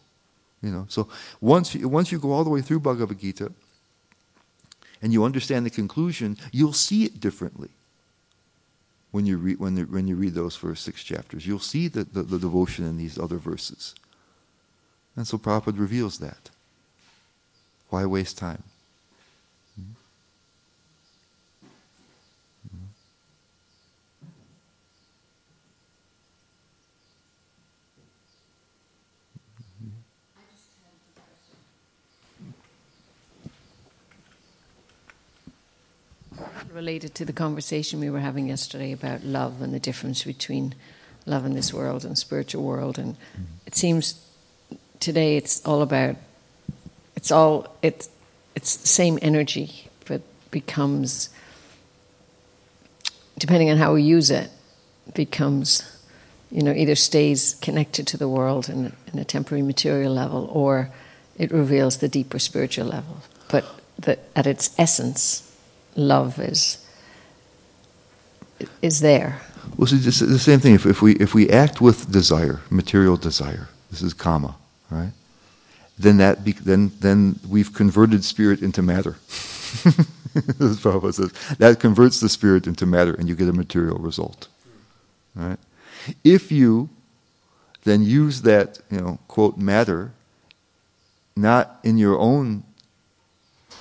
You 0.63 0.71
know, 0.71 0.85
so 0.89 1.09
once 1.41 1.75
you, 1.75 1.89
once 1.89 2.13
you 2.13 2.19
go 2.19 2.33
all 2.33 2.45
the 2.45 2.51
way 2.51 2.61
through 2.61 2.81
Bhagavad 2.81 3.19
Gita, 3.19 3.51
and 5.01 5.11
you 5.11 5.25
understand 5.25 5.65
the 5.65 5.71
conclusion, 5.71 6.37
you'll 6.53 6.75
see 6.75 7.05
it 7.05 7.19
differently 7.19 7.71
when 9.11 9.27
you 9.27 9.37
read 9.37 9.59
when, 9.59 9.77
when 9.91 10.07
you 10.07 10.17
read 10.17 10.35
those 10.35 10.57
first 10.57 10.85
six 10.85 11.03
chapters. 11.03 11.47
You'll 11.47 11.59
see 11.59 11.89
the, 11.89 12.05
the, 12.05 12.23
the, 12.23 12.39
devotion 12.39 12.85
in 12.85 12.97
these 12.97 13.19
other 13.19 13.37
verses. 13.37 13.95
And 15.17 15.27
so 15.27 15.39
Prabhupada 15.39 15.79
reveals 15.79 16.19
that. 16.19 16.51
Why 17.89 18.07
waste 18.07 18.39
time? 18.39 18.63
Related 36.73 37.15
to 37.17 37.25
the 37.25 37.33
conversation 37.33 37.99
we 37.99 38.11
were 38.11 38.21
having 38.21 38.49
yesterday 38.49 38.93
about 38.93 39.25
love 39.25 39.61
and 39.61 39.75
the 39.75 39.81
difference 39.81 40.23
between 40.23 40.75
love 41.27 41.45
in 41.45 41.53
this 41.55 41.75
world 41.75 42.05
and 42.05 42.17
spiritual 42.17 42.63
world 42.63 42.99
and 42.99 43.15
mm-hmm. 43.15 43.43
it 43.67 43.75
seems 43.75 44.25
today 45.01 45.37
it's 45.37 45.65
all 45.67 45.83
about 45.83 46.17
it's 47.17 47.31
all 47.31 47.77
it's 47.83 48.09
it's 48.55 48.77
the 48.77 48.89
same 48.89 49.19
energy 49.21 49.89
but 50.07 50.23
becomes 50.51 51.29
depending 53.39 53.71
on 53.71 53.77
how 53.77 53.93
we 53.93 54.03
use 54.03 54.31
it 54.31 54.51
becomes 55.15 55.83
you 56.53 56.63
know 56.63 56.73
either 56.73 56.95
stays 56.95 57.57
connected 57.61 58.07
to 58.07 58.17
the 58.17 58.29
world 58.29 58.69
in, 58.69 58.93
in 59.13 59.19
a 59.19 59.25
temporary 59.25 59.63
material 59.63 60.13
level 60.13 60.49
or 60.53 60.91
it 61.37 61.51
reveals 61.51 61.99
the 61.99 62.09
deeper 62.09 62.39
spiritual 62.39 62.87
level 62.87 63.17
but 63.51 63.65
that 63.99 64.21
at 64.37 64.47
its 64.47 64.73
essence 64.79 65.50
love 65.97 66.39
is 66.39 66.87
is 68.83 69.01
there. 69.01 69.41
Well, 69.77 69.87
see, 69.87 69.97
the 69.97 70.39
same 70.39 70.61
thing. 70.61 70.75
If, 70.75 70.87
if 70.87 71.03
we 71.03 71.15
if 71.17 71.35
we 71.35 71.49
act 71.49 71.81
with 71.81 72.11
desire, 72.11 72.61
material 72.71 73.17
desire, 73.17 73.69
this 73.91 74.03
is 74.03 74.13
kama, 74.15 74.57
right? 74.91 75.13
Then 75.99 76.19
that 76.19 76.45
be, 76.45 76.53
then 76.53 76.93
then 77.01 77.41
we've 77.49 77.73
converted 77.73 78.25
spirit 78.25 78.63
into 78.63 78.83
matter. 78.83 79.17
As 80.35 80.79
Prabhupada 80.79 81.15
says, 81.15 81.57
that 81.59 81.81
converts 81.81 82.21
the 82.21 82.29
spirit 82.29 82.67
into 82.67 82.87
matter, 82.87 83.15
and 83.15 83.29
you 83.29 83.35
get 83.35 83.49
a 83.49 83.53
material 83.53 83.99
result, 83.99 84.49
right? 85.35 85.59
If 86.25 86.53
you 86.53 86.89
then 87.85 88.03
use 88.03 88.43
that, 88.43 88.79
you 88.91 89.01
know, 89.01 89.19
quote, 89.29 89.57
matter, 89.57 90.13
not 91.37 91.79
in 91.83 91.99
your 91.99 92.19
own 92.19 92.63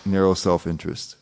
narrow 0.05 0.33
self 0.33 0.65
interest, 0.65 1.15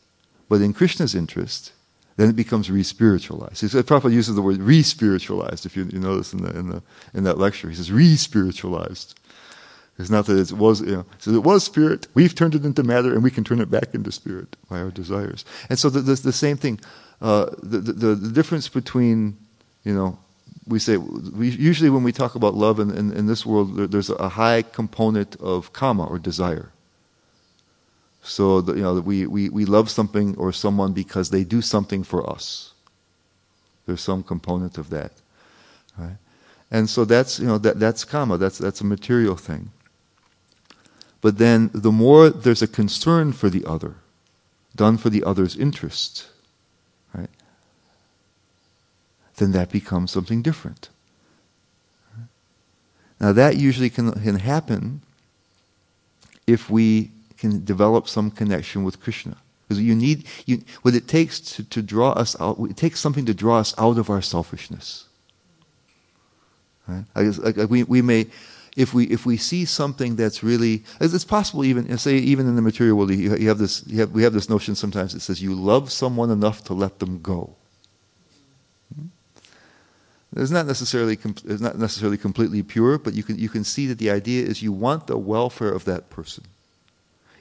but 0.48 0.60
in 0.60 0.72
Krishna's 0.72 1.14
interest, 1.14 1.72
then 2.16 2.28
it 2.28 2.36
becomes 2.36 2.70
re-spiritualized. 2.70 3.58
So 3.58 3.82
Prabhupada 3.82 4.12
uses 4.12 4.34
the 4.34 4.42
word 4.42 4.58
re-spiritualized, 4.58 5.66
if 5.66 5.76
you, 5.76 5.84
you 5.84 6.00
notice 6.00 6.32
in, 6.32 6.42
the, 6.42 6.50
in, 6.58 6.68
the, 6.70 6.82
in 7.14 7.24
that 7.24 7.38
lecture. 7.38 7.68
He 7.68 7.76
says 7.76 7.92
re-spiritualized. 7.92 9.18
It's 9.98 10.10
not 10.10 10.26
that 10.26 10.38
it 10.38 10.52
was, 10.52 10.80
you 10.80 10.96
know, 10.96 11.06
so 11.18 11.32
it 11.32 11.42
was 11.42 11.64
spirit, 11.64 12.06
we've 12.14 12.34
turned 12.34 12.54
it 12.54 12.64
into 12.64 12.82
matter, 12.82 13.12
and 13.12 13.22
we 13.22 13.30
can 13.30 13.44
turn 13.44 13.60
it 13.60 13.70
back 13.70 13.94
into 13.94 14.12
spirit 14.12 14.56
by 14.68 14.80
our 14.80 14.90
desires. 14.90 15.44
And 15.68 15.78
so 15.78 15.90
the, 15.90 16.00
the, 16.00 16.14
the 16.14 16.32
same 16.32 16.56
thing, 16.56 16.80
uh, 17.20 17.46
the, 17.62 17.78
the, 17.78 18.14
the 18.14 18.32
difference 18.32 18.68
between, 18.68 19.36
you 19.82 19.94
know, 19.94 20.18
we 20.66 20.78
say, 20.78 20.98
we, 20.98 21.48
usually 21.50 21.90
when 21.90 22.04
we 22.04 22.12
talk 22.12 22.34
about 22.34 22.54
love 22.54 22.78
in, 22.78 22.90
in, 22.90 23.12
in 23.12 23.26
this 23.26 23.44
world, 23.44 23.76
there, 23.76 23.86
there's 23.86 24.10
a 24.10 24.28
high 24.28 24.62
component 24.62 25.34
of 25.40 25.72
kama 25.72 26.04
or 26.04 26.18
desire. 26.18 26.72
So, 28.28 28.60
the, 28.60 28.74
you 28.74 28.82
know, 28.82 29.00
we, 29.00 29.26
we, 29.26 29.48
we 29.48 29.64
love 29.64 29.88
something 29.88 30.36
or 30.36 30.52
someone 30.52 30.92
because 30.92 31.30
they 31.30 31.44
do 31.44 31.62
something 31.62 32.04
for 32.04 32.28
us. 32.28 32.72
There's 33.86 34.02
some 34.02 34.22
component 34.22 34.76
of 34.76 34.90
that. 34.90 35.12
Right? 35.96 36.18
And 36.70 36.90
so 36.90 37.06
that's, 37.06 37.40
you 37.40 37.46
know, 37.46 37.56
that, 37.58 37.80
that's 37.80 38.04
kama, 38.04 38.36
that's, 38.36 38.58
that's 38.58 38.82
a 38.82 38.84
material 38.84 39.34
thing. 39.34 39.70
But 41.22 41.38
then 41.38 41.70
the 41.72 41.90
more 41.90 42.28
there's 42.28 42.60
a 42.60 42.68
concern 42.68 43.32
for 43.32 43.48
the 43.48 43.64
other, 43.64 43.94
done 44.76 44.98
for 44.98 45.08
the 45.08 45.24
other's 45.24 45.56
interest, 45.56 46.28
right, 47.14 47.30
then 49.36 49.52
that 49.52 49.72
becomes 49.72 50.10
something 50.10 50.42
different. 50.42 50.90
Now 53.18 53.32
that 53.32 53.56
usually 53.56 53.88
can, 53.88 54.12
can 54.12 54.36
happen 54.36 55.00
if 56.46 56.68
we 56.68 57.10
can 57.38 57.64
develop 57.64 58.08
some 58.08 58.30
connection 58.30 58.84
with 58.84 59.00
Krishna. 59.00 59.36
Because 59.68 59.82
you 59.82 59.94
need, 59.94 60.24
you, 60.46 60.62
what 60.82 60.94
it 60.94 61.06
takes 61.06 61.40
to, 61.40 61.64
to 61.64 61.82
draw 61.82 62.12
us 62.12 62.38
out, 62.40 62.58
it 62.70 62.76
takes 62.76 63.00
something 63.00 63.26
to 63.26 63.34
draw 63.34 63.58
us 63.58 63.74
out 63.76 63.98
of 63.98 64.08
our 64.08 64.22
selfishness. 64.22 65.06
Right? 66.86 67.04
Like, 67.14 67.56
like 67.56 67.70
we, 67.70 67.82
we 67.82 68.00
may, 68.00 68.26
if 68.76 68.94
we 68.94 69.04
if 69.06 69.26
we 69.26 69.36
see 69.36 69.64
something 69.66 70.16
that's 70.16 70.42
really, 70.42 70.84
it's 71.00 71.24
possible 71.24 71.64
even 71.64 71.98
say 71.98 72.16
even 72.16 72.46
in 72.46 72.56
the 72.56 72.62
material 72.62 72.96
world, 72.96 73.10
you, 73.10 73.36
you 73.36 73.48
have 73.48 73.58
this, 73.58 73.86
you 73.86 74.00
have, 74.00 74.12
we 74.12 74.22
have 74.22 74.32
this 74.32 74.48
notion 74.48 74.74
sometimes 74.74 75.12
that 75.12 75.20
says 75.20 75.42
you 75.42 75.54
love 75.54 75.92
someone 75.92 76.30
enough 76.30 76.64
to 76.64 76.74
let 76.74 76.98
them 76.98 77.20
go. 77.20 77.54
Hmm? 78.94 79.06
It's 80.36 80.50
not 80.50 80.66
necessarily 80.66 81.18
it's 81.44 81.60
not 81.60 81.76
necessarily 81.76 82.16
completely 82.16 82.62
pure, 82.62 82.98
but 82.98 83.12
you 83.12 83.22
can 83.22 83.38
you 83.38 83.50
can 83.50 83.64
see 83.64 83.86
that 83.88 83.98
the 83.98 84.10
idea 84.10 84.46
is 84.46 84.62
you 84.62 84.72
want 84.72 85.08
the 85.08 85.18
welfare 85.18 85.72
of 85.72 85.84
that 85.84 86.08
person. 86.08 86.44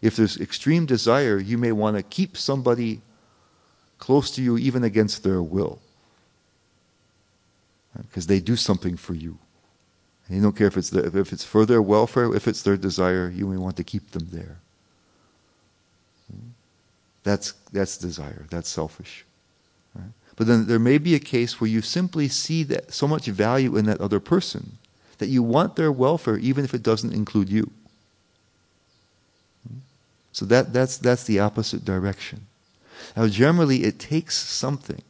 If 0.01 0.15
there's 0.15 0.39
extreme 0.39 0.85
desire, 0.85 1.39
you 1.39 1.57
may 1.57 1.71
want 1.71 1.97
to 1.97 2.03
keep 2.03 2.37
somebody 2.37 3.01
close 3.97 4.31
to 4.31 4.41
you 4.41 4.57
even 4.57 4.83
against 4.83 5.23
their 5.23 5.41
will. 5.41 5.79
Uh, 7.97 8.03
because 8.03 8.27
they 8.27 8.39
do 8.39 8.55
something 8.55 8.95
for 8.95 9.13
you. 9.13 9.37
And 10.27 10.37
you 10.37 10.43
don't 10.43 10.55
care 10.55 10.67
if 10.67 10.77
it's, 10.77 10.89
the, 10.89 11.05
if 11.17 11.33
it's 11.33 11.43
for 11.43 11.65
their 11.65 11.81
welfare, 11.81 12.33
if 12.35 12.47
it's 12.47 12.61
their 12.61 12.77
desire, 12.77 13.31
you 13.33 13.47
may 13.47 13.57
want 13.57 13.77
to 13.77 13.83
keep 13.83 14.11
them 14.11 14.27
there. 14.31 14.59
That's, 17.23 17.53
that's 17.73 17.97
desire. 17.97 18.45
That's 18.49 18.69
selfish. 18.69 19.25
But 20.37 20.45
then 20.45 20.67
there 20.67 20.79
may 20.79 20.99
be 20.99 21.15
a 21.15 21.19
case 21.19 21.59
where 21.59 21.69
you 21.69 21.81
simply 21.81 22.27
see 22.27 22.63
that 22.63 22.93
so 22.93 23.07
much 23.07 23.25
value 23.25 23.75
in 23.75 23.85
that 23.87 23.99
other 23.99 24.19
person 24.19 24.77
that 25.17 25.27
you 25.27 25.41
want 25.41 25.75
their 25.75 25.91
welfare 25.91 26.37
even 26.37 26.63
if 26.63 26.73
it 26.73 26.83
doesn't 26.83 27.11
include 27.11 27.49
you. 27.49 27.71
So 30.37 30.45
that, 30.45 30.71
that's, 30.71 30.97
that's 30.99 31.23
the 31.23 31.39
opposite 31.39 31.83
direction. 31.83 32.45
Now, 33.15 33.27
generally, 33.27 33.85
it 33.85 33.97
takes 33.97 34.37
something 34.37 35.01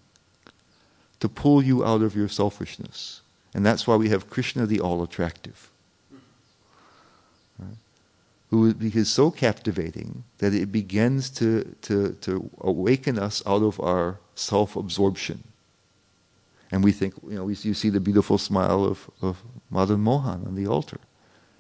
to 1.19 1.28
pull 1.28 1.61
you 1.61 1.84
out 1.84 2.01
of 2.01 2.15
your 2.15 2.30
selfishness. 2.30 3.19
And 3.53 3.65
that's 3.65 3.86
why 3.86 3.97
we 3.97 4.07
have 4.07 4.30
Krishna 4.30 4.65
the 4.65 4.80
all 4.80 5.03
attractive. 5.03 5.69
Right? 7.59 7.75
Who 8.51 8.73
is 8.80 9.09
so 9.09 9.30
captivating 9.30 10.23
that 10.38 10.53
it 10.53 10.71
begins 10.71 11.30
to, 11.32 11.75
to, 11.82 12.13
to 12.21 12.49
awaken 12.61 13.19
us 13.19 13.43
out 13.45 13.63
of 13.63 13.82
our 13.82 14.19
self 14.34 14.78
absorption. 14.78 15.43
And 16.71 16.86
we 16.86 16.93
think, 16.93 17.15
you 17.28 17.36
know, 17.36 17.43
we, 17.43 17.55
you 17.55 17.73
see 17.73 17.89
the 17.89 17.99
beautiful 17.99 18.38
smile 18.38 18.86
of, 18.86 19.11
of 19.21 19.43
Madan 19.69 19.99
Mohan 19.99 20.45
on 20.47 20.55
the 20.55 20.67
altar. 20.67 21.01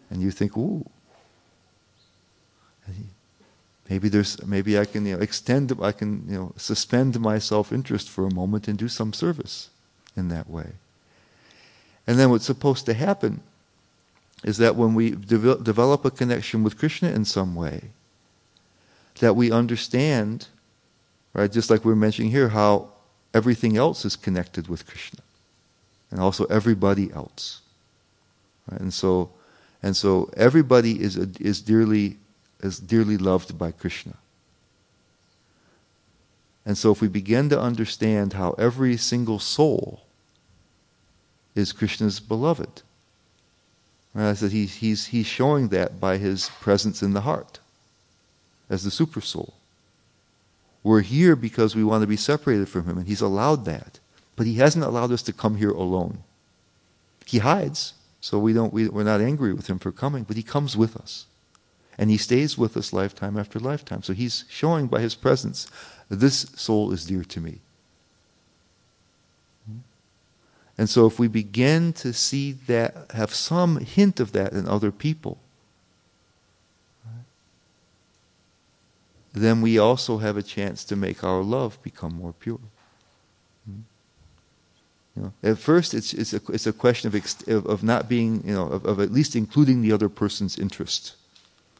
And 0.09 0.21
you 0.21 0.31
think, 0.31 0.55
ooh, 0.55 0.89
Maybe 3.89 4.09
there's 4.09 4.43
maybe 4.45 4.77
I 4.77 4.85
can 4.85 5.05
you 5.05 5.15
know, 5.15 5.21
extend 5.21 5.71
I 5.81 5.91
can 5.91 6.25
you 6.27 6.37
know 6.37 6.53
suspend 6.57 7.19
my 7.19 7.39
self-interest 7.39 8.09
for 8.09 8.25
a 8.25 8.33
moment 8.33 8.67
and 8.67 8.77
do 8.77 8.87
some 8.87 9.13
service 9.13 9.69
in 10.15 10.27
that 10.29 10.49
way. 10.49 10.73
And 12.05 12.19
then 12.19 12.29
what's 12.29 12.45
supposed 12.45 12.85
to 12.85 12.93
happen 12.93 13.41
is 14.43 14.57
that 14.57 14.75
when 14.75 14.93
we 14.93 15.11
de- 15.11 15.57
develop 15.57 16.05
a 16.05 16.11
connection 16.11 16.63
with 16.63 16.77
Krishna 16.77 17.09
in 17.09 17.25
some 17.25 17.55
way, 17.55 17.91
that 19.19 19.35
we 19.35 19.51
understand, 19.51 20.47
right, 21.33 21.51
just 21.51 21.69
like 21.69 21.83
we 21.83 21.91
we're 21.91 21.95
mentioning 21.95 22.31
here, 22.31 22.49
how 22.49 22.89
everything 23.33 23.77
else 23.77 24.05
is 24.05 24.15
connected 24.15 24.67
with 24.67 24.85
Krishna, 24.85 25.21
and 26.11 26.19
also 26.19 26.45
everybody 26.45 27.11
else. 27.11 27.61
Right? 28.71 28.79
And 28.79 28.93
so, 28.93 29.31
and 29.81 29.95
so 29.95 30.29
everybody 30.37 31.01
is 31.01 31.17
is 31.17 31.61
dearly 31.61 32.17
is 32.61 32.79
dearly 32.79 33.17
loved 33.17 33.57
by 33.57 33.71
Krishna. 33.71 34.15
And 36.65 36.77
so, 36.77 36.91
if 36.91 37.01
we 37.01 37.07
begin 37.07 37.49
to 37.49 37.59
understand 37.59 38.33
how 38.33 38.51
every 38.53 38.97
single 38.97 39.39
soul 39.39 40.01
is 41.55 41.71
Krishna's 41.71 42.19
beloved, 42.19 42.81
right, 44.13 44.29
I 44.29 44.33
said 44.33 44.51
he's, 44.51 44.75
he's, 44.75 45.07
he's 45.07 45.27
showing 45.27 45.69
that 45.69 45.99
by 45.99 46.17
his 46.17 46.49
presence 46.59 47.01
in 47.01 47.13
the 47.13 47.21
heart 47.21 47.59
as 48.69 48.83
the 48.83 48.91
super 48.91 49.21
soul. 49.21 49.53
We're 50.83 51.01
here 51.01 51.35
because 51.35 51.75
we 51.75 51.83
want 51.83 52.01
to 52.01 52.07
be 52.07 52.17
separated 52.17 52.67
from 52.69 52.85
him, 52.85 52.97
and 52.97 53.07
he's 53.07 53.21
allowed 53.21 53.65
that. 53.65 53.99
But 54.35 54.45
he 54.45 54.55
hasn't 54.55 54.85
allowed 54.85 55.11
us 55.11 55.23
to 55.23 55.33
come 55.33 55.57
here 55.57 55.71
alone. 55.71 56.19
He 57.25 57.39
hides, 57.39 57.93
so 58.21 58.39
we 58.39 58.53
don't, 58.53 58.71
we, 58.71 58.87
we're 58.87 59.03
not 59.03 59.21
angry 59.21 59.53
with 59.53 59.67
him 59.67 59.79
for 59.79 59.91
coming, 59.91 60.23
but 60.23 60.37
he 60.37 60.43
comes 60.43 60.77
with 60.77 60.95
us. 60.95 61.25
And 61.97 62.09
he 62.11 62.17
stays 62.17 62.57
with 62.57 62.77
us 62.77 62.93
lifetime 62.93 63.37
after 63.37 63.59
lifetime. 63.59 64.03
So 64.03 64.13
he's 64.13 64.45
showing 64.49 64.87
by 64.87 65.01
his 65.01 65.15
presence, 65.15 65.67
this 66.09 66.41
soul 66.55 66.91
is 66.91 67.05
dear 67.05 67.23
to 67.23 67.41
me. 67.41 67.59
Hmm? 69.65 69.77
And 70.77 70.89
so 70.89 71.07
if 71.07 71.17
we 71.17 71.27
begin 71.27 71.93
to 71.93 72.13
see 72.13 72.51
that, 72.51 73.11
have 73.13 73.33
some 73.33 73.77
hint 73.77 74.19
of 74.19 74.31
that 74.33 74.53
in 74.53 74.67
other 74.67 74.91
people, 74.91 75.39
then 79.33 79.61
we 79.61 79.77
also 79.77 80.17
have 80.17 80.37
a 80.37 80.43
chance 80.43 80.83
to 80.85 80.95
make 80.95 81.23
our 81.23 81.41
love 81.41 81.81
become 81.81 82.13
more 82.13 82.33
pure. 82.33 82.59
Hmm? 83.65 83.79
You 85.15 85.21
know, 85.23 85.33
at 85.41 85.57
first, 85.57 85.95
it's, 85.95 86.13
it's, 86.13 86.33
a, 86.33 86.41
it's 86.49 86.67
a 86.67 86.73
question 86.73 87.07
of, 87.07 87.47
of, 87.47 87.65
of 87.65 87.83
not 87.83 88.07
being, 88.07 88.43
you 88.45 88.53
know, 88.53 88.67
of, 88.67 88.85
of 88.85 88.99
at 88.99 89.11
least 89.11 89.35
including 89.35 89.81
the 89.81 89.91
other 89.91 90.09
person's 90.09 90.59
interest. 90.59 91.15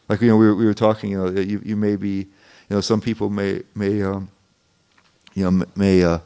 Like 0.10 0.22
you 0.22 0.28
know, 0.28 0.38
we 0.38 0.48
were, 0.48 0.56
we 0.56 0.66
were 0.66 0.74
talking. 0.74 1.12
You 1.12 1.18
know, 1.18 1.42
you, 1.42 1.62
you 1.64 1.76
may 1.76 1.96
be, 1.96 2.10
you 2.10 2.28
know, 2.70 2.82
some 2.82 3.02
people 3.02 3.30
may 3.30 3.64
may 3.76 4.02
um, 4.02 4.30
you 5.34 5.50
know 5.50 5.66
may 5.76 6.04
uh, 6.04 6.20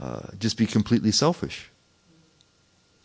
uh, 0.00 0.20
just 0.38 0.56
be 0.56 0.66
completely 0.66 1.12
selfish. 1.12 1.70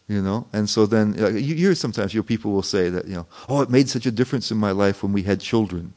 You 0.07 0.21
know, 0.21 0.47
and 0.51 0.69
so 0.69 0.85
then 0.85 1.15
uh, 1.21 1.29
you 1.29 1.55
hear 1.55 1.73
sometimes 1.75 2.13
your 2.13 2.23
people 2.23 2.51
will 2.51 2.63
say 2.63 2.89
that 2.89 3.07
you 3.07 3.15
know, 3.15 3.27
oh, 3.47 3.61
it 3.61 3.69
made 3.69 3.87
such 3.87 4.05
a 4.05 4.11
difference 4.11 4.51
in 4.51 4.57
my 4.57 4.71
life 4.71 5.03
when 5.03 5.13
we 5.13 5.23
had 5.23 5.39
children, 5.39 5.93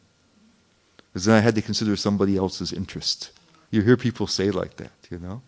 because 1.13 1.25
then 1.25 1.35
I 1.35 1.41
had 1.41 1.55
to 1.57 1.63
consider 1.63 1.97
somebody 1.97 2.37
else's 2.37 2.73
interest. 2.73 3.33
You 3.71 3.83
hear 3.83 3.97
people 3.97 4.29
say 4.29 4.51
like 4.51 4.77
that, 4.77 4.93
you 5.11 5.19
know 5.19 5.43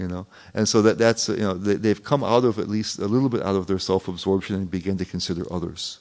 you 0.00 0.08
know 0.08 0.26
and 0.54 0.66
so 0.66 0.80
that 0.82 0.98
that's 0.98 1.28
you 1.28 1.36
know 1.36 1.54
they, 1.54 1.88
have 1.88 2.02
come 2.02 2.24
out 2.24 2.44
of 2.44 2.58
at 2.58 2.68
least 2.68 2.98
a 2.98 3.06
little 3.06 3.28
bit 3.28 3.42
out 3.42 3.54
of 3.54 3.66
their 3.66 3.78
self-absorption 3.78 4.56
and 4.56 4.70
begin 4.70 4.96
to 4.96 5.04
consider 5.04 5.44
others 5.52 5.98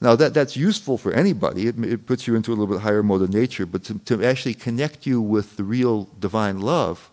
now, 0.00 0.16
that, 0.16 0.32
that's 0.32 0.56
useful 0.56 0.96
for 0.96 1.12
anybody. 1.12 1.66
It, 1.66 1.78
it 1.84 2.06
puts 2.06 2.26
you 2.26 2.34
into 2.34 2.50
a 2.50 2.54
little 2.54 2.74
bit 2.74 2.80
higher 2.80 3.02
mode 3.02 3.20
of 3.20 3.32
nature. 3.32 3.66
But 3.66 3.84
to, 3.84 3.98
to 3.98 4.24
actually 4.24 4.54
connect 4.54 5.06
you 5.06 5.20
with 5.20 5.56
the 5.56 5.64
real 5.64 6.08
divine 6.18 6.60
love, 6.60 7.10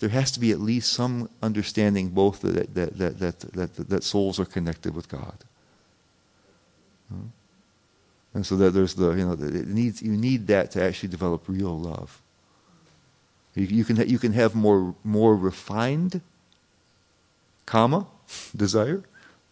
there 0.00 0.08
has 0.08 0.32
to 0.32 0.40
be 0.40 0.50
at 0.50 0.58
least 0.60 0.92
some 0.92 1.30
understanding 1.42 2.08
both 2.08 2.40
that, 2.40 2.74
that, 2.74 2.98
that, 2.98 3.18
that, 3.20 3.40
that, 3.40 3.88
that 3.88 4.04
souls 4.04 4.40
are 4.40 4.44
connected 4.44 4.94
with 4.94 5.08
God. 5.08 5.44
And 8.34 8.44
so 8.44 8.56
that 8.56 8.70
there's 8.70 8.94
the, 8.94 9.12
you 9.12 9.24
know, 9.24 9.32
it 9.32 9.68
needs, 9.68 10.02
you 10.02 10.16
need 10.16 10.48
that 10.48 10.72
to 10.72 10.82
actually 10.82 11.10
develop 11.10 11.48
real 11.48 11.78
love. 11.78 12.20
You, 13.54 13.66
you, 13.66 13.84
can, 13.84 14.08
you 14.08 14.18
can 14.18 14.32
have 14.32 14.56
more, 14.56 14.96
more 15.04 15.36
refined 15.36 16.20
kama, 17.64 18.08
desire. 18.56 19.04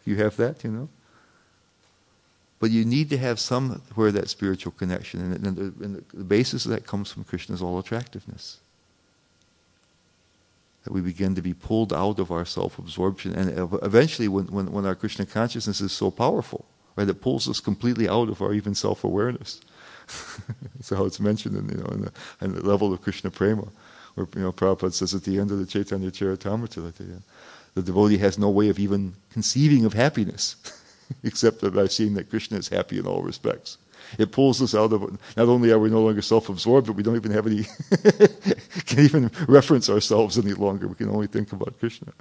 You 0.05 0.17
have 0.17 0.37
that, 0.39 0.65
you 0.65 0.71
know. 0.73 0.89
But 2.63 2.71
you 2.71 2.85
need 2.85 3.11
to 3.11 3.19
have 3.19 3.41
somewhere 3.41 4.13
that 4.13 4.31
spiritual 4.31 4.71
connection, 4.71 5.33
and, 5.33 5.57
the, 5.57 5.85
and 5.85 6.05
the 6.15 6.23
basis 6.23 6.65
of 6.65 6.71
that 6.71 6.87
comes 6.87 7.11
from 7.11 7.25
Krishna's 7.25 7.61
all 7.61 7.77
attractiveness. 7.81 8.61
That 10.85 10.93
we 10.93 11.01
begin 11.01 11.35
to 11.35 11.43
be 11.43 11.55
pulled 11.55 11.93
out 11.93 12.21
of 12.21 12.31
our 12.31 12.45
self-absorption, 12.45 13.35
and 13.35 13.69
eventually, 13.83 14.29
when, 14.29 14.47
when, 14.47 14.71
when 14.71 14.87
our 14.87 14.95
Krishna 14.95 15.27
consciousness 15.27 15.81
is 15.81 15.91
so 15.91 16.13
powerful, 16.13 16.65
right, 16.95 17.09
it 17.09 17.21
pulls 17.21 17.49
us 17.49 17.59
completely 17.59 18.09
out 18.09 18.29
of 18.29 18.41
our 18.41 18.55
even 18.55 18.77
self-awareness. 18.77 19.61
That's 20.77 20.91
how 20.91 21.05
it's 21.05 21.19
mentioned 21.19 21.57
in, 21.57 21.69
you 21.69 21.83
know, 21.83 21.91
in 21.91 22.03
the, 22.03 22.13
in 22.43 22.55
the 22.55 22.63
level 22.63 22.93
of 22.93 23.03
Krishna 23.03 23.33
prema, 23.33 23.67
where 24.15 24.29
you 24.37 24.43
know 24.43 24.53
Prabhupada 24.53 24.93
says 24.93 25.17
at 25.17 25.25
the 25.25 25.41
end 25.41 25.51
of 25.51 25.59
the 25.59 25.67
Chaitanya 25.67 26.13
Charitamrita, 26.13 27.23
the 27.75 27.83
devotee 27.83 28.19
has 28.19 28.39
no 28.39 28.51
way 28.51 28.69
of 28.69 28.79
even 28.79 29.15
conceiving 29.33 29.85
of 29.85 29.95
happiness, 29.95 30.55
except 31.23 31.61
that 31.61 31.75
by 31.75 31.87
seeing 31.87 32.15
that 32.15 32.31
Krishna 32.31 32.59
is 32.59 32.69
happy 32.69 32.99
in 32.99 33.07
all 33.07 33.23
respects. 33.23 33.79
It 34.19 34.33
pulls 34.33 34.61
us 34.61 34.75
out 34.75 34.93
of 34.93 35.19
not 35.37 35.49
only 35.49 35.71
are 35.71 35.79
we 35.79 35.89
no 35.89 36.03
longer 36.03 36.23
self-absorbed, 36.23 36.87
but 36.87 36.97
we 36.97 37.03
don't 37.03 37.17
even 37.17 37.33
have 37.33 37.47
any 37.47 37.65
can 38.87 39.01
even 39.01 39.31
reference 39.49 39.89
ourselves 39.89 40.39
any 40.39 40.53
longer. 40.53 40.89
We 40.89 40.97
can 40.97 41.09
only 41.09 41.29
think 41.29 41.53
about 41.53 41.79
Krishna. 41.79 42.13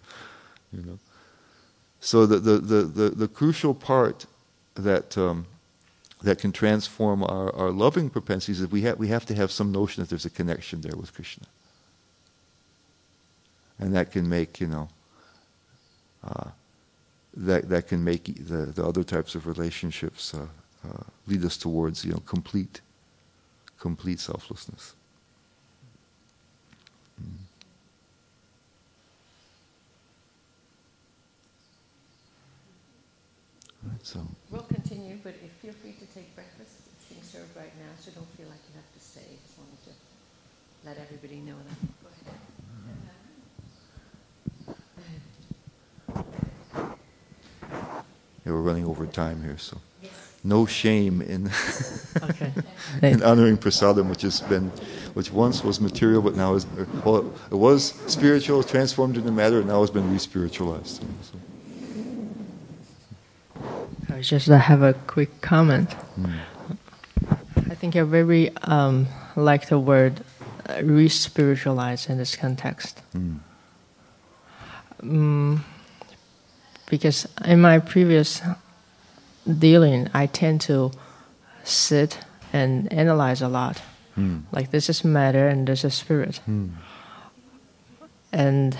You 0.71 0.83
know. 0.83 0.99
So 1.99 2.25
the 2.25 2.37
the 2.37 2.57
the 2.59 2.83
the, 2.83 3.09
the 3.09 3.27
crucial 3.27 3.73
part 3.73 4.25
that 4.75 5.17
um, 5.17 5.47
that 6.21 6.39
can 6.39 6.51
transform 6.51 7.23
our, 7.23 7.53
our 7.55 7.71
loving 7.71 8.09
propensities 8.09 8.61
is 8.61 8.69
we 8.69 8.81
have 8.81 8.99
we 8.99 9.07
have 9.07 9.25
to 9.25 9.35
have 9.35 9.51
some 9.51 9.71
notion 9.71 10.01
that 10.01 10.09
there's 10.09 10.25
a 10.25 10.29
connection 10.29 10.81
there 10.81 10.95
with 10.95 11.13
Krishna. 11.13 11.45
And 13.79 13.95
that 13.95 14.11
can 14.11 14.29
make, 14.29 14.61
you 14.61 14.67
know, 14.67 14.89
uh, 16.23 16.51
that 17.35 17.69
that 17.69 17.87
can 17.87 18.03
make 18.03 18.25
the, 18.47 18.65
the 18.67 18.85
other 18.85 19.03
types 19.03 19.35
of 19.35 19.47
relationships 19.47 20.33
uh, 20.33 20.47
uh, 20.87 21.03
lead 21.27 21.43
us 21.45 21.57
towards 21.57 22.03
you 22.05 22.11
know 22.11 22.21
complete 22.25 22.81
complete 23.79 24.19
selflessness. 24.19 24.95
Mm. 27.21 27.51
So 34.03 34.19
we'll 34.49 34.63
continue, 34.63 35.17
but 35.23 35.35
if 35.43 35.51
feel 35.61 35.73
free 35.73 35.93
to 35.93 36.05
take 36.13 36.33
breakfast. 36.35 36.73
It's 36.97 37.05
being 37.05 37.21
served 37.23 37.55
right 37.55 37.71
now, 37.77 37.93
so 37.99 38.11
don't 38.11 38.29
feel 38.35 38.47
like 38.47 38.59
you 38.67 38.75
have 38.75 38.91
to 38.93 38.99
stay. 38.99 39.37
Just 39.45 39.57
wanted 39.57 39.81
to 39.85 39.93
let 40.85 40.97
everybody 40.97 41.39
know 41.39 41.55
that. 41.55 42.00
We're 48.53 48.61
running 48.61 48.85
over 48.85 49.05
time 49.05 49.43
here, 49.43 49.57
so 49.57 49.77
no 50.43 50.65
shame 50.65 51.21
in 51.21 51.51
okay. 52.23 52.51
in 53.01 53.23
honoring 53.23 53.57
prasadam, 53.57 54.09
which 54.09 54.23
has 54.23 54.41
been, 54.41 54.69
which 55.13 55.31
once 55.31 55.63
was 55.63 55.79
material, 55.79 56.21
but 56.21 56.35
now 56.35 56.55
is 56.55 56.65
well, 57.05 57.31
it 57.51 57.55
was 57.55 57.93
spiritual, 58.07 58.63
transformed 58.63 59.17
into 59.17 59.31
matter, 59.31 59.59
and 59.59 59.67
now 59.67 59.81
has 59.81 59.91
been 59.91 60.11
re-spiritualized. 60.11 61.03
So. 61.23 61.37
I 64.09 64.21
just 64.21 64.47
have 64.47 64.81
a 64.81 64.93
quick 64.93 65.41
comment. 65.41 65.89
Mm. 66.19 66.39
I 67.69 67.75
think 67.75 67.95
I 67.95 68.01
very 68.01 68.55
um, 68.63 69.07
like 69.35 69.69
the 69.69 69.79
word 69.79 70.23
uh, 70.67 70.81
re-spiritualize 70.83 72.07
in 72.07 72.17
this 72.17 72.35
context. 72.35 73.01
Mm. 73.15 73.39
Um, 75.03 75.65
because 76.91 77.25
in 77.45 77.61
my 77.61 77.79
previous 77.79 78.41
dealing, 79.47 80.09
I 80.13 80.27
tend 80.27 80.59
to 80.61 80.91
sit 81.63 82.19
and 82.51 82.91
analyze 82.91 83.41
a 83.41 83.47
lot. 83.47 83.81
Mm. 84.17 84.43
Like 84.51 84.71
this 84.71 84.89
is 84.89 85.05
matter 85.05 85.47
and 85.47 85.65
this 85.65 85.85
is 85.85 85.93
spirit. 85.93 86.41
Mm. 86.47 86.71
And 88.33 88.77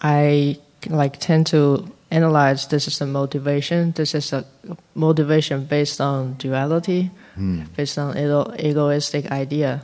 I 0.00 0.58
like 0.88 1.20
tend 1.20 1.46
to 1.48 1.92
analyze 2.10 2.68
this 2.68 2.88
is 2.88 2.98
the 2.98 3.06
motivation. 3.06 3.92
This 3.92 4.14
is 4.14 4.32
a 4.32 4.46
motivation 4.94 5.66
based 5.66 6.00
on 6.00 6.36
duality, 6.38 7.10
mm. 7.36 7.66
based 7.76 7.98
on 7.98 8.16
ego- 8.16 8.54
egoistic 8.58 9.30
idea, 9.30 9.82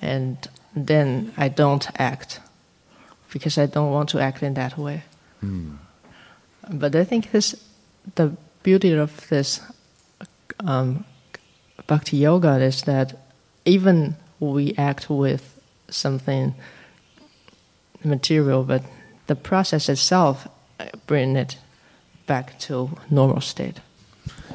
and 0.00 0.38
then 0.74 1.34
I 1.36 1.48
don't 1.48 1.86
act 2.00 2.40
because 3.30 3.58
I 3.58 3.66
don't 3.66 3.90
want 3.90 4.08
to 4.10 4.20
act 4.20 4.42
in 4.42 4.54
that 4.54 4.78
way. 4.78 5.02
Mm. 5.42 5.76
But 6.70 6.94
I 6.94 7.04
think 7.04 7.30
this, 7.30 7.54
the 8.14 8.36
beauty 8.62 8.92
of 8.92 9.28
this 9.28 9.60
um, 10.60 11.04
bhakti 11.86 12.18
yoga 12.18 12.60
is 12.60 12.82
that 12.82 13.16
even 13.64 14.16
we 14.40 14.74
act 14.76 15.10
with 15.10 15.58
something 15.88 16.54
material, 18.04 18.64
but 18.64 18.82
the 19.26 19.36
process 19.36 19.88
itself 19.88 20.46
bring 21.06 21.36
it 21.36 21.56
back 22.26 22.58
to 22.60 22.90
normal 23.10 23.40
state. 23.40 23.80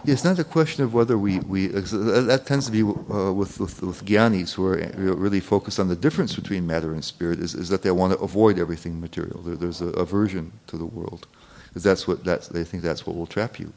It's 0.06 0.24
not 0.24 0.38
a 0.38 0.44
question 0.44 0.84
of 0.84 0.94
whether 0.94 1.18
we, 1.18 1.40
we 1.40 1.68
that 1.68 2.44
tends 2.46 2.66
to 2.66 2.72
be 2.72 2.82
uh, 2.82 3.32
with, 3.32 3.60
with, 3.60 3.82
with 3.82 4.06
jnanis 4.06 4.54
who 4.54 4.66
are 4.66 5.16
really 5.16 5.40
focused 5.40 5.80
on 5.80 5.88
the 5.88 5.96
difference 5.96 6.36
between 6.36 6.68
matter 6.68 6.94
and 6.94 7.04
spirit 7.04 7.40
is, 7.40 7.56
is 7.56 7.70
that 7.70 7.84
they 7.84 7.92
want 7.92 8.12
to 8.14 8.20
avoid 8.20 8.60
everything 8.60 9.00
material. 9.00 9.42
There, 9.42 9.56
there's 9.56 9.82
a 9.82 9.88
aversion 9.88 10.52
to 10.68 10.78
the 10.78 10.86
world 10.86 11.28
that's 11.82 12.08
what 12.08 12.24
that's, 12.24 12.48
they 12.48 12.64
think 12.64 12.84
that's 12.84 13.08
what 13.08 13.16
will 13.16 13.26
trap 13.26 13.60
you. 13.60 13.74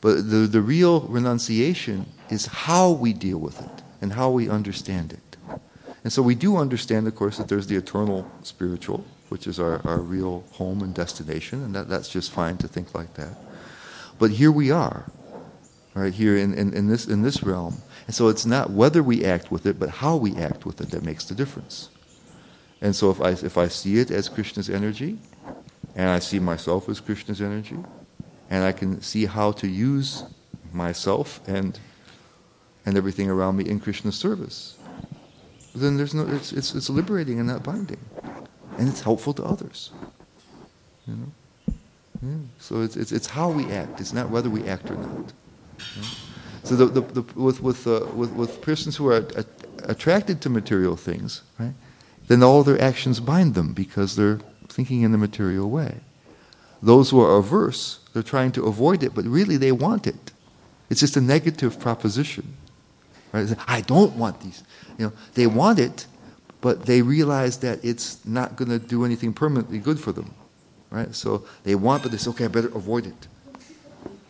But 0.00 0.28
the, 0.28 0.46
the 0.46 0.60
real 0.60 1.02
renunciation 1.02 2.06
is 2.28 2.46
how 2.46 2.90
we 2.90 3.14
deal 3.14 3.38
with 3.38 3.60
it 3.60 3.82
and 4.02 4.12
how 4.12 4.30
we 4.30 4.50
understand 4.50 5.14
it. 5.14 5.60
And 6.02 6.12
so 6.12 6.20
we 6.20 6.34
do 6.34 6.58
understand, 6.58 7.06
of 7.06 7.14
course, 7.14 7.38
that 7.38 7.48
there's 7.48 7.66
the 7.66 7.76
eternal 7.76 8.30
spiritual, 8.42 9.06
which 9.30 9.46
is 9.46 9.58
our, 9.58 9.80
our 9.86 9.98
real 9.98 10.44
home 10.52 10.82
and 10.82 10.94
destination, 10.94 11.62
and 11.64 11.74
that, 11.74 11.88
that's 11.88 12.10
just 12.10 12.30
fine 12.30 12.58
to 12.58 12.68
think 12.68 12.94
like 12.94 13.14
that. 13.14 13.38
But 14.18 14.30
here 14.30 14.52
we 14.52 14.70
are, 14.70 15.10
right 15.94 16.12
here 16.12 16.36
in, 16.36 16.54
in, 16.54 16.72
in, 16.72 16.88
this, 16.88 17.06
in 17.06 17.22
this 17.22 17.42
realm. 17.42 17.76
And 18.06 18.14
so 18.14 18.28
it's 18.28 18.46
not 18.46 18.70
whether 18.70 19.02
we 19.02 19.24
act 19.24 19.50
with 19.50 19.66
it, 19.66 19.78
but 19.78 19.88
how 19.88 20.16
we 20.16 20.36
act 20.36 20.66
with 20.66 20.80
it 20.80 20.90
that 20.90 21.02
makes 21.02 21.24
the 21.24 21.34
difference. 21.34 21.88
And 22.80 22.94
so 22.94 23.10
if 23.10 23.20
I, 23.20 23.30
if 23.30 23.56
I 23.56 23.68
see 23.68 23.98
it 23.98 24.10
as 24.10 24.28
Krishna's 24.28 24.68
energy, 24.68 25.18
and 25.96 26.08
I 26.08 26.18
see 26.18 26.38
myself 26.38 26.88
as 26.88 27.00
Krishna's 27.00 27.40
energy, 27.40 27.78
and 28.50 28.64
I 28.64 28.72
can 28.72 29.00
see 29.00 29.26
how 29.26 29.52
to 29.52 29.68
use 29.68 30.24
myself 30.72 31.40
and, 31.48 31.78
and 32.84 32.96
everything 32.96 33.30
around 33.30 33.56
me 33.56 33.64
in 33.68 33.80
Krishna's 33.80 34.16
service, 34.16 34.76
then 35.74 35.96
there's 35.96 36.14
no, 36.14 36.26
it's, 36.26 36.52
it's, 36.52 36.74
it's 36.74 36.90
liberating 36.90 37.38
and 37.38 37.48
not 37.48 37.62
binding. 37.62 38.00
And 38.78 38.88
it's 38.88 39.00
helpful 39.00 39.32
to 39.34 39.44
others. 39.44 39.90
You 41.06 41.14
know? 41.14 41.32
So 42.58 42.82
it's, 42.82 42.96
it's, 42.96 43.12
it's 43.12 43.26
how 43.26 43.50
we 43.50 43.70
act. 43.72 44.00
It's 44.00 44.12
not 44.12 44.30
whether 44.30 44.50
we 44.50 44.64
act 44.64 44.90
or 44.90 44.96
not. 44.96 45.32
So 46.62 46.76
the, 46.76 46.86
the, 46.86 47.00
the, 47.00 47.40
with, 47.40 47.60
with, 47.60 47.86
uh, 47.86 48.06
with, 48.14 48.32
with 48.32 48.60
persons 48.62 48.96
who 48.96 49.08
are 49.08 49.18
a, 49.36 49.44
attracted 49.84 50.40
to 50.42 50.50
material 50.50 50.96
things, 50.96 51.42
right, 51.58 51.74
then 52.28 52.42
all 52.42 52.62
their 52.62 52.80
actions 52.80 53.20
bind 53.20 53.54
them 53.54 53.74
because 53.74 54.16
they're 54.16 54.40
thinking 54.68 55.02
in 55.02 55.12
the 55.12 55.18
material 55.18 55.68
way. 55.68 56.00
Those 56.82 57.10
who 57.10 57.20
are 57.20 57.36
averse, 57.36 58.00
they're 58.12 58.22
trying 58.22 58.52
to 58.52 58.64
avoid 58.64 59.02
it, 59.02 59.14
but 59.14 59.24
really 59.24 59.56
they 59.56 59.72
want 59.72 60.06
it. 60.06 60.32
It's 60.90 61.00
just 61.00 61.16
a 61.16 61.20
negative 61.20 61.78
proposition. 61.78 62.56
Right? 63.32 63.54
I 63.66 63.80
don't 63.80 64.14
want 64.16 64.40
these. 64.40 64.62
You 64.98 65.06
know, 65.06 65.12
they 65.34 65.46
want 65.46 65.78
it, 65.78 66.06
but 66.60 66.86
they 66.86 67.02
realize 67.02 67.58
that 67.58 67.84
it's 67.84 68.24
not 68.24 68.56
going 68.56 68.70
to 68.70 68.78
do 68.78 69.04
anything 69.04 69.32
permanently 69.32 69.78
good 69.78 69.98
for 69.98 70.12
them. 70.12 70.32
Right? 70.94 71.12
So 71.12 71.44
they 71.64 71.74
want, 71.74 72.04
but 72.04 72.12
they 72.12 72.18
say, 72.18 72.30
okay, 72.30 72.44
I 72.44 72.48
better 72.48 72.68
avoid 72.68 73.06
it. 73.06 73.26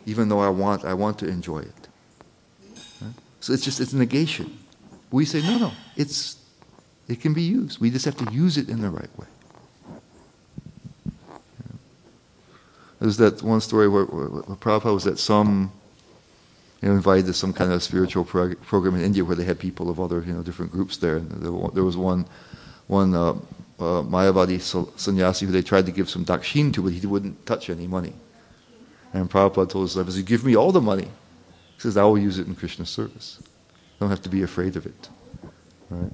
Even 0.07 0.29
though 0.29 0.39
I 0.39 0.49
want, 0.49 0.83
I 0.83 0.95
want 0.95 1.19
to 1.19 1.27
enjoy 1.27 1.59
it. 1.59 1.87
Right? 2.99 3.13
So 3.39 3.53
it's 3.53 3.63
just, 3.63 3.79
it's 3.79 3.93
negation. 3.93 4.57
We 5.11 5.25
say, 5.25 5.43
no, 5.43 5.59
no, 5.59 5.71
it's, 5.95 6.37
it 7.07 7.21
can 7.21 7.35
be 7.35 7.43
used. 7.43 7.79
We 7.79 7.91
just 7.91 8.03
have 8.05 8.17
to 8.17 8.33
use 8.33 8.57
it 8.57 8.67
in 8.67 8.81
the 8.81 8.89
right 8.89 9.15
way. 9.15 9.27
There's 12.99 13.17
that 13.17 13.43
one 13.43 13.61
story 13.61 13.87
where, 13.87 14.05
where, 14.05 14.25
where 14.25 14.55
Prabhupada 14.57 14.91
was 14.91 15.05
at 15.05 15.19
some 15.19 15.71
you 16.81 16.89
know, 16.89 16.95
invited 16.95 17.27
to 17.27 17.33
some 17.33 17.53
kind 17.53 17.71
of 17.71 17.83
spiritual 17.83 18.25
prog- 18.25 18.59
program 18.61 18.95
in 18.95 19.01
India 19.01 19.23
where 19.23 19.35
they 19.35 19.43
had 19.43 19.59
people 19.59 19.91
of 19.91 19.99
other, 19.99 20.23
you 20.25 20.33
know, 20.33 20.41
different 20.41 20.71
groups 20.71 20.97
there. 20.97 21.17
And 21.17 21.43
there, 21.75 21.83
was 21.83 21.95
one, 21.95 22.25
one 22.87 23.13
uh, 23.13 23.35
uh, 23.79 24.01
Mayavadi 24.03 24.59
sannyasi 24.97 25.45
who 25.45 25.51
they 25.51 25.61
tried 25.61 25.85
to 25.85 25.91
give 25.91 26.09
some 26.09 26.25
dakshin 26.25 26.73
to, 26.73 26.81
but 26.81 26.93
he 26.93 27.05
wouldn't 27.05 27.45
touch 27.45 27.69
any 27.69 27.87
money. 27.87 28.13
And 29.13 29.29
Prabhupada 29.29 29.69
told 29.69 29.85
his 29.85 29.93
disciples, 29.93 30.21
give 30.21 30.43
me 30.43 30.55
all 30.55 30.71
the 30.71 30.81
money. 30.81 31.09
He 31.75 31.81
says, 31.81 31.97
I 31.97 32.03
will 32.03 32.17
use 32.17 32.39
it 32.39 32.47
in 32.47 32.55
Krishna's 32.55 32.89
service. 32.89 33.41
don't 33.99 34.09
have 34.09 34.21
to 34.23 34.29
be 34.29 34.43
afraid 34.43 34.75
of 34.75 34.85
it. 34.85 35.09
Right? 35.89 36.11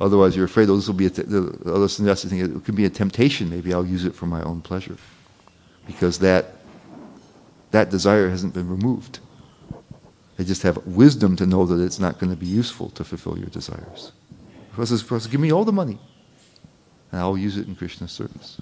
Otherwise, 0.00 0.36
you're 0.36 0.44
afraid, 0.44 0.68
oh, 0.68 0.76
this 0.76 0.86
will 0.86 0.94
be 0.94 1.08
the 1.08 1.58
other 1.66 1.88
sannyasi 1.88 2.28
thing. 2.28 2.40
It 2.40 2.64
could 2.64 2.76
be 2.76 2.84
a 2.84 2.90
temptation. 2.90 3.48
Maybe 3.48 3.72
I'll 3.72 3.86
use 3.86 4.04
it 4.04 4.14
for 4.14 4.26
my 4.26 4.42
own 4.42 4.60
pleasure, 4.60 4.96
because 5.86 6.18
that 6.20 6.52
that 7.70 7.90
desire 7.90 8.28
hasn't 8.28 8.54
been 8.54 8.68
removed. 8.68 9.20
They 10.36 10.44
just 10.44 10.62
have 10.62 10.76
wisdom 10.86 11.34
to 11.36 11.46
know 11.46 11.64
that 11.66 11.82
it's 11.82 11.98
not 11.98 12.18
going 12.18 12.30
to 12.30 12.36
be 12.36 12.46
useful 12.46 12.90
to 12.90 13.04
fulfill 13.04 13.38
your 13.38 13.48
desires. 13.48 14.12
Because 14.70 15.02
says, 15.02 15.26
give 15.26 15.40
me 15.40 15.50
all 15.50 15.64
the 15.64 15.72
money, 15.72 15.98
and 17.16 17.22
I'll 17.22 17.38
use 17.38 17.56
it 17.56 17.66
in 17.66 17.74
Krishna's 17.74 18.12
service. 18.12 18.60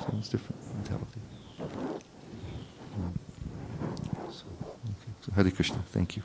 So 0.00 0.14
it's 0.18 0.28
different 0.28 0.60
mentality. 0.74 1.20
Mm. 2.98 3.14
So, 4.28 4.44
okay. 4.86 5.12
so 5.20 5.32
Hare 5.36 5.50
Krishna. 5.52 5.78
Thank 5.92 6.16
you. 6.16 6.24